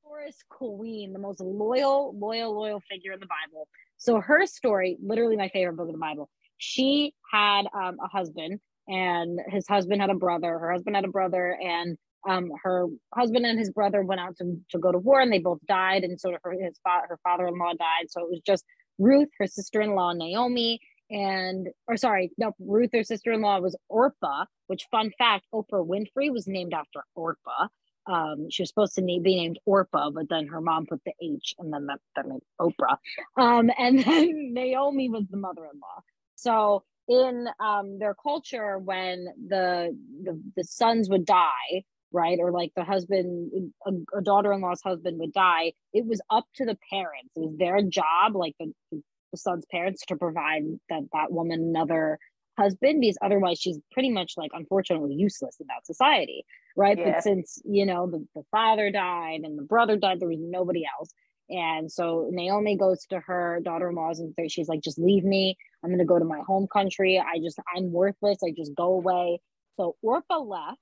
Forest 0.03 0.43
Queen, 0.49 1.13
the 1.13 1.19
most 1.19 1.39
loyal, 1.39 2.15
loyal, 2.17 2.53
loyal 2.53 2.81
figure 2.89 3.13
in 3.13 3.19
the 3.19 3.25
Bible. 3.25 3.67
So 3.97 4.19
her 4.19 4.45
story, 4.45 4.97
literally 5.01 5.37
my 5.37 5.49
favorite 5.49 5.75
book 5.75 5.87
of 5.87 5.93
the 5.93 5.99
Bible. 5.99 6.29
She 6.57 7.13
had 7.31 7.63
um, 7.73 7.97
a 8.03 8.07
husband, 8.07 8.59
and 8.87 9.39
his 9.47 9.67
husband 9.67 10.01
had 10.01 10.09
a 10.09 10.15
brother. 10.15 10.59
Her 10.59 10.71
husband 10.71 10.95
had 10.95 11.05
a 11.05 11.09
brother, 11.09 11.57
and 11.59 11.97
um, 12.27 12.51
her 12.63 12.87
husband 13.13 13.45
and 13.45 13.59
his 13.59 13.71
brother 13.71 14.01
went 14.03 14.21
out 14.21 14.37
to, 14.37 14.57
to 14.71 14.79
go 14.79 14.91
to 14.91 14.97
war, 14.97 15.21
and 15.21 15.31
they 15.31 15.39
both 15.39 15.59
died. 15.67 16.03
And 16.03 16.19
so 16.19 16.31
her 16.43 16.51
his 16.51 16.77
fa- 16.83 17.07
her 17.07 17.19
father 17.23 17.47
in 17.47 17.57
law 17.57 17.73
died. 17.73 18.09
So 18.09 18.21
it 18.21 18.29
was 18.29 18.41
just 18.45 18.63
Ruth, 18.99 19.29
her 19.39 19.47
sister 19.47 19.81
in 19.81 19.95
law 19.95 20.13
Naomi, 20.13 20.79
and 21.09 21.67
or 21.87 21.97
sorry, 21.97 22.31
no, 22.37 22.53
Ruth, 22.59 22.91
her 22.93 23.03
sister 23.03 23.31
in 23.31 23.41
law 23.41 23.59
was 23.59 23.75
Orpah. 23.89 24.45
Which 24.67 24.87
fun 24.91 25.11
fact, 25.17 25.45
Oprah 25.53 25.85
Winfrey 25.85 26.31
was 26.31 26.47
named 26.47 26.73
after 26.73 27.03
Orpah 27.15 27.67
um 28.07 28.47
she 28.49 28.61
was 28.61 28.69
supposed 28.69 28.95
to 28.95 29.01
be 29.01 29.19
named 29.19 29.59
Orpah, 29.65 30.09
but 30.11 30.29
then 30.29 30.47
her 30.47 30.61
mom 30.61 30.85
put 30.85 31.01
the 31.05 31.13
H 31.21 31.55
and 31.59 31.71
then 31.71 31.85
that, 31.87 31.99
that 32.15 32.27
made 32.27 32.41
Oprah. 32.59 32.97
Um, 33.37 33.71
and 33.77 34.03
then 34.03 34.53
Naomi 34.53 35.09
was 35.09 35.25
the 35.29 35.37
mother-in-law. 35.37 36.01
So 36.35 36.83
in 37.07 37.47
um 37.59 37.99
their 37.99 38.15
culture, 38.15 38.77
when 38.77 39.27
the 39.47 39.97
the, 40.23 40.41
the 40.55 40.63
sons 40.63 41.09
would 41.09 41.25
die, 41.25 41.83
right, 42.13 42.37
or 42.39 42.51
like 42.51 42.71
the 42.75 42.83
husband, 42.83 43.73
a, 43.85 43.91
a 44.17 44.21
daughter-in-law's 44.21 44.81
husband 44.81 45.19
would 45.19 45.33
die, 45.33 45.73
it 45.93 46.05
was 46.05 46.21
up 46.29 46.45
to 46.55 46.65
the 46.65 46.77
parents. 46.89 47.31
It 47.35 47.41
was 47.41 47.57
their 47.57 47.81
job, 47.81 48.35
like 48.35 48.53
the, 48.59 48.71
the 48.91 49.37
son's 49.37 49.65
parents, 49.71 50.05
to 50.07 50.15
provide 50.15 50.63
that 50.89 51.03
that 51.11 51.31
woman 51.31 51.59
another 51.59 52.19
husband 52.57 53.01
because 53.01 53.17
otherwise 53.23 53.59
she's 53.59 53.79
pretty 53.91 54.11
much 54.11 54.33
like 54.37 54.51
unfortunately 54.53 55.15
useless 55.15 55.57
in 55.59 55.65
that 55.65 55.83
society 55.87 56.45
right? 56.75 56.97
Yeah. 56.97 57.13
but 57.13 57.23
since 57.23 57.61
you 57.65 57.85
know 57.85 58.09
the, 58.09 58.25
the 58.35 58.43
father 58.51 58.91
died 58.91 59.41
and 59.43 59.57
the 59.57 59.63
brother 59.63 59.97
died 59.97 60.19
there 60.19 60.29
was 60.29 60.39
nobody 60.39 60.83
else. 60.99 61.13
And 61.49 61.91
so 61.91 62.29
naomi 62.31 62.77
goes 62.77 63.05
to 63.07 63.19
her 63.19 63.59
daughter-in-laws 63.63 64.19
and 64.19 64.33
she's 64.51 64.67
like 64.67 64.81
just 64.81 64.97
leave 64.97 65.23
me. 65.23 65.57
I'm 65.83 65.89
going 65.89 65.99
to 65.99 66.05
go 66.05 66.17
to 66.17 66.25
my 66.25 66.41
home 66.47 66.67
country. 66.71 67.19
I 67.19 67.39
just 67.39 67.59
i'm 67.75 67.91
worthless. 67.91 68.37
I 68.43 68.51
just 68.55 68.73
go 68.75 68.93
away. 68.93 69.39
So 69.77 69.95
orpah 70.01 70.39
left 70.39 70.79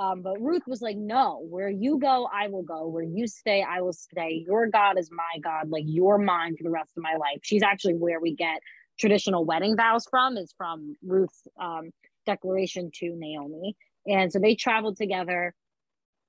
um, 0.00 0.22
but 0.22 0.40
ruth 0.40 0.62
was 0.66 0.80
like 0.80 0.96
no 0.96 1.44
where 1.48 1.68
you 1.68 1.98
go 1.98 2.28
i 2.34 2.48
will 2.48 2.62
go. 2.62 2.88
Where 2.88 3.04
you 3.04 3.26
stay 3.26 3.62
i 3.62 3.80
will 3.80 3.92
stay. 3.92 4.44
Your 4.46 4.66
god 4.66 4.98
is 4.98 5.10
my 5.12 5.40
god. 5.42 5.68
Like 5.68 5.84
you're 5.86 6.18
mine 6.18 6.56
for 6.56 6.64
the 6.64 6.70
rest 6.70 6.92
of 6.96 7.02
my 7.02 7.14
life. 7.14 7.40
She's 7.42 7.62
actually 7.62 7.94
where 7.94 8.20
we 8.20 8.34
get 8.34 8.60
traditional 8.98 9.44
wedding 9.44 9.76
vows 9.76 10.06
from 10.10 10.36
is 10.36 10.54
from 10.56 10.94
ruth's 11.06 11.46
um, 11.60 11.90
declaration 12.26 12.90
to 12.94 13.14
naomi. 13.16 13.76
And 14.06 14.32
so 14.32 14.38
they 14.38 14.54
traveled 14.54 14.96
together 14.96 15.54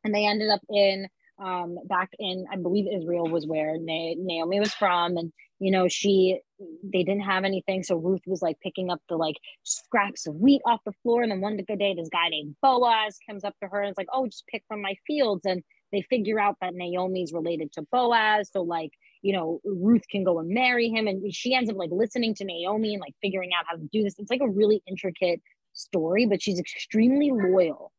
and 0.04 0.14
they 0.14 0.26
ended 0.26 0.50
up 0.50 0.62
in 0.70 1.08
um, 1.40 1.78
back 1.86 2.10
in 2.20 2.46
i 2.52 2.56
believe 2.56 2.86
israel 2.92 3.28
was 3.28 3.46
where 3.48 3.78
Na- 3.80 4.16
naomi 4.18 4.60
was 4.60 4.74
from. 4.74 5.18
And 5.18 5.32
you 5.60 5.72
know 5.72 5.88
she 5.88 6.40
they 6.84 7.04
didn't 7.04 7.22
have 7.22 7.44
anything. 7.44 7.84
So 7.84 7.96
ruth 7.96 8.22
was 8.26 8.42
like 8.42 8.60
picking 8.62 8.90
up 8.90 9.02
the 9.10 9.16
like 9.16 9.36
scraps 9.64 10.28
of 10.28 10.36
wheat 10.36 10.62
off 10.66 10.82
the 10.86 10.94
floor. 11.04 11.24
And 11.24 11.32
then 11.32 11.42
one 11.42 11.58
good 11.58 11.80
day 11.80 11.94
this 11.96 12.10
guy 12.10 12.30
named 12.30 12.56
boaz 12.62 13.18
comes 13.30 13.44
up 13.44 13.56
to 13.62 13.70
her 13.70 13.82
and 13.82 13.90
it's 13.90 13.98
like 13.98 14.08
oh 14.14 14.26
just 14.26 14.48
pick 14.48 14.64
from 14.68 14.82
my 14.82 14.96
fields. 15.08 15.46
And 15.46 15.64
they 15.92 16.02
figure 16.04 16.40
out 16.40 16.56
that 16.62 16.74
naomi's 16.74 17.34
related 17.34 17.72
to 17.74 17.84
boaz. 17.92 18.50
So 18.52 18.62
like 18.62 18.92
you 19.22 19.34
know 19.34 19.62
ruth 19.64 20.04
can 20.10 20.24
go 20.24 20.40
and 20.40 20.50
marry 20.50 20.90
him. 20.90 21.08
And 21.08 21.34
she 21.34 21.54
ends 21.54 21.70
up 21.70 21.78
like 21.78 21.92
listening 21.92 22.36
to 22.36 22.46
naomi 22.46 22.94
and 22.94 23.02
like 23.02 23.16
figuring 23.22 23.52
out 23.58 23.66
how 23.68 23.76
to 23.76 23.88
do 23.92 24.04
this. 24.04 24.16
It's 24.18 24.32
like 24.32 24.42
a 24.42 24.50
really 24.50 24.82
intricate 24.88 25.42
story 25.74 26.26
but 26.26 26.42
she's 26.42 26.60
extremely 26.60 27.32
loyal 27.32 27.94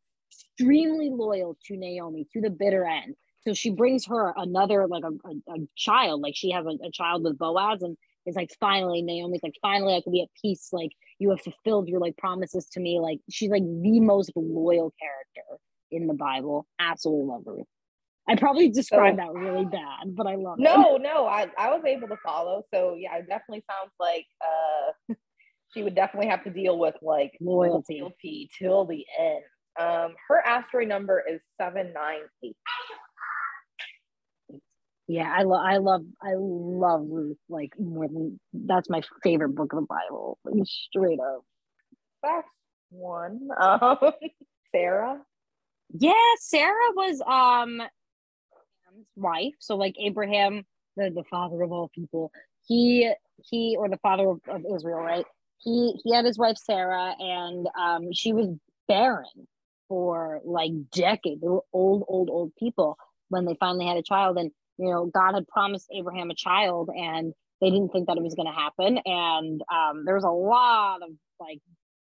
extremely 0.62 1.10
loyal 1.10 1.56
to 1.66 1.76
naomi 1.76 2.26
to 2.32 2.40
the 2.40 2.50
bitter 2.50 2.84
end 2.84 3.14
so 3.46 3.54
she 3.54 3.70
brings 3.70 4.06
her 4.06 4.32
another 4.36 4.86
like 4.86 5.02
a, 5.04 5.28
a, 5.28 5.54
a 5.54 5.66
child, 5.76 6.20
like 6.20 6.34
she 6.36 6.50
has 6.52 6.64
a, 6.64 6.86
a 6.86 6.90
child 6.92 7.24
with 7.24 7.38
Boaz, 7.38 7.82
and 7.82 7.96
is 8.24 8.36
like 8.36 8.50
finally 8.60 9.02
Naomi's 9.02 9.42
like 9.42 9.56
finally 9.60 9.96
I 9.96 10.00
can 10.00 10.12
be 10.12 10.22
at 10.22 10.28
peace. 10.40 10.68
Like 10.72 10.90
you 11.18 11.30
have 11.30 11.40
fulfilled 11.40 11.88
your 11.88 11.98
like 11.98 12.16
promises 12.16 12.68
to 12.72 12.80
me. 12.80 13.00
Like 13.00 13.18
she's 13.30 13.50
like 13.50 13.64
the 13.64 14.00
most 14.00 14.30
loyal 14.36 14.92
character 15.00 15.60
in 15.90 16.06
the 16.06 16.14
Bible. 16.14 16.66
Absolutely 16.78 17.26
love 17.26 17.42
her. 17.46 17.62
I 18.28 18.36
probably 18.36 18.68
described 18.68 19.18
that 19.18 19.32
really 19.32 19.64
bad, 19.64 20.14
but 20.14 20.28
I 20.28 20.36
love 20.36 20.60
no, 20.60 20.94
it. 20.94 21.02
No, 21.02 21.14
no, 21.14 21.26
I, 21.26 21.48
I 21.58 21.70
was 21.70 21.82
able 21.84 22.06
to 22.06 22.16
follow. 22.24 22.62
So 22.72 22.94
yeah, 22.96 23.16
it 23.16 23.26
definitely 23.28 23.64
sounds 23.68 23.92
like 23.98 24.26
uh 24.40 25.14
she 25.74 25.82
would 25.82 25.96
definitely 25.96 26.28
have 26.28 26.44
to 26.44 26.50
deal 26.50 26.78
with 26.78 26.94
like 27.02 27.32
loyalty, 27.40 27.98
loyalty 28.00 28.50
till 28.56 28.84
the 28.84 29.04
end. 29.18 29.42
Um, 29.81 30.14
her 30.29 30.41
asteroid 30.45 30.89
number 30.89 31.23
is 31.29 31.41
seven 31.57 31.93
nine 31.93 32.20
eight. 32.45 32.57
Yeah, 35.09 35.33
I 35.35 35.43
love, 35.43 35.62
I 35.64 35.77
love, 35.79 36.05
I 36.23 36.35
love 36.37 37.07
Ruth. 37.09 37.39
Like 37.49 37.73
more 37.79 38.07
than 38.09 38.39
that's 38.53 38.89
my 38.89 39.03
favorite 39.23 39.55
book 39.55 39.73
of 39.73 39.81
the 39.81 39.87
Bible. 39.87 40.39
Like, 40.45 40.55
straight 40.66 41.20
up. 41.20 41.45
That's 42.23 42.49
one. 42.91 43.49
Um, 43.59 43.99
Sarah. 44.73 45.20
Yeah, 45.99 46.12
Sarah 46.39 46.93
was 46.95 47.20
um 47.27 47.83
wife. 49.16 49.55
So 49.59 49.77
like 49.77 49.97
Abraham, 49.99 50.64
the 50.97 51.11
the 51.11 51.25
father 51.31 51.62
of 51.62 51.73
all 51.73 51.91
people. 51.95 52.31
He 52.66 53.12
he 53.45 53.77
or 53.79 53.89
the 53.89 53.99
father 53.99 54.29
of, 54.29 54.41
of 54.49 54.64
Israel, 54.75 55.01
right? 55.01 55.27
He 55.59 55.95
he 56.05 56.14
had 56.14 56.25
his 56.25 56.39
wife 56.39 56.57
Sarah, 56.57 57.14
and 57.18 57.68
um 57.79 58.12
she 58.12 58.33
was 58.33 58.49
barren 58.89 59.49
for 59.89 60.41
like 60.45 60.72
decades. 60.91 61.41
They 61.41 61.49
were 61.49 61.64
old, 61.72 62.05
old, 62.09 62.30
old 62.30 62.53
people 62.57 62.97
when 63.28 63.45
they 63.45 63.57
finally 63.59 63.87
had 63.87 63.97
a 63.97 64.03
child. 64.03 64.39
And, 64.39 64.51
you 64.78 64.91
know, 64.91 65.07
God 65.07 65.35
had 65.35 65.49
promised 65.49 65.89
Abraham 65.93 66.30
a 66.30 66.35
child 66.35 66.91
and 66.95 67.33
they 67.61 67.70
didn't 67.70 67.91
think 67.91 68.09
that 68.09 68.16
it 68.16 68.22
was 68.22 68.35
going 68.35 68.49
to 68.49 68.53
happen. 68.53 68.99
And 69.05 69.62
um, 69.72 70.05
there 70.05 70.14
was 70.14 70.24
a 70.24 70.28
lot 70.28 71.03
of 71.03 71.11
like 71.39 71.61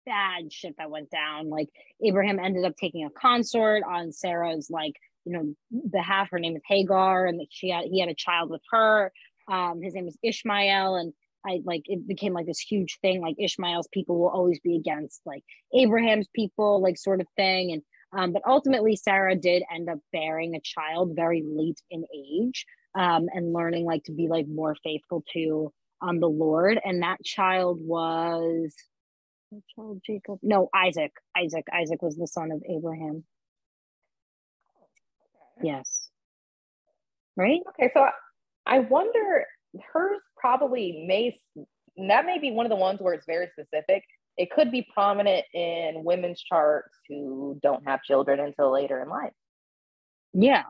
bad 0.07 0.53
shit 0.53 0.77
that 0.79 0.91
went 0.91 1.11
down. 1.11 1.51
Like 1.51 1.68
Abraham 2.05 2.39
ended 2.39 2.64
up 2.64 2.77
taking 2.77 3.05
a 3.05 3.11
consort 3.11 3.83
on 3.89 4.12
Sarah's 4.12 4.68
like, 4.71 4.95
you 5.25 5.33
know, 5.33 5.81
behalf. 5.91 6.29
Her 6.31 6.39
name 6.39 6.57
is 6.57 6.62
Hagar, 6.66 7.27
and 7.27 7.41
she 7.51 7.68
had 7.71 7.85
he 7.85 8.01
had 8.01 8.09
a 8.09 8.14
child 8.14 8.51
with 8.51 8.62
her. 8.71 9.12
Um, 9.49 9.83
his 9.83 9.95
name 9.95 10.07
was 10.07 10.16
Ishmael, 10.23 10.97
and 10.97 11.12
I 11.47 11.61
like 11.64 11.82
it 11.86 12.07
became 12.07 12.32
like 12.32 12.47
this 12.47 12.61
huge 12.61 12.99
thing. 13.01 13.20
Like 13.20 13.36
Ishmael's 13.38 13.88
people 13.93 14.18
will 14.18 14.28
always 14.28 14.61
be 14.61 14.76
against 14.76 15.20
like 15.24 15.43
Abraham's 15.74 16.28
people, 16.34 16.82
like 16.82 16.99
sort 16.99 17.20
of 17.20 17.26
thing. 17.36 17.72
And 17.72 17.82
um, 18.12 18.32
but 18.32 18.43
ultimately, 18.47 18.97
Sarah 18.97 19.36
did 19.36 19.62
end 19.72 19.88
up 19.88 19.99
bearing 20.12 20.55
a 20.55 20.61
child 20.61 21.12
very 21.14 21.43
late 21.47 21.80
in 21.91 22.05
age, 22.14 22.66
um, 22.95 23.28
and 23.32 23.53
learning 23.53 23.84
like 23.84 24.05
to 24.05 24.12
be 24.12 24.28
like 24.28 24.47
more 24.49 24.76
faithful 24.82 25.24
to 25.32 25.72
um 26.03 26.20
the 26.20 26.28
Lord. 26.28 26.80
And 26.84 27.03
that 27.03 27.22
child 27.24 27.78
was 27.80 28.74
child 29.74 30.01
Jacob. 30.07 30.38
No, 30.43 30.68
Isaac. 30.74 31.12
Isaac. 31.36 31.66
Isaac 31.72 32.03
was 32.03 32.16
the 32.16 32.26
son 32.26 32.51
of 32.53 32.62
Abraham. 32.68 33.24
Yes. 35.62 36.09
Right. 37.36 37.61
Okay, 37.70 37.91
so 37.93 38.07
I 38.66 38.80
wonder 38.80 39.45
hers 39.93 40.20
probably 40.41 41.05
may 41.07 41.36
that 42.09 42.24
may 42.24 42.38
be 42.38 42.51
one 42.51 42.66
of 42.66 42.70
the 42.70 42.76
ones 42.76 43.01
where 43.01 43.14
it's 43.14 43.26
very 43.26 43.49
specific. 43.53 44.05
It 44.36 44.51
could 44.51 44.70
be 44.70 44.86
prominent 44.95 45.45
in 45.53 46.03
women's 46.05 46.41
charts 46.43 46.97
who 47.09 47.59
don't 47.62 47.86
have 47.86 48.03
children 48.03 48.41
until 48.41 48.72
later 48.72 49.03
in 49.03 49.09
life. 49.09 49.32
Yeah. 50.32 50.62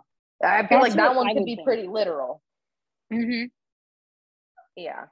I 0.43 0.67
feel 0.67 0.81
That's 0.81 0.83
like 0.83 0.95
that 0.95 1.15
one 1.15 1.35
could 1.35 1.45
be 1.45 1.57
think. 1.57 1.67
pretty 1.67 1.87
literal. 1.87 2.43
Mm-hmm. 3.13 3.47
Yeah. 4.77 5.05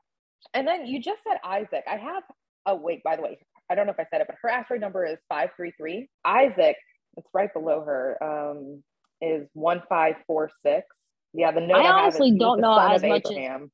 And 0.55 0.67
then 0.67 0.87
you 0.87 1.01
just 1.01 1.23
said 1.23 1.37
Isaac. 1.45 1.85
I 1.87 1.97
have 1.97 2.23
oh 2.67 2.75
wait, 2.75 3.03
by 3.03 3.17
the 3.17 3.23
way, 3.23 3.39
I 3.71 3.75
don't 3.75 3.87
know 3.87 3.93
if 3.93 4.01
I 4.01 4.07
said 4.11 4.21
it, 4.21 4.27
but 4.27 4.37
her 4.43 4.49
asteroid 4.49 4.81
number 4.81 5.05
is 5.05 5.19
533. 5.29 6.09
Isaac, 6.25 6.77
it's 7.17 7.29
right 7.35 7.53
below 7.53 7.83
her, 7.85 8.17
um, 8.23 8.83
is 9.21 9.49
1546. 9.55 10.87
Yeah, 11.35 11.53
the 11.53 11.61
note 11.61 11.77
I, 11.77 11.83
I 11.83 12.03
honestly 12.03 12.33
don't 12.33 12.61
know 12.61 12.79
as 12.79 13.03
much 13.03 13.27
Abraham. 13.31 13.65
as 13.65 13.71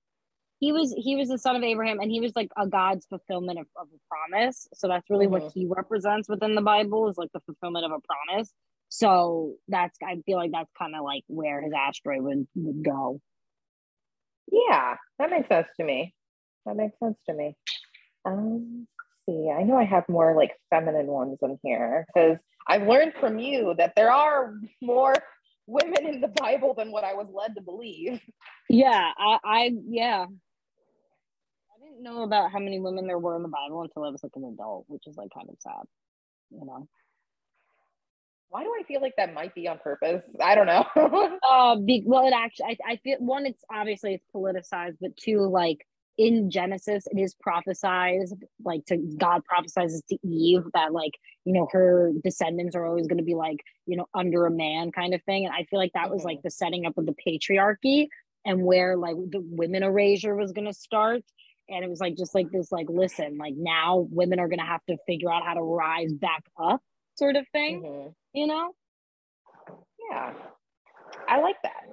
he 0.61 0.73
was 0.73 0.95
he 0.97 1.17
was 1.17 1.29
the 1.29 1.39
son 1.39 1.57
of 1.57 1.63
Abraham 1.63 2.01
and 2.01 2.11
he 2.11 2.21
was 2.21 2.33
like 2.35 2.49
a 2.57 2.67
God's 2.67 3.07
fulfillment 3.07 3.59
of, 3.59 3.67
of 3.77 3.89
a 3.89 3.99
promise. 4.09 4.69
So 4.75 4.89
that's 4.89 5.09
really 5.11 5.27
mm-hmm. 5.27 5.45
what 5.45 5.53
he 5.55 5.67
represents 5.67 6.29
within 6.29 6.55
the 6.55 6.63
Bible 6.63 7.09
is 7.09 7.19
like 7.19 7.31
the 7.33 7.41
fulfillment 7.41 7.85
of 7.85 7.93
a 7.93 8.01
promise. 8.01 8.53
So 8.89 9.55
that's 9.69 9.97
I 10.03 10.17
feel 10.25 10.39
like 10.39 10.53
that's 10.53 10.71
kind 10.79 10.95
of 10.95 11.03
like 11.03 11.25
where 11.27 11.61
his 11.61 11.73
asteroid 11.77 12.23
would, 12.23 12.47
would 12.55 12.85
go. 12.85 13.21
Yeah, 14.51 14.97
that 15.19 15.31
makes 15.31 15.49
sense 15.49 15.67
to 15.79 15.85
me. 15.85 16.15
That 16.67 16.77
makes 16.77 16.99
sense 17.01 17.17
to 17.29 17.35
me. 17.35 17.57
Um 18.25 18.87
see. 19.27 19.51
I 19.51 19.63
know 19.63 19.77
I 19.77 19.85
have 19.85 20.09
more 20.09 20.35
like 20.37 20.53
feminine 20.71 21.07
ones 21.07 21.39
in 21.43 21.59
here 21.63 22.07
because 22.15 22.39
I've 22.69 22.87
learned 22.87 23.15
from 23.21 23.39
you 23.39 23.75
that 23.79 23.93
there 23.97 24.13
are 24.13 24.55
more 24.81 25.15
women 25.67 26.07
in 26.07 26.21
the 26.21 26.29
Bible 26.29 26.75
than 26.75 26.91
what 26.91 27.05
I 27.05 27.15
was 27.15 27.27
led 27.33 27.55
to 27.55 27.63
believe. 27.63 28.21
Yeah, 28.69 29.11
I, 29.19 29.39
I 29.45 29.71
yeah, 29.89 30.25
I 30.25 31.85
didn't 31.85 32.03
know 32.03 32.23
about 32.23 32.51
how 32.51 32.59
many 32.59 32.81
women 32.81 33.07
there 33.07 33.19
were 33.19 33.37
in 33.37 33.43
the 33.43 33.49
Bible 33.49 33.83
until 33.83 34.05
I 34.05 34.09
was 34.09 34.23
like 34.23 34.33
an 34.37 34.45
adult, 34.45 34.85
which 34.89 35.07
is 35.07 35.17
like 35.17 35.31
kind 35.35 35.49
of 35.49 35.57
sad, 35.61 35.85
you 36.51 36.65
know. 36.65 36.89
Why 38.49 38.63
do 38.63 38.73
I 38.79 38.85
feel 38.85 39.01
like 39.01 39.15
that 39.17 39.35
might 39.35 39.55
be 39.55 39.67
on 39.67 39.79
purpose? 39.79 40.23
I 40.41 40.55
don't 40.55 40.67
know. 40.67 40.87
uh, 41.49 41.77
be, 41.77 42.05
well, 42.07 42.27
it 42.27 42.33
actually, 42.33 42.79
I, 42.87 42.93
I 42.93 42.97
feel 42.99 43.19
one, 43.19 43.47
it's 43.47 43.65
obviously 43.69 44.15
it's 44.15 44.27
politicized, 44.33 44.99
but 45.01 45.17
two, 45.17 45.41
like 45.41 45.85
in 46.17 46.51
Genesis, 46.51 47.07
it 47.11 47.19
is 47.19 47.35
prophesized, 47.35 48.43
like 48.65 48.85
to 48.87 48.97
God 48.97 49.43
prophesizes 49.51 50.01
to 50.09 50.19
Eve 50.27 50.63
that 50.75 50.93
like 50.93 51.13
you 51.45 51.53
know 51.53 51.69
her 51.73 52.13
descendants 52.23 52.77
are 52.77 52.87
always 52.87 53.07
going 53.07 53.19
to 53.19 53.25
be 53.25 53.35
like 53.35 53.59
you 53.87 53.97
know 53.97 54.07
under 54.15 54.47
a 54.47 54.51
man 54.51 54.93
kind 54.93 55.15
of 55.15 55.23
thing, 55.25 55.45
and 55.45 55.55
I 55.55 55.65
feel 55.65 55.79
like 55.79 55.93
that 55.95 56.05
mm-hmm. 56.05 56.15
was 56.15 56.25
like 56.25 56.43
the 56.43 56.51
setting 56.51 56.87
up 56.87 56.97
of 56.99 57.07
the 57.07 57.15
patriarchy 57.27 58.09
and 58.45 58.63
where 58.63 58.97
like 58.97 59.17
the 59.17 59.41
women 59.41 59.83
erasure 59.83 60.37
was 60.37 60.53
going 60.53 60.67
to 60.67 60.75
start 60.75 61.23
and 61.69 61.85
it 61.85 61.91
was 61.91 62.01
like 62.01 62.17
just 62.17 62.35
like 62.35 62.51
this 62.51 62.71
like 62.71 62.87
listen 62.89 63.39
like 63.39 63.55
now 63.57 64.07
women 64.11 64.39
are 64.39 64.49
gonna 64.49 64.65
have 64.65 64.85
to 64.89 64.97
figure 65.07 65.33
out 65.33 65.45
how 65.45 65.55
to 65.55 65.63
rise 65.63 66.13
back 66.13 66.45
up 66.63 66.81
sort 67.17 67.37
of 67.37 67.47
thing 67.53 67.83
mm-hmm. 67.83 68.09
you 68.33 68.47
know 68.47 68.71
yeah 70.11 70.33
i 71.29 71.41
like 71.41 71.57
that 71.63 71.85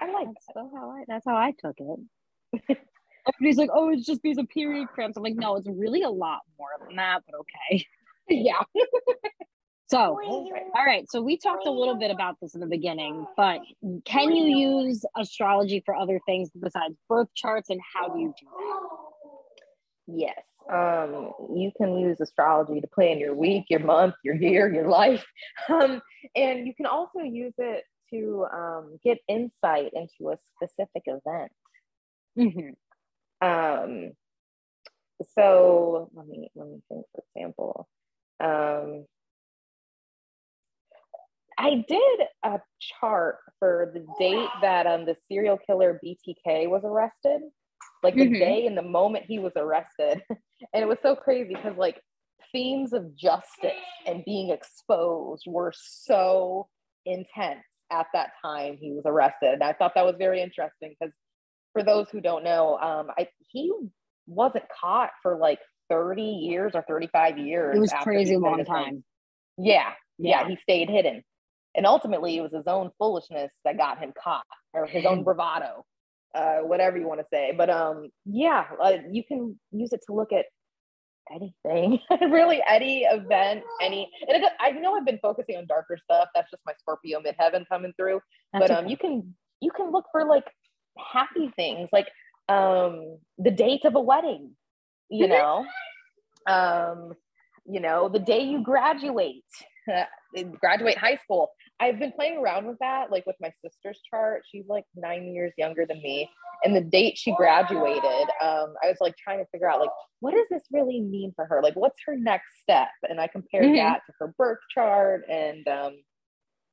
i 0.00 0.10
like 0.10 0.26
that's, 0.26 0.46
that. 0.54 0.70
how 0.74 0.90
I, 0.90 1.04
that's 1.06 1.24
how 1.26 1.36
i 1.36 1.52
took 1.58 1.76
it 1.78 2.78
everybody's 3.28 3.58
like 3.58 3.70
oh 3.72 3.90
it's 3.90 4.06
just 4.06 4.22
because 4.22 4.38
of 4.38 4.48
period 4.48 4.88
cramps 4.88 5.16
i'm 5.16 5.22
like 5.22 5.36
no 5.36 5.56
it's 5.56 5.68
really 5.68 6.02
a 6.02 6.10
lot 6.10 6.40
more 6.58 6.68
than 6.86 6.96
that 6.96 7.22
but 7.26 7.38
okay 7.38 7.84
yeah 8.28 8.60
so 9.88 9.98
all 9.98 10.86
right 10.86 11.10
so 11.10 11.20
we 11.20 11.36
talked 11.36 11.66
a 11.66 11.70
little 11.70 11.96
bit 11.96 12.10
about 12.10 12.36
this 12.40 12.54
in 12.54 12.60
the 12.60 12.66
beginning 12.66 13.26
but 13.36 13.60
can 14.04 14.32
you 14.32 14.56
use 14.56 15.04
astrology 15.16 15.82
for 15.84 15.96
other 15.96 16.20
things 16.26 16.50
besides 16.60 16.94
birth 17.08 17.28
charts 17.34 17.70
and 17.70 17.80
how 17.94 18.08
do 18.08 18.20
you 18.20 18.34
do 18.38 18.46
that 18.56 19.00
Yes. 20.12 20.44
Um, 20.72 21.32
you 21.54 21.72
can 21.76 21.98
use 21.98 22.20
astrology 22.20 22.80
to 22.80 22.86
plan 22.86 23.18
your 23.18 23.34
week, 23.34 23.64
your 23.68 23.80
month, 23.80 24.14
your 24.24 24.34
year, 24.34 24.72
your 24.72 24.88
life. 24.88 25.24
Um, 25.68 26.00
and 26.34 26.66
you 26.66 26.74
can 26.74 26.86
also 26.86 27.20
use 27.20 27.54
it 27.58 27.84
to 28.10 28.46
um, 28.52 28.98
get 29.04 29.18
insight 29.28 29.90
into 29.92 30.32
a 30.32 30.36
specific 30.56 31.02
event. 31.06 31.52
Mm-hmm. 32.38 32.70
Um, 33.40 34.12
so 35.34 36.10
let 36.14 36.26
me 36.26 36.50
let 36.54 36.68
me 36.68 36.80
think. 36.88 37.04
For 37.14 37.22
example, 37.34 37.88
um, 38.42 39.06
I 41.58 41.84
did 41.86 42.20
a 42.44 42.60
chart 43.00 43.38
for 43.58 43.92
the 43.94 44.06
date 44.18 44.48
that 44.62 44.86
um, 44.86 45.04
the 45.04 45.16
serial 45.28 45.58
killer 45.58 46.00
BTK 46.04 46.68
was 46.68 46.82
arrested 46.84 47.42
like 48.02 48.14
the 48.14 48.24
mm-hmm. 48.26 48.34
day 48.34 48.66
and 48.66 48.76
the 48.76 48.82
moment 48.82 49.24
he 49.26 49.38
was 49.38 49.52
arrested. 49.56 50.22
and 50.30 50.82
it 50.82 50.88
was 50.88 50.98
so 51.02 51.14
crazy 51.14 51.54
because 51.54 51.76
like 51.76 52.00
themes 52.52 52.92
of 52.92 53.14
justice 53.16 53.70
and 54.06 54.24
being 54.24 54.50
exposed 54.50 55.44
were 55.46 55.72
so 55.76 56.68
intense 57.06 57.64
at 57.92 58.06
that 58.14 58.30
time 58.42 58.76
he 58.80 58.92
was 58.92 59.02
arrested. 59.06 59.54
And 59.54 59.62
I 59.62 59.72
thought 59.72 59.92
that 59.94 60.06
was 60.06 60.16
very 60.18 60.40
interesting 60.40 60.94
because 60.98 61.14
for 61.72 61.82
those 61.82 62.08
who 62.10 62.20
don't 62.20 62.44
know, 62.44 62.78
um, 62.78 63.08
I 63.16 63.28
he 63.48 63.72
wasn't 64.26 64.64
caught 64.80 65.10
for 65.22 65.36
like 65.36 65.58
30 65.88 66.22
years 66.22 66.72
or 66.74 66.84
35 66.86 67.38
years. 67.38 67.76
It 67.76 67.80
was 67.80 67.92
crazy 68.02 68.36
long 68.36 68.64
time. 68.64 69.04
Yeah, 69.58 69.90
yeah, 70.18 70.42
yeah, 70.42 70.48
he 70.48 70.56
stayed 70.56 70.88
hidden. 70.88 71.22
And 71.76 71.86
ultimately, 71.86 72.36
it 72.36 72.40
was 72.40 72.52
his 72.52 72.66
own 72.66 72.90
foolishness 72.98 73.52
that 73.64 73.76
got 73.76 73.98
him 73.98 74.12
caught, 74.22 74.44
or 74.72 74.86
his 74.86 75.04
own 75.06 75.24
bravado 75.24 75.84
uh, 76.34 76.58
whatever 76.58 76.98
you 76.98 77.06
want 77.06 77.20
to 77.20 77.26
say. 77.30 77.52
But 77.56 77.70
um, 77.70 78.10
yeah, 78.24 78.64
uh, 78.80 78.98
you 79.10 79.24
can 79.24 79.58
use 79.72 79.92
it 79.92 80.00
to 80.06 80.14
look 80.14 80.32
at 80.32 80.46
anything 81.32 82.00
really 82.28 82.60
any 82.68 83.02
event 83.02 83.62
any 83.80 84.10
and 84.26 84.42
it, 84.42 84.52
i 84.58 84.72
know 84.72 84.96
i've 84.96 85.06
been 85.06 85.18
focusing 85.22 85.56
on 85.56 85.64
darker 85.64 85.96
stuff 86.02 86.26
that's 86.34 86.50
just 86.50 86.60
my 86.66 86.72
scorpio 86.76 87.20
midheaven 87.20 87.64
coming 87.68 87.92
through 87.96 88.20
that's 88.52 88.66
but 88.66 88.76
um 88.76 88.88
you 88.88 88.96
can 88.96 89.32
you 89.60 89.70
can 89.70 89.92
look 89.92 90.06
for 90.10 90.24
like 90.24 90.46
happy 90.98 91.50
things 91.56 91.88
like 91.92 92.08
um 92.48 93.18
the 93.38 93.50
date 93.50 93.84
of 93.84 93.94
a 93.94 94.00
wedding 94.00 94.50
you 95.08 95.26
mm-hmm. 95.26 95.32
know 95.32 95.64
um 96.52 97.12
you 97.66 97.80
know 97.80 98.08
the 98.08 98.18
day 98.18 98.42
you 98.42 98.62
graduate 98.62 99.44
graduate 100.60 100.98
high 100.98 101.16
school 101.16 101.50
I've 101.80 101.98
been 101.98 102.12
playing 102.12 102.36
around 102.36 102.66
with 102.66 102.78
that, 102.80 103.10
like 103.10 103.24
with 103.26 103.36
my 103.40 103.50
sister's 103.64 104.00
chart. 104.08 104.42
She's 104.50 104.66
like 104.68 104.84
nine 104.94 105.32
years 105.34 105.52
younger 105.56 105.86
than 105.86 106.02
me. 106.02 106.28
And 106.62 106.76
the 106.76 106.82
date 106.82 107.16
she 107.16 107.34
graduated, 107.34 108.28
um, 108.42 108.74
I 108.84 108.88
was 108.88 108.98
like 109.00 109.16
trying 109.16 109.38
to 109.38 109.46
figure 109.50 109.70
out, 109.70 109.80
like, 109.80 109.90
what 110.20 110.34
does 110.34 110.46
this 110.50 110.62
really 110.70 111.00
mean 111.00 111.32
for 111.34 111.46
her? 111.46 111.62
Like, 111.62 111.74
what's 111.74 111.98
her 112.04 112.16
next 112.16 112.50
step? 112.60 112.90
And 113.08 113.18
I 113.18 113.28
compared 113.28 113.64
mm-hmm. 113.64 113.76
that 113.76 114.02
to 114.06 114.12
her 114.18 114.34
birth 114.36 114.58
chart. 114.74 115.24
And 115.30 115.66
um, 115.68 115.92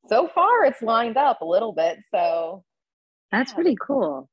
so 0.08 0.28
far, 0.36 0.66
it's 0.66 0.82
lined 0.82 1.16
up 1.16 1.40
a 1.40 1.46
little 1.46 1.72
bit. 1.72 2.00
So 2.14 2.66
that's 3.32 3.52
yeah. 3.52 3.56
pretty 3.56 3.78
cool 3.80 4.30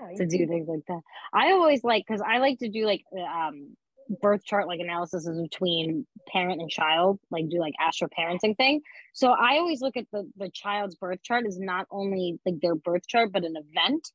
yeah, 0.00 0.16
to 0.16 0.26
do 0.26 0.46
things 0.46 0.68
like 0.68 0.84
that. 0.88 1.00
I 1.32 1.52
always 1.52 1.84
like, 1.84 2.04
because 2.06 2.22
I 2.26 2.38
like 2.38 2.58
to 2.60 2.68
do 2.68 2.86
like 2.86 3.02
um, 3.14 3.76
birth 4.20 4.44
chart 4.44 4.66
like 4.66 4.80
analysis 4.80 5.28
between 5.28 6.06
parent 6.28 6.60
and 6.60 6.70
child, 6.70 7.18
like 7.30 7.48
do 7.48 7.60
like 7.60 7.74
astro 7.80 8.08
parenting 8.08 8.56
thing. 8.56 8.80
So 9.14 9.30
I 9.30 9.58
always 9.58 9.80
look 9.80 9.96
at 9.96 10.06
the 10.12 10.28
the 10.36 10.50
child's 10.50 10.96
birth 10.96 11.22
chart 11.22 11.46
as 11.46 11.58
not 11.58 11.86
only 11.90 12.38
like 12.44 12.60
their 12.60 12.74
birth 12.74 13.06
chart, 13.06 13.32
but 13.32 13.44
an 13.44 13.54
event 13.56 14.10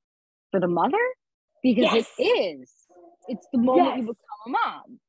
for 0.52 0.60
the 0.60 0.68
mother 0.68 0.98
because 1.64 1.94
yes. 1.94 2.12
it 2.18 2.24
is. 2.24 2.72
It's 3.28 3.48
the 3.52 3.60
moment 3.60 3.88
yes. 3.88 3.98
you 3.98 4.02
become 4.04 4.16
a 4.46 4.50
mom. 4.50 5.00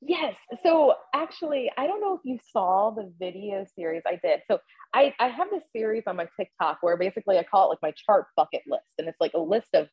Yes. 0.00 0.36
So 0.62 0.94
actually, 1.14 1.70
I 1.76 1.86
don't 1.86 2.00
know 2.00 2.14
if 2.14 2.20
you 2.24 2.38
saw 2.52 2.90
the 2.90 3.12
video 3.18 3.66
series 3.74 4.02
I 4.06 4.18
did. 4.22 4.40
So 4.48 4.58
I, 4.94 5.12
I 5.18 5.28
have 5.28 5.48
this 5.50 5.64
series 5.72 6.04
on 6.06 6.16
my 6.16 6.28
TikTok 6.38 6.78
where 6.82 6.96
basically 6.96 7.36
I 7.38 7.42
call 7.42 7.66
it 7.66 7.78
like 7.82 7.82
my 7.82 7.92
chart 8.06 8.26
bucket 8.36 8.62
list. 8.68 8.84
And 8.98 9.08
it's 9.08 9.20
like 9.20 9.32
a 9.34 9.40
list 9.40 9.68
of 9.74 9.88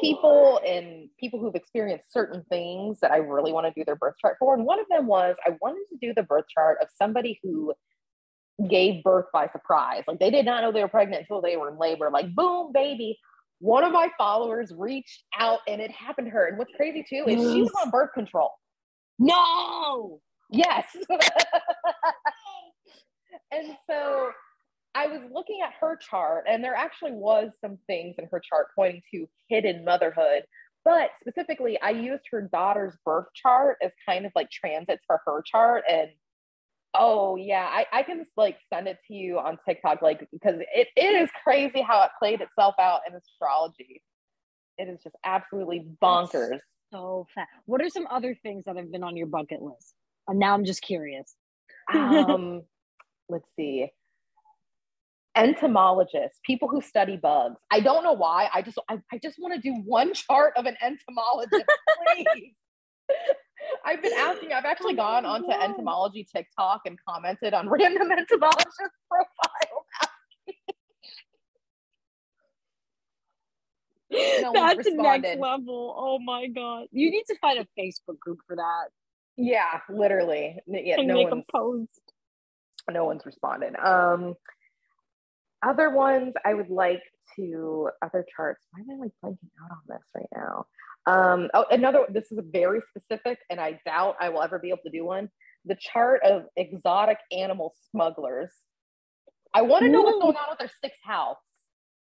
people 0.00 0.60
and 0.66 1.08
people 1.18 1.38
who've 1.38 1.54
experienced 1.54 2.12
certain 2.12 2.44
things 2.50 2.98
that 3.00 3.12
I 3.12 3.18
really 3.18 3.52
want 3.52 3.66
to 3.66 3.72
do 3.78 3.84
their 3.84 3.96
birth 3.96 4.14
chart 4.20 4.36
for. 4.40 4.54
And 4.54 4.64
one 4.64 4.80
of 4.80 4.86
them 4.90 5.06
was 5.06 5.36
I 5.46 5.56
wanted 5.60 5.84
to 5.92 5.98
do 6.00 6.12
the 6.14 6.24
birth 6.24 6.46
chart 6.52 6.78
of 6.82 6.88
somebody 6.96 7.38
who 7.42 7.74
gave 8.68 9.04
birth 9.04 9.26
by 9.32 9.46
surprise. 9.48 10.02
Like 10.08 10.18
they 10.18 10.30
did 10.30 10.44
not 10.44 10.62
know 10.62 10.72
they 10.72 10.82
were 10.82 10.88
pregnant 10.88 11.22
until 11.22 11.40
they 11.40 11.56
were 11.56 11.70
in 11.70 11.78
labor. 11.78 12.10
Like, 12.10 12.34
boom, 12.34 12.72
baby. 12.72 13.18
One 13.60 13.84
of 13.84 13.92
my 13.92 14.08
followers 14.18 14.72
reached 14.76 15.22
out 15.38 15.60
and 15.68 15.80
it 15.80 15.92
happened 15.92 16.26
to 16.26 16.32
her. 16.32 16.46
And 16.46 16.58
what's 16.58 16.72
crazy 16.76 17.04
too 17.08 17.24
is 17.28 17.40
she 17.52 17.62
was 17.62 17.72
on 17.82 17.90
birth 17.90 18.10
control. 18.14 18.50
No. 19.18 20.20
Yes. 20.50 20.84
and 23.52 23.76
so 23.86 24.30
I 24.94 25.06
was 25.06 25.20
looking 25.32 25.60
at 25.64 25.74
her 25.80 25.96
chart, 25.96 26.44
and 26.48 26.62
there 26.64 26.74
actually 26.74 27.12
was 27.12 27.50
some 27.60 27.78
things 27.86 28.16
in 28.18 28.26
her 28.30 28.40
chart 28.40 28.68
pointing 28.74 29.02
to 29.12 29.28
hidden 29.48 29.84
motherhood. 29.84 30.44
But 30.84 31.10
specifically, 31.20 31.80
I 31.80 31.90
used 31.90 32.24
her 32.30 32.48
daughter's 32.52 32.96
birth 33.04 33.26
chart 33.34 33.76
as 33.82 33.92
kind 34.06 34.24
of 34.24 34.32
like 34.34 34.50
transits 34.50 35.04
for 35.06 35.20
her 35.26 35.42
chart. 35.42 35.84
And 35.90 36.08
oh 36.94 37.36
yeah, 37.36 37.68
I, 37.70 37.86
I 37.92 38.02
can 38.02 38.18
just 38.18 38.30
like 38.36 38.56
send 38.72 38.88
it 38.88 38.98
to 39.08 39.14
you 39.14 39.38
on 39.38 39.58
TikTok, 39.68 40.00
like 40.02 40.26
because 40.32 40.56
it, 40.74 40.88
it 40.96 41.22
is 41.22 41.28
crazy 41.44 41.82
how 41.82 42.02
it 42.04 42.10
played 42.18 42.40
itself 42.40 42.74
out 42.80 43.00
in 43.08 43.14
astrology. 43.14 44.02
It 44.78 44.88
is 44.88 45.00
just 45.02 45.16
absolutely 45.24 45.86
bonkers. 46.02 46.60
So 46.92 47.26
fat. 47.34 47.48
What 47.66 47.82
are 47.82 47.88
some 47.90 48.06
other 48.10 48.36
things 48.42 48.64
that 48.64 48.76
have 48.76 48.90
been 48.90 49.04
on 49.04 49.16
your 49.16 49.26
bucket 49.26 49.62
list? 49.62 49.94
And 50.26 50.38
now 50.38 50.54
I'm 50.54 50.64
just 50.64 50.82
curious. 50.82 51.34
um, 51.94 52.62
let's 53.28 53.48
see 53.56 53.90
entomologists, 55.38 56.40
people 56.44 56.68
who 56.68 56.82
study 56.82 57.16
bugs. 57.16 57.60
I 57.70 57.80
don't 57.80 58.02
know 58.02 58.12
why. 58.12 58.48
I 58.52 58.60
just 58.60 58.78
I, 58.90 58.98
I 59.12 59.18
just 59.22 59.36
want 59.38 59.54
to 59.54 59.60
do 59.60 59.72
one 59.84 60.12
chart 60.12 60.52
of 60.56 60.66
an 60.66 60.76
entomologist, 60.82 61.64
please. 62.26 62.54
I've 63.84 64.02
been 64.02 64.12
asking, 64.18 64.52
I've 64.52 64.64
actually 64.64 64.94
gone 64.94 65.24
onto 65.24 65.50
entomology 65.50 66.26
TikTok 66.34 66.82
and 66.86 66.98
commented 67.08 67.54
on 67.54 67.68
random 67.70 68.10
entomologist 68.10 68.94
profiles. 69.08 69.77
no 74.42 74.52
That's 74.52 74.88
next 74.90 75.38
level. 75.38 75.94
Oh 75.96 76.18
my 76.18 76.46
god. 76.48 76.86
You 76.90 77.10
need 77.10 77.24
to 77.28 77.36
find 77.40 77.58
a 77.58 77.66
Facebook 77.78 78.18
group 78.18 78.38
for 78.46 78.56
that. 78.56 78.88
Yeah, 79.36 79.80
literally. 79.90 80.58
Yeah, 80.66 80.96
and 80.98 81.08
no 81.08 81.14
make 81.14 81.30
one's, 81.30 81.44
a 81.48 81.52
post. 81.52 82.00
No 82.90 83.04
one's 83.04 83.24
responded. 83.26 83.76
Um 83.76 84.34
other 85.62 85.90
ones 85.90 86.34
I 86.44 86.54
would 86.54 86.70
like 86.70 87.02
to 87.36 87.90
other 88.02 88.24
charts. 88.34 88.64
Why 88.70 88.80
am 88.80 88.90
I 88.90 89.04
like 89.04 89.12
blanking 89.24 89.50
out 89.62 89.70
on 89.70 89.78
this 89.88 90.02
right 90.14 90.28
now? 90.34 90.66
Um, 91.06 91.48
oh, 91.54 91.64
another. 91.70 92.04
This 92.08 92.30
is 92.30 92.38
a 92.38 92.42
very 92.42 92.80
specific, 92.90 93.38
and 93.50 93.60
I 93.60 93.80
doubt 93.86 94.16
I 94.20 94.28
will 94.28 94.42
ever 94.42 94.58
be 94.58 94.68
able 94.68 94.80
to 94.84 94.90
do 94.90 95.04
one. 95.04 95.28
The 95.64 95.76
chart 95.80 96.22
of 96.22 96.44
exotic 96.56 97.18
animal 97.32 97.74
smugglers. 97.90 98.50
I 99.54 99.62
want 99.62 99.84
to 99.84 99.90
know 99.90 100.02
what's 100.02 100.22
going 100.22 100.36
on 100.36 100.50
with 100.50 100.58
their 100.58 100.70
sixth 100.82 101.00
house. 101.02 101.38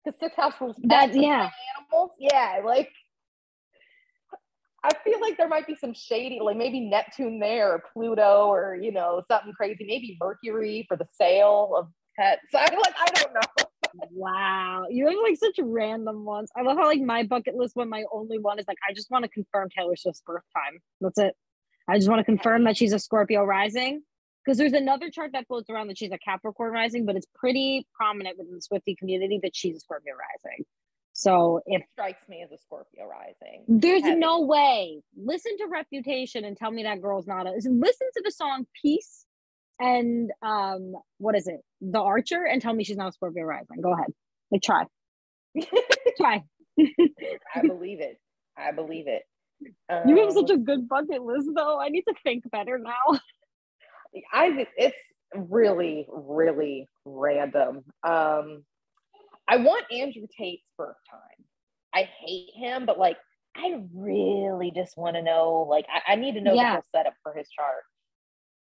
Because 0.06 0.20
sixth 0.20 0.38
house 0.38 0.54
rules 0.62 0.76
that 0.84 1.16
yeah 1.16 1.50
animals. 1.78 2.12
Yeah, 2.20 2.62
like 2.64 2.92
I 4.84 4.92
feel 5.04 5.20
like 5.20 5.38
there 5.38 5.48
might 5.48 5.66
be 5.66 5.76
some 5.76 5.94
shady, 5.94 6.40
like 6.40 6.58
maybe 6.58 6.80
Neptune 6.80 7.40
there 7.40 7.74
or 7.74 7.84
Pluto 7.92 8.48
or 8.48 8.78
you 8.80 8.92
know 8.92 9.24
something 9.28 9.54
crazy. 9.54 9.86
Maybe 9.88 10.18
Mercury 10.20 10.86
for 10.88 10.96
the 10.96 11.08
sale 11.20 11.74
of 11.76 11.88
pets. 12.18 12.54
I 12.54 12.60
like 12.60 12.96
I 13.00 13.12
don't 13.14 13.34
know. 13.34 13.66
wow, 14.12 14.84
you 14.90 15.08
have 15.08 15.16
like 15.24 15.38
such 15.38 15.56
random 15.60 16.24
ones. 16.24 16.52
I 16.56 16.62
love 16.62 16.78
how 16.78 16.86
like 16.86 17.02
my 17.02 17.24
bucket 17.24 17.56
list 17.56 17.76
when 17.76 17.90
my 17.90 18.04
only 18.14 18.38
one 18.38 18.60
is 18.60 18.66
like 18.68 18.78
I 18.88 18.94
just 18.94 19.10
want 19.10 19.24
to 19.24 19.30
confirm 19.30 19.70
Taylor 19.76 19.96
Swift's 19.96 20.22
birth 20.26 20.44
time. 20.56 20.80
That's 21.02 21.18
it. 21.18 21.34
I 21.88 21.98
just 21.98 22.10
want 22.10 22.20
to 22.20 22.26
confirm 22.26 22.64
that 22.66 22.78
she's 22.78 22.94
a 22.94 23.00
Scorpio 23.00 23.44
rising 23.44 24.04
because 24.46 24.58
there's 24.58 24.74
another 24.74 25.10
chart 25.10 25.32
that 25.34 25.48
floats 25.48 25.70
around 25.70 25.88
that 25.88 25.98
she's 25.98 26.12
a 26.12 26.20
Capricorn 26.20 26.72
rising, 26.72 27.06
but 27.06 27.16
it's 27.16 27.28
pretty 27.34 27.88
prominent 27.96 28.38
within 28.38 28.54
the 28.54 28.62
Swiftie 28.62 28.98
community 28.98 29.40
that 29.42 29.56
she's 29.56 29.78
a 29.78 29.80
Scorpio 29.80 30.14
rising. 30.14 30.66
So 31.14 31.62
if 31.66 31.82
it 31.82 31.88
strikes 31.94 32.28
me 32.28 32.44
as 32.44 32.52
a 32.52 32.58
Scorpio 32.58 33.06
rising, 33.10 33.64
there's 33.68 34.04
Heavy. 34.04 34.20
no 34.20 34.42
way. 34.42 35.02
Listen 35.18 35.58
to 35.58 35.68
Reputation 35.72 36.44
and 36.44 36.58
tell 36.58 36.70
me 36.70 36.84
that 36.84 37.02
girl's 37.02 37.26
not 37.26 37.48
a. 37.48 37.52
Listen 37.52 38.08
to 38.16 38.22
the 38.24 38.32
song 38.32 38.66
Peace 38.82 39.26
and 39.80 40.32
um 40.42 40.94
what 41.18 41.36
is 41.36 41.48
it? 41.48 41.62
The 41.82 42.02
archer 42.02 42.46
and 42.46 42.62
tell 42.62 42.74
me 42.74 42.84
she's 42.84 42.98
not 42.98 43.10
a 43.10 43.12
scorpio 43.14 43.44
rising. 43.44 43.82
Go 43.82 43.94
ahead. 43.94 44.08
Like 44.52 44.62
try. 44.62 44.86
Try. 46.18 46.44
I 46.80 47.62
believe 47.62 48.02
it. 48.02 48.18
I 48.58 48.72
believe 48.72 49.08
it. 49.08 49.24
Um, 49.90 50.08
you 50.08 50.18
have 50.18 50.34
such 50.34 50.50
a 50.50 50.54
um, 50.54 50.64
good 50.66 50.88
bucket 50.88 51.22
list 51.24 51.50
though. 51.56 51.80
I 51.80 51.90
need 51.90 52.04
to 52.04 52.14
think 52.24 52.50
better 52.52 52.78
now 52.78 53.20
i 54.34 54.68
it's 54.78 54.98
really 55.36 56.08
really 56.10 56.88
random 57.06 57.84
um 58.08 58.64
i 59.48 59.58
want 59.58 59.86
andrew 59.92 60.26
tate's 60.38 60.64
birth 60.78 60.96
time 61.10 61.46
i 61.94 62.08
hate 62.26 62.50
him 62.56 62.86
but 62.86 62.98
like 62.98 63.18
i 63.56 63.82
really 63.94 64.72
just 64.76 64.98
want 64.98 65.16
to 65.16 65.22
know 65.22 65.68
like 65.70 65.86
I, 65.90 66.14
I, 66.14 66.16
need 66.16 66.34
to 66.36 66.42
know 66.42 66.54
yeah. 66.54 66.64
the 66.64 66.72
whole 66.72 66.84
setup 66.92 67.14
for 67.24 67.34
his 67.34 67.48
chart 67.50 67.84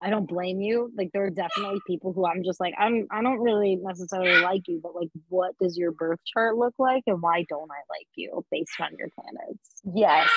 I 0.02 0.10
don't 0.10 0.28
blame 0.28 0.62
you. 0.62 0.92
Like 0.96 1.10
there 1.14 1.26
are 1.26 1.32
definitely 1.32 1.80
people 1.88 2.14
who 2.14 2.26
I'm 2.28 2.44
just 2.44 2.60
like 2.60 2.74
I'm 2.78 3.08
I 3.12 3.22
don't 3.22 3.40
really 3.40 3.78
necessarily 3.82 4.42
like 4.42 4.62
you, 4.68 4.80
but 4.84 4.96
like 4.96 5.10
what 5.30 5.58
does 5.60 5.78
your 5.78 5.92
birth 5.92 6.20
chart 6.32 6.58
look 6.58 6.74
like 6.78 7.04
and 7.08 7.22
why 7.22 7.46
don't 7.50 7.72
I 7.72 7.82
like 7.90 8.08
you 8.16 8.46
based 8.52 8.80
on 8.80 8.92
your 9.00 9.10
planets? 9.20 9.82
Yes. 9.96 10.30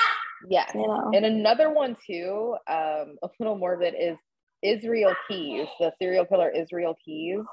Yes. 0.49 0.71
You 0.73 0.87
know? 0.87 1.11
And 1.13 1.25
another 1.25 1.71
one 1.71 1.97
too, 2.07 2.55
um, 2.67 3.17
a 3.21 3.29
little 3.39 3.57
more 3.57 3.77
that 3.81 3.93
is 3.93 4.17
Israel 4.63 5.13
Keyes, 5.27 5.67
the 5.79 5.91
serial 6.01 6.25
killer 6.25 6.49
Israel 6.49 6.95
Keyes. 7.03 7.45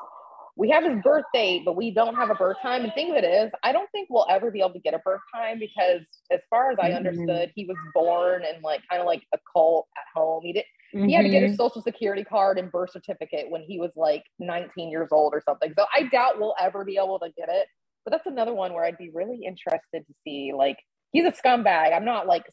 We 0.58 0.70
have 0.70 0.84
his 0.84 1.02
birth 1.04 1.26
date, 1.34 1.62
but 1.66 1.76
we 1.76 1.90
don't 1.90 2.14
have 2.14 2.30
a 2.30 2.34
birth 2.34 2.56
time. 2.62 2.82
And 2.82 2.92
thing 2.94 3.10
of 3.10 3.16
it 3.16 3.24
is, 3.24 3.50
I 3.62 3.72
don't 3.72 3.90
think 3.90 4.08
we'll 4.10 4.26
ever 4.30 4.50
be 4.50 4.60
able 4.60 4.72
to 4.72 4.78
get 4.78 4.94
a 4.94 4.98
birth 5.00 5.20
time 5.34 5.58
because, 5.58 6.06
as 6.30 6.40
far 6.48 6.70
as 6.70 6.78
I 6.80 6.88
mm-hmm. 6.88 6.96
understood, 6.96 7.52
he 7.54 7.66
was 7.66 7.76
born 7.92 8.42
in 8.42 8.62
like 8.62 8.80
kind 8.90 9.02
of 9.02 9.06
like 9.06 9.22
a 9.34 9.38
cult 9.52 9.86
at 9.98 10.18
home. 10.18 10.42
He 10.44 10.54
did 10.54 10.64
Mm-hmm. 10.94 11.08
He 11.08 11.14
had 11.14 11.22
to 11.22 11.28
get 11.28 11.42
his 11.42 11.52
mm-hmm. 11.52 11.56
social 11.56 11.82
security 11.82 12.24
card 12.24 12.58
and 12.58 12.70
birth 12.70 12.90
certificate 12.92 13.50
when 13.50 13.62
he 13.62 13.78
was 13.78 13.92
like 13.96 14.22
19 14.38 14.90
years 14.90 15.08
old 15.10 15.34
or 15.34 15.42
something. 15.46 15.72
So 15.76 15.84
I 15.94 16.04
doubt 16.04 16.38
we'll 16.38 16.54
ever 16.60 16.84
be 16.84 16.96
able 16.96 17.18
to 17.18 17.28
get 17.36 17.48
it. 17.48 17.66
But 18.04 18.12
that's 18.12 18.26
another 18.26 18.54
one 18.54 18.72
where 18.72 18.84
I'd 18.84 18.98
be 18.98 19.10
really 19.12 19.40
interested 19.44 20.06
to 20.06 20.14
see. 20.22 20.52
Like, 20.56 20.78
he's 21.10 21.24
a 21.24 21.32
scumbag. 21.32 21.92
I'm 21.92 22.04
not 22.04 22.28
like, 22.28 22.44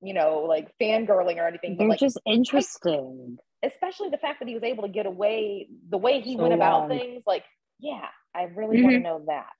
you 0.00 0.14
know, 0.14 0.44
like 0.48 0.68
fangirling 0.80 1.38
or 1.38 1.48
anything. 1.48 1.76
They're 1.76 1.88
like, 1.88 1.98
just 1.98 2.20
interesting. 2.24 3.38
Especially 3.64 4.08
the 4.10 4.18
fact 4.18 4.38
that 4.40 4.48
he 4.48 4.54
was 4.54 4.62
able 4.62 4.84
to 4.84 4.88
get 4.88 5.06
away 5.06 5.68
the 5.88 5.98
way 5.98 6.20
he 6.20 6.36
so 6.36 6.42
went 6.42 6.54
about 6.54 6.88
long. 6.88 6.88
things. 6.90 7.24
Like, 7.26 7.44
yeah, 7.80 8.06
I 8.34 8.44
really 8.44 8.76
mm-hmm. 8.76 8.84
want 8.84 8.94
to 8.96 9.00
know 9.00 9.24
that. 9.26 9.50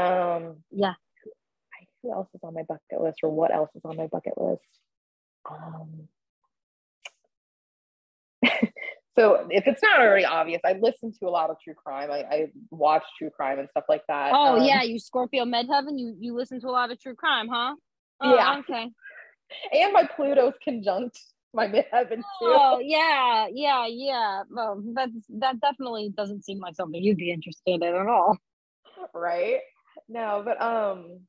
Um, 0.00 0.56
yeah. 0.70 0.94
Who 2.02 2.12
else 2.12 2.28
is 2.34 2.40
on 2.42 2.54
my 2.54 2.62
bucket 2.62 3.00
list, 3.00 3.18
or 3.22 3.30
what 3.30 3.54
else 3.54 3.70
is 3.74 3.82
on 3.84 3.96
my 3.96 4.06
bucket 4.06 4.32
list? 4.36 4.62
Um, 5.48 6.08
so 9.18 9.46
if 9.50 9.66
it's 9.66 9.82
not 9.82 10.00
already 10.00 10.24
obvious, 10.24 10.62
I 10.64 10.78
listen 10.80 11.12
to 11.20 11.26
a 11.26 11.30
lot 11.30 11.50
of 11.50 11.56
true 11.62 11.74
crime. 11.74 12.10
I, 12.10 12.22
I 12.22 12.46
watch 12.70 13.04
true 13.18 13.30
crime 13.30 13.58
and 13.58 13.68
stuff 13.70 13.84
like 13.88 14.02
that. 14.08 14.32
Oh 14.34 14.56
um, 14.56 14.62
yeah, 14.64 14.82
you 14.82 14.98
Scorpio 14.98 15.44
midheaven. 15.44 15.98
You 15.98 16.16
you 16.18 16.34
listen 16.34 16.60
to 16.62 16.68
a 16.68 16.70
lot 16.70 16.90
of 16.90 16.98
true 17.00 17.14
crime, 17.14 17.48
huh? 17.48 17.74
Oh, 18.20 18.34
yeah. 18.34 18.58
Okay. 18.60 18.88
And 19.72 19.92
my 19.92 20.04
Pluto's 20.04 20.54
conjunct 20.62 21.18
too. 22.40 22.46
Oh 22.46 22.78
yeah, 22.82 23.46
yeah, 23.52 23.86
yeah. 23.86 24.42
Well, 24.50 24.82
that's 24.94 25.12
that 25.30 25.60
definitely 25.60 26.12
doesn't 26.16 26.44
seem 26.44 26.60
like 26.60 26.76
something 26.76 27.02
you'd 27.02 27.16
be 27.16 27.32
interested 27.32 27.82
in 27.82 27.94
at 27.94 28.06
all. 28.06 28.38
Right. 29.14 29.60
No, 30.08 30.42
but 30.44 30.60
um 30.62 31.20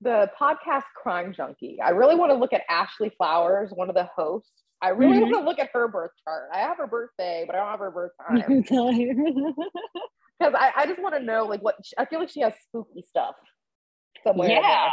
the 0.00 0.30
podcast 0.40 0.84
Crime 0.96 1.34
Junkie. 1.34 1.78
I 1.82 1.90
really 1.90 2.14
want 2.14 2.32
to 2.32 2.38
look 2.38 2.52
at 2.52 2.62
Ashley 2.68 3.10
Flowers, 3.16 3.70
one 3.74 3.88
of 3.88 3.94
the 3.94 4.08
hosts. 4.16 4.50
I 4.82 4.90
really 4.90 5.18
mm-hmm. 5.18 5.30
want 5.30 5.34
to 5.34 5.40
look 5.44 5.58
at 5.58 5.70
her 5.74 5.88
birth 5.88 6.12
chart. 6.24 6.48
I 6.54 6.60
have 6.60 6.78
her 6.78 6.86
birthday, 6.86 7.44
but 7.46 7.54
I 7.54 7.58
don't 7.58 7.68
have 7.68 7.80
her 7.80 7.90
birth 7.90 8.12
time. 8.26 8.64
Because 10.38 10.54
I, 10.58 10.72
I 10.74 10.86
just 10.86 11.02
want 11.02 11.14
to 11.16 11.22
know, 11.22 11.44
like, 11.44 11.60
what 11.60 11.76
I 11.98 12.06
feel 12.06 12.18
like 12.18 12.30
she 12.30 12.40
has 12.40 12.54
spooky 12.62 13.02
stuff 13.06 13.34
somewhere. 14.24 14.48
Yeah. 14.48 14.88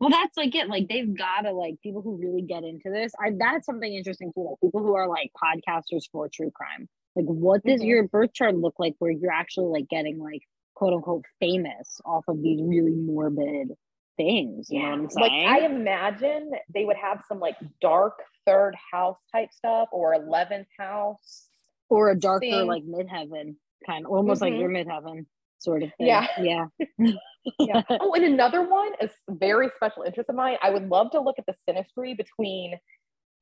Well, 0.00 0.10
that's 0.10 0.36
like 0.36 0.54
it. 0.54 0.68
Like, 0.68 0.88
they've 0.88 1.16
got 1.16 1.42
to, 1.42 1.52
like, 1.52 1.80
people 1.82 2.02
who 2.02 2.16
really 2.16 2.42
get 2.42 2.64
into 2.64 2.90
this. 2.90 3.12
I 3.20 3.32
That's 3.36 3.66
something 3.66 3.92
interesting 3.92 4.32
too. 4.32 4.42
Like, 4.48 4.60
people 4.60 4.82
who 4.82 4.94
are 4.94 5.08
like 5.08 5.30
podcasters 5.42 6.04
for 6.10 6.28
true 6.28 6.50
crime. 6.50 6.88
Like, 7.16 7.26
what 7.26 7.64
does 7.64 7.80
mm-hmm. 7.80 7.88
your 7.88 8.08
birth 8.08 8.32
chart 8.32 8.56
look 8.56 8.74
like 8.78 8.94
where 8.98 9.10
you're 9.10 9.32
actually 9.32 9.66
like 9.66 9.88
getting, 9.88 10.18
like, 10.18 10.42
quote 10.74 10.92
unquote 10.92 11.24
famous 11.40 12.00
off 12.04 12.24
of 12.28 12.42
these 12.42 12.60
really 12.62 12.92
morbid 12.92 13.72
things. 14.16 14.68
You 14.70 14.80
yeah. 14.80 15.06
Like 15.14 15.32
I 15.32 15.60
imagine 15.60 16.50
they 16.72 16.84
would 16.84 16.96
have 16.96 17.22
some 17.28 17.40
like 17.40 17.56
dark 17.80 18.22
third 18.46 18.74
house 18.92 19.18
type 19.32 19.52
stuff 19.52 19.88
or 19.92 20.14
11th 20.14 20.66
house. 20.78 21.48
Or 21.88 22.10
a 22.10 22.18
darker 22.18 22.40
thing. 22.40 22.66
like 22.66 22.84
midheaven 22.84 23.56
kind 23.86 24.06
of 24.06 24.12
almost 24.12 24.42
mm-hmm. 24.42 24.54
like 24.54 24.60
your 24.60 24.70
midheaven 24.70 25.26
sort 25.58 25.82
of 25.82 25.90
thing. 25.98 26.06
Yeah. 26.06 26.26
Yeah. 26.40 26.66
yeah. 27.58 27.82
Oh, 28.00 28.14
and 28.14 28.24
another 28.24 28.62
one 28.62 28.92
is 29.00 29.10
very 29.28 29.68
special 29.76 30.02
interest 30.02 30.28
of 30.30 30.36
mine. 30.36 30.56
I 30.62 30.70
would 30.70 30.88
love 30.88 31.10
to 31.12 31.20
look 31.20 31.36
at 31.38 31.46
the 31.46 31.54
synastry 31.68 32.16
between 32.16 32.78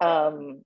um 0.00 0.62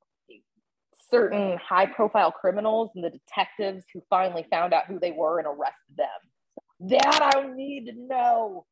certain 1.11 1.59
high 1.59 1.87
profile 1.87 2.32
criminals 2.32 2.91
and 2.95 3.05
the 3.05 3.11
detectives 3.11 3.84
who 3.93 4.03
finally 4.11 4.47
found 4.51 4.72
out 4.72 4.87
who 4.87 4.99
they 4.99 5.12
were 5.12 5.39
and 5.39 5.47
arrested 5.47 5.97
them. 5.97 6.89
That 6.89 7.34
I 7.34 7.47
need 7.55 7.87
to 7.87 7.93
know. 7.93 8.66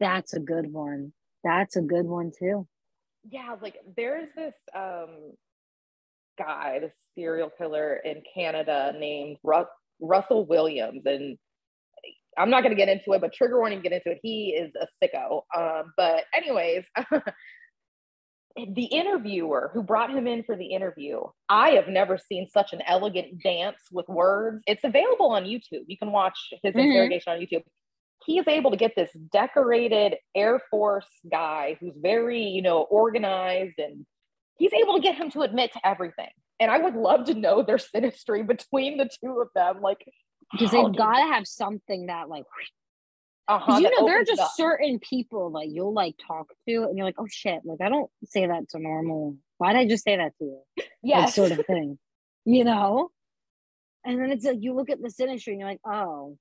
That's 0.00 0.34
a 0.34 0.40
good 0.40 0.72
one. 0.72 1.12
That's 1.44 1.76
a 1.76 1.82
good 1.82 2.06
one 2.06 2.32
too. 2.36 2.66
Yeah, 3.30 3.56
like 3.60 3.76
there's 3.96 4.30
this 4.34 4.54
um 4.74 5.32
guy, 6.38 6.78
this 6.80 6.92
serial 7.14 7.50
killer 7.50 7.96
in 8.04 8.22
Canada 8.34 8.92
named 8.98 9.38
Ru- 9.42 9.66
Russell 10.00 10.46
Williams, 10.46 11.02
and 11.04 11.36
I'm 12.38 12.50
not 12.50 12.62
going 12.62 12.74
to 12.74 12.76
get 12.76 12.88
into 12.88 13.12
it, 13.12 13.20
but 13.20 13.32
trigger 13.32 13.58
warning, 13.58 13.80
get 13.80 13.92
into 13.92 14.10
it. 14.10 14.20
He 14.22 14.50
is 14.50 14.72
a 14.80 14.86
sicko. 15.02 15.42
Um, 15.56 15.92
but 15.96 16.24
anyways, 16.34 16.84
the 18.56 18.84
interviewer 18.84 19.70
who 19.72 19.82
brought 19.82 20.10
him 20.10 20.26
in 20.26 20.42
for 20.44 20.56
the 20.56 20.66
interview, 20.66 21.20
I 21.48 21.70
have 21.70 21.88
never 21.88 22.18
seen 22.18 22.48
such 22.48 22.72
an 22.72 22.82
elegant 22.86 23.42
dance 23.42 23.80
with 23.90 24.08
words. 24.08 24.62
It's 24.66 24.84
available 24.84 25.30
on 25.30 25.44
YouTube. 25.44 25.84
You 25.86 25.98
can 25.98 26.12
watch 26.12 26.38
his 26.62 26.74
mm-hmm. 26.74 26.78
interrogation 26.78 27.32
on 27.32 27.40
YouTube 27.40 27.62
he 28.26 28.38
is 28.38 28.46
able 28.48 28.70
to 28.70 28.76
get 28.76 28.94
this 28.96 29.10
decorated 29.32 30.16
Air 30.34 30.60
Force 30.70 31.08
guy 31.30 31.76
who's 31.80 31.94
very, 31.96 32.42
you 32.42 32.62
know, 32.62 32.82
organized 32.82 33.78
and 33.78 34.04
he's 34.58 34.72
able 34.72 34.94
to 34.94 35.00
get 35.00 35.14
him 35.14 35.30
to 35.30 35.42
admit 35.42 35.72
to 35.72 35.86
everything. 35.86 36.30
And 36.60 36.70
I 36.70 36.78
would 36.78 36.94
love 36.94 37.24
to 37.26 37.34
know 37.34 37.62
their 37.62 37.76
synastry 37.94 38.46
between 38.46 38.98
the 38.98 39.08
two 39.22 39.40
of 39.40 39.48
them. 39.54 39.80
Like, 39.80 40.04
because 40.52 40.70
they've 40.70 40.96
got 40.96 41.16
to 41.16 41.32
have 41.32 41.46
something 41.46 42.06
that, 42.06 42.28
like, 42.28 42.44
uh-huh, 43.48 43.78
you 43.78 43.90
know, 43.90 44.06
there 44.06 44.20
are 44.20 44.24
just 44.24 44.40
up. 44.40 44.50
certain 44.54 44.98
people 44.98 45.52
that 45.52 45.68
you'll 45.68 45.94
like 45.94 46.14
talk 46.26 46.48
to, 46.68 46.82
and 46.84 46.96
you're 46.96 47.06
like, 47.06 47.16
oh 47.18 47.26
shit, 47.28 47.60
like 47.64 47.80
I 47.80 47.88
don't 47.88 48.10
say 48.24 48.46
that 48.46 48.68
to 48.70 48.78
normal. 48.78 49.36
why 49.56 49.72
did 49.72 49.78
I 49.78 49.88
just 49.88 50.04
say 50.04 50.16
that 50.16 50.36
to 50.38 50.44
you? 50.44 50.60
Yeah, 51.02 51.20
like, 51.20 51.34
sort 51.34 51.52
of 51.52 51.60
thing, 51.66 51.98
you 52.44 52.64
know. 52.64 53.10
And 54.04 54.20
then 54.20 54.30
it's 54.32 54.44
like 54.44 54.58
you 54.60 54.74
look 54.74 54.90
at 54.90 55.00
the 55.00 55.08
synastry, 55.08 55.48
and 55.48 55.60
you're 55.60 55.68
like, 55.68 55.80
oh, 55.86 56.36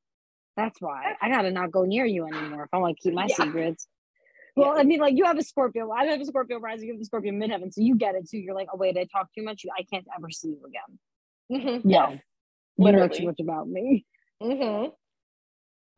that's 0.58 0.82
why 0.82 1.14
I 1.22 1.30
gotta 1.30 1.50
not 1.50 1.72
go 1.72 1.84
near 1.84 2.06
you 2.06 2.26
anymore 2.26 2.64
if 2.64 2.70
I 2.74 2.78
want 2.78 2.98
to 2.98 3.02
keep 3.02 3.14
my 3.14 3.28
yeah. 3.30 3.36
secrets. 3.36 3.88
Well, 4.58 4.74
yeah. 4.76 4.82
I 4.82 4.84
mean, 4.84 5.00
like 5.00 5.16
you 5.16 5.24
have 5.26 5.38
a 5.38 5.44
Scorpio. 5.44 5.92
I 5.92 6.06
have 6.06 6.20
a 6.20 6.26
Scorpio 6.26 6.60
rising, 6.60 6.88
you 6.88 6.94
have 6.96 7.02
a 7.02 7.06
Scorpio 7.06 7.32
midheaven, 7.32 7.72
so 7.72 7.82
you 7.82 7.96
get 7.96 8.16
it. 8.16 8.30
too. 8.30 8.38
you're 8.38 8.56
like, 8.56 8.68
oh 8.74 8.78
wait, 8.78 8.98
I 8.98 9.06
talk 9.06 9.30
too 9.34 9.44
much. 9.44 9.66
I 9.78 9.84
can't 9.84 10.08
ever 10.18 10.30
see 10.30 10.50
you 10.50 10.62
again. 10.68 11.00
Mm-hmm. 11.50 11.90
Yeah, 11.90 12.10
yes. 12.10 12.20
You 12.78 12.92
know 12.92 13.08
too 13.08 13.26
much 13.26 13.40
about 13.40 13.68
me. 13.68 14.06
Mm-hmm. 14.42 14.90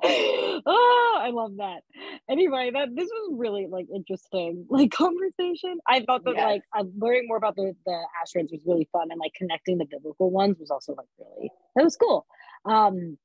oh, 0.66 1.20
I 1.22 1.30
love 1.32 1.58
that. 1.58 1.82
Anyway, 2.30 2.72
that 2.74 2.96
this 2.96 3.10
was 3.10 3.36
really 3.38 3.68
like 3.70 3.88
interesting, 3.94 4.66
like 4.70 4.92
conversation. 4.94 5.78
I 5.88 6.02
thought 6.02 6.24
that 6.26 6.36
yes. 6.36 6.62
like 6.76 6.86
learning 6.98 7.26
more 7.28 7.38
about 7.38 7.56
the 7.56 7.76
the 7.86 8.00
asteroids 8.22 8.52
was 8.52 8.62
really 8.66 8.88
fun, 8.92 9.08
and 9.12 9.20
like 9.20 9.34
connecting 9.36 9.78
the 9.78 9.86
biblical 9.86 10.30
ones 10.32 10.58
was 10.60 10.70
also 10.72 10.94
like 10.96 11.08
really 11.20 11.52
that 11.76 11.84
was 11.84 11.98
cool. 11.98 12.26
Um, 12.66 13.18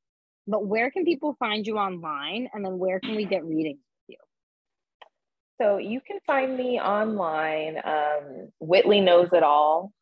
but 0.46 0.66
where 0.66 0.90
can 0.90 1.04
people 1.04 1.36
find 1.38 1.66
you 1.66 1.78
online? 1.78 2.48
And 2.52 2.64
then 2.64 2.78
where 2.78 3.00
can 3.00 3.14
we 3.14 3.24
get 3.24 3.44
readings 3.44 3.78
with 4.08 4.16
you? 4.18 5.62
So 5.62 5.78
you 5.78 6.00
can 6.00 6.18
find 6.26 6.56
me 6.56 6.80
online. 6.80 7.78
Um, 7.82 8.48
Whitley 8.60 9.00
knows 9.00 9.32
it 9.32 9.42
all 9.42 9.92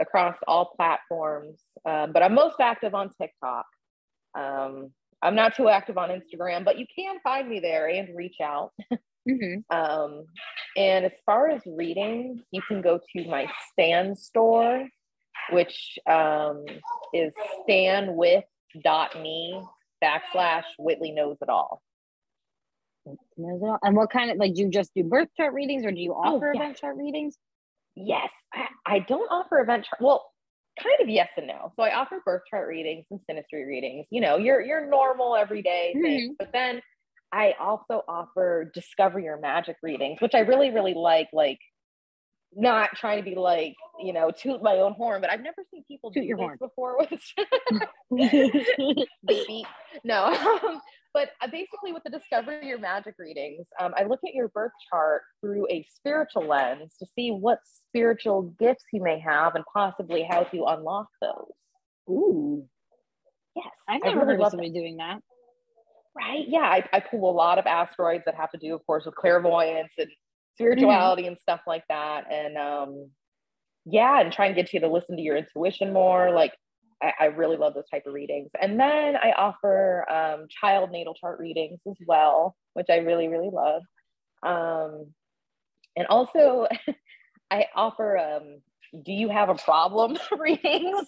across 0.00 0.36
all 0.46 0.72
platforms, 0.76 1.60
um, 1.88 2.12
but 2.12 2.22
I'm 2.22 2.34
most 2.34 2.56
active 2.60 2.94
on 2.94 3.10
TikTok. 3.20 3.66
Um, 4.38 4.90
I'm 5.22 5.34
not 5.34 5.56
too 5.56 5.68
active 5.68 5.98
on 5.98 6.10
Instagram, 6.10 6.64
but 6.64 6.78
you 6.78 6.86
can 6.94 7.16
find 7.22 7.48
me 7.48 7.60
there 7.60 7.88
and 7.88 8.16
reach 8.16 8.36
out. 8.42 8.72
Mm-hmm. 9.28 9.76
Um, 9.76 10.24
and 10.76 11.04
as 11.04 11.12
far 11.24 11.50
as 11.50 11.60
readings, 11.66 12.42
you 12.52 12.62
can 12.68 12.80
go 12.80 13.00
to 13.16 13.28
my 13.28 13.48
Stan 13.72 14.14
store, 14.14 14.86
which 15.50 15.98
um, 16.08 16.64
is 17.12 17.34
stanwith.me 17.68 19.62
backslash 20.02 20.64
Whitley 20.78 21.12
knows 21.12 21.38
it 21.42 21.48
all. 21.48 21.82
And 23.36 23.96
what 23.96 24.10
kind 24.10 24.30
of 24.30 24.36
like 24.36 24.54
do 24.54 24.62
you 24.62 24.70
just 24.70 24.92
do 24.94 25.04
birth 25.04 25.28
chart 25.36 25.54
readings 25.54 25.84
or 25.84 25.92
do 25.92 26.00
you 26.00 26.12
oh, 26.12 26.36
offer 26.36 26.50
oh, 26.50 26.52
yeah. 26.54 26.62
event 26.62 26.78
chart 26.78 26.96
readings? 26.96 27.36
Yes, 27.96 28.30
I, 28.54 28.66
I 28.86 28.98
don't 29.00 29.28
offer 29.28 29.58
event 29.60 29.86
chart. 29.88 30.00
Well, 30.00 30.24
kind 30.80 30.96
of 31.00 31.08
yes 31.08 31.30
and 31.36 31.46
no. 31.46 31.72
So 31.76 31.82
I 31.82 31.94
offer 31.94 32.20
birth 32.24 32.42
chart 32.50 32.68
readings 32.68 33.06
and 33.10 33.20
synastry 33.28 33.66
readings. 33.66 34.06
You 34.10 34.20
know, 34.20 34.36
your 34.36 34.60
your 34.60 34.86
normal 34.86 35.34
everyday 35.34 35.92
mm-hmm. 35.96 36.04
things. 36.04 36.36
But 36.38 36.52
then 36.52 36.80
I 37.32 37.54
also 37.58 38.02
offer 38.06 38.70
discover 38.74 39.18
your 39.18 39.38
magic 39.40 39.76
readings, 39.82 40.20
which 40.20 40.34
I 40.34 40.40
really 40.40 40.70
really 40.70 40.94
like. 40.94 41.28
Like 41.32 41.58
not 42.54 42.90
trying 42.96 43.22
to 43.22 43.28
be 43.28 43.36
like 43.36 43.74
you 44.00 44.12
know 44.12 44.30
toot 44.30 44.62
my 44.62 44.76
own 44.76 44.92
horn 44.92 45.20
but 45.20 45.28
i've 45.30 45.42
never 45.42 45.62
seen 45.70 45.82
people 45.86 46.10
toot 46.10 46.22
do 46.22 46.26
your 46.26 46.38
horn 46.38 46.56
before 46.58 46.96
with 46.98 47.20
no 50.04 50.24
um, 50.64 50.80
but 51.16 51.30
uh, 51.40 51.48
basically 51.50 51.92
with 51.92 52.02
the 52.04 52.10
discover 52.10 52.60
your 52.62 52.78
magic 52.78 53.14
readings 53.18 53.66
um, 53.80 53.92
i 53.96 54.04
look 54.04 54.20
at 54.26 54.34
your 54.34 54.48
birth 54.48 54.72
chart 54.90 55.22
through 55.40 55.66
a 55.70 55.86
spiritual 55.94 56.46
lens 56.46 56.94
to 56.98 57.06
see 57.14 57.30
what 57.30 57.58
spiritual 57.88 58.54
gifts 58.58 58.84
you 58.92 59.02
may 59.02 59.18
have 59.18 59.54
and 59.54 59.64
possibly 59.72 60.22
how 60.22 60.42
to 60.42 60.64
unlock 60.66 61.08
those 61.22 61.52
ooh 62.10 62.64
yes 63.54 63.66
i've 63.88 64.02
never 64.04 64.20
really 64.20 64.34
heard 64.34 64.42
of 64.42 64.50
somebody 64.50 64.70
that. 64.70 64.78
doing 64.78 64.96
that 64.98 65.20
right 66.14 66.44
yeah 66.48 66.60
I, 66.60 66.84
I 66.92 67.00
pull 67.00 67.30
a 67.30 67.32
lot 67.32 67.58
of 67.58 67.66
asteroids 67.66 68.24
that 68.26 68.34
have 68.34 68.50
to 68.52 68.58
do 68.58 68.74
of 68.74 68.84
course 68.86 69.06
with 69.06 69.14
clairvoyance 69.14 69.92
and 69.98 70.10
spirituality 70.56 71.22
mm-hmm. 71.22 71.32
and 71.32 71.38
stuff 71.38 71.60
like 71.66 71.84
that. 71.88 72.24
And 72.32 72.56
um, 72.56 73.10
yeah, 73.84 74.20
and 74.20 74.32
try 74.32 74.46
and 74.46 74.56
get 74.56 74.72
you 74.72 74.80
to 74.80 74.88
listen 74.88 75.16
to 75.16 75.22
your 75.22 75.36
intuition 75.36 75.92
more. 75.92 76.30
Like 76.30 76.52
I, 77.02 77.12
I 77.20 77.24
really 77.26 77.56
love 77.56 77.74
those 77.74 77.88
type 77.90 78.06
of 78.06 78.14
readings. 78.14 78.50
And 78.60 78.78
then 78.78 79.16
I 79.16 79.32
offer 79.36 80.08
um, 80.10 80.46
child 80.48 80.90
natal 80.90 81.14
chart 81.14 81.38
readings 81.38 81.80
as 81.88 81.96
well, 82.06 82.56
which 82.74 82.86
I 82.90 82.96
really, 82.96 83.28
really 83.28 83.50
love. 83.52 83.82
Um, 84.42 85.12
and 85.96 86.06
also 86.08 86.66
I 87.50 87.66
offer 87.74 88.18
um, 88.18 88.60
do 89.04 89.12
you 89.12 89.28
have 89.28 89.48
a 89.48 89.54
problem 89.54 90.16
readings? 90.38 91.06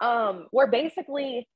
um, 0.00 0.46
where 0.50 0.68
basically 0.68 1.46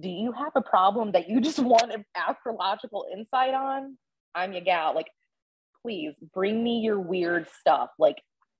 do 0.00 0.08
you 0.08 0.32
have 0.32 0.52
a 0.54 0.62
problem 0.62 1.12
that 1.12 1.28
you 1.28 1.40
just 1.40 1.58
want 1.60 1.92
an 1.92 2.04
astrological 2.14 3.06
insight 3.12 3.54
on? 3.54 3.96
I'm 4.34 4.52
your 4.52 4.62
gal. 4.62 4.94
Like, 4.94 5.08
please 5.82 6.14
bring 6.34 6.62
me 6.62 6.80
your 6.80 7.00
weird 7.00 7.48
stuff. 7.60 7.90
Like, 7.98 8.16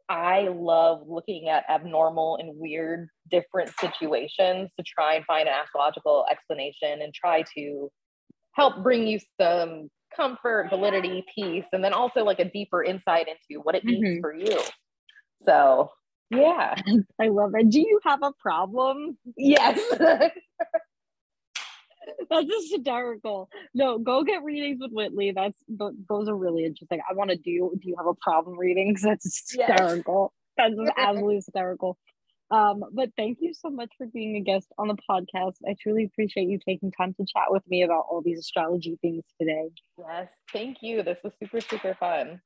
I 0.09 0.49
love 0.49 1.03
looking 1.07 1.49
at 1.49 1.65
abnormal 1.69 2.37
and 2.41 2.57
weird 2.57 3.09
different 3.31 3.71
situations 3.81 4.71
to 4.79 4.85
try 4.87 5.15
and 5.15 5.25
find 5.25 5.49
an 5.49 5.55
astrological 5.55 6.27
explanation 6.31 7.03
and 7.03 7.13
try 7.13 7.43
to 7.57 7.91
help 8.53 8.83
bring 8.83 9.07
you 9.07 9.19
some 9.41 9.89
comfort, 10.15 10.69
validity, 10.71 11.25
peace, 11.35 11.67
and 11.73 11.85
then 11.85 11.93
also 11.93 12.25
like 12.25 12.39
a 12.39 12.45
deeper 12.51 12.83
insight 12.83 13.27
into 13.29 13.61
what 13.63 13.75
it 13.75 13.85
means 13.85 14.05
mm-hmm. 14.05 14.21
for 14.21 14.35
you. 14.35 14.61
So 15.45 15.91
Yeah. 16.31 16.75
I 17.21 17.29
love 17.29 17.53
it. 17.55 17.71
Do 17.71 17.81
you 17.81 18.01
have 18.05 18.21
a 18.23 18.33
problem? 18.41 19.19
Yes. 19.37 19.79
That's 22.31 22.47
hysterical. 22.71 23.49
No, 23.75 23.99
go 23.99 24.25
get 24.25 24.43
readings 24.43 24.79
with 24.81 24.93
Whitley. 24.93 25.33
That's 25.33 25.59
those 25.69 26.29
are 26.29 26.37
really 26.37 26.65
interesting. 26.65 27.01
I 27.09 27.15
want 27.15 27.31
to 27.31 27.37
do. 27.37 27.73
Do 27.81 27.89
you 27.89 27.97
have 27.97 28.07
a 28.07 28.15
problem 28.15 28.59
readings? 28.59 29.03
That's 29.03 29.25
hysterical. 29.25 30.33
Yes. 30.59 30.73
That's 30.77 30.91
absolutely 30.99 31.37
hysterical. 31.37 31.99
Um, 32.51 32.85
but 32.93 33.11
thank 33.17 33.39
you 33.41 33.53
so 33.55 33.71
much 33.71 33.91
for 33.99 34.07
being 34.07 34.37
a 34.37 34.41
guest 34.41 34.69
on 34.79 34.89
the 34.89 34.97
podcast. 35.11 35.57
I 35.69 35.75
truly 35.81 36.05
appreciate 36.05 36.49
you 36.49 36.59
taking 36.65 36.93
time 36.93 37.13
to 37.15 37.27
chat 37.27 37.47
with 37.49 37.65
me 37.69 37.83
about 37.83 38.07
all 38.09 38.23
these 38.25 38.39
astrology 38.39 38.97
things 39.03 39.25
today. 39.41 39.69
Yes, 39.99 40.29
thank 40.53 40.79
you. 40.81 41.03
This 41.03 41.19
was 41.25 41.33
super, 41.41 41.61
super 41.61 41.95
fun. 41.99 42.41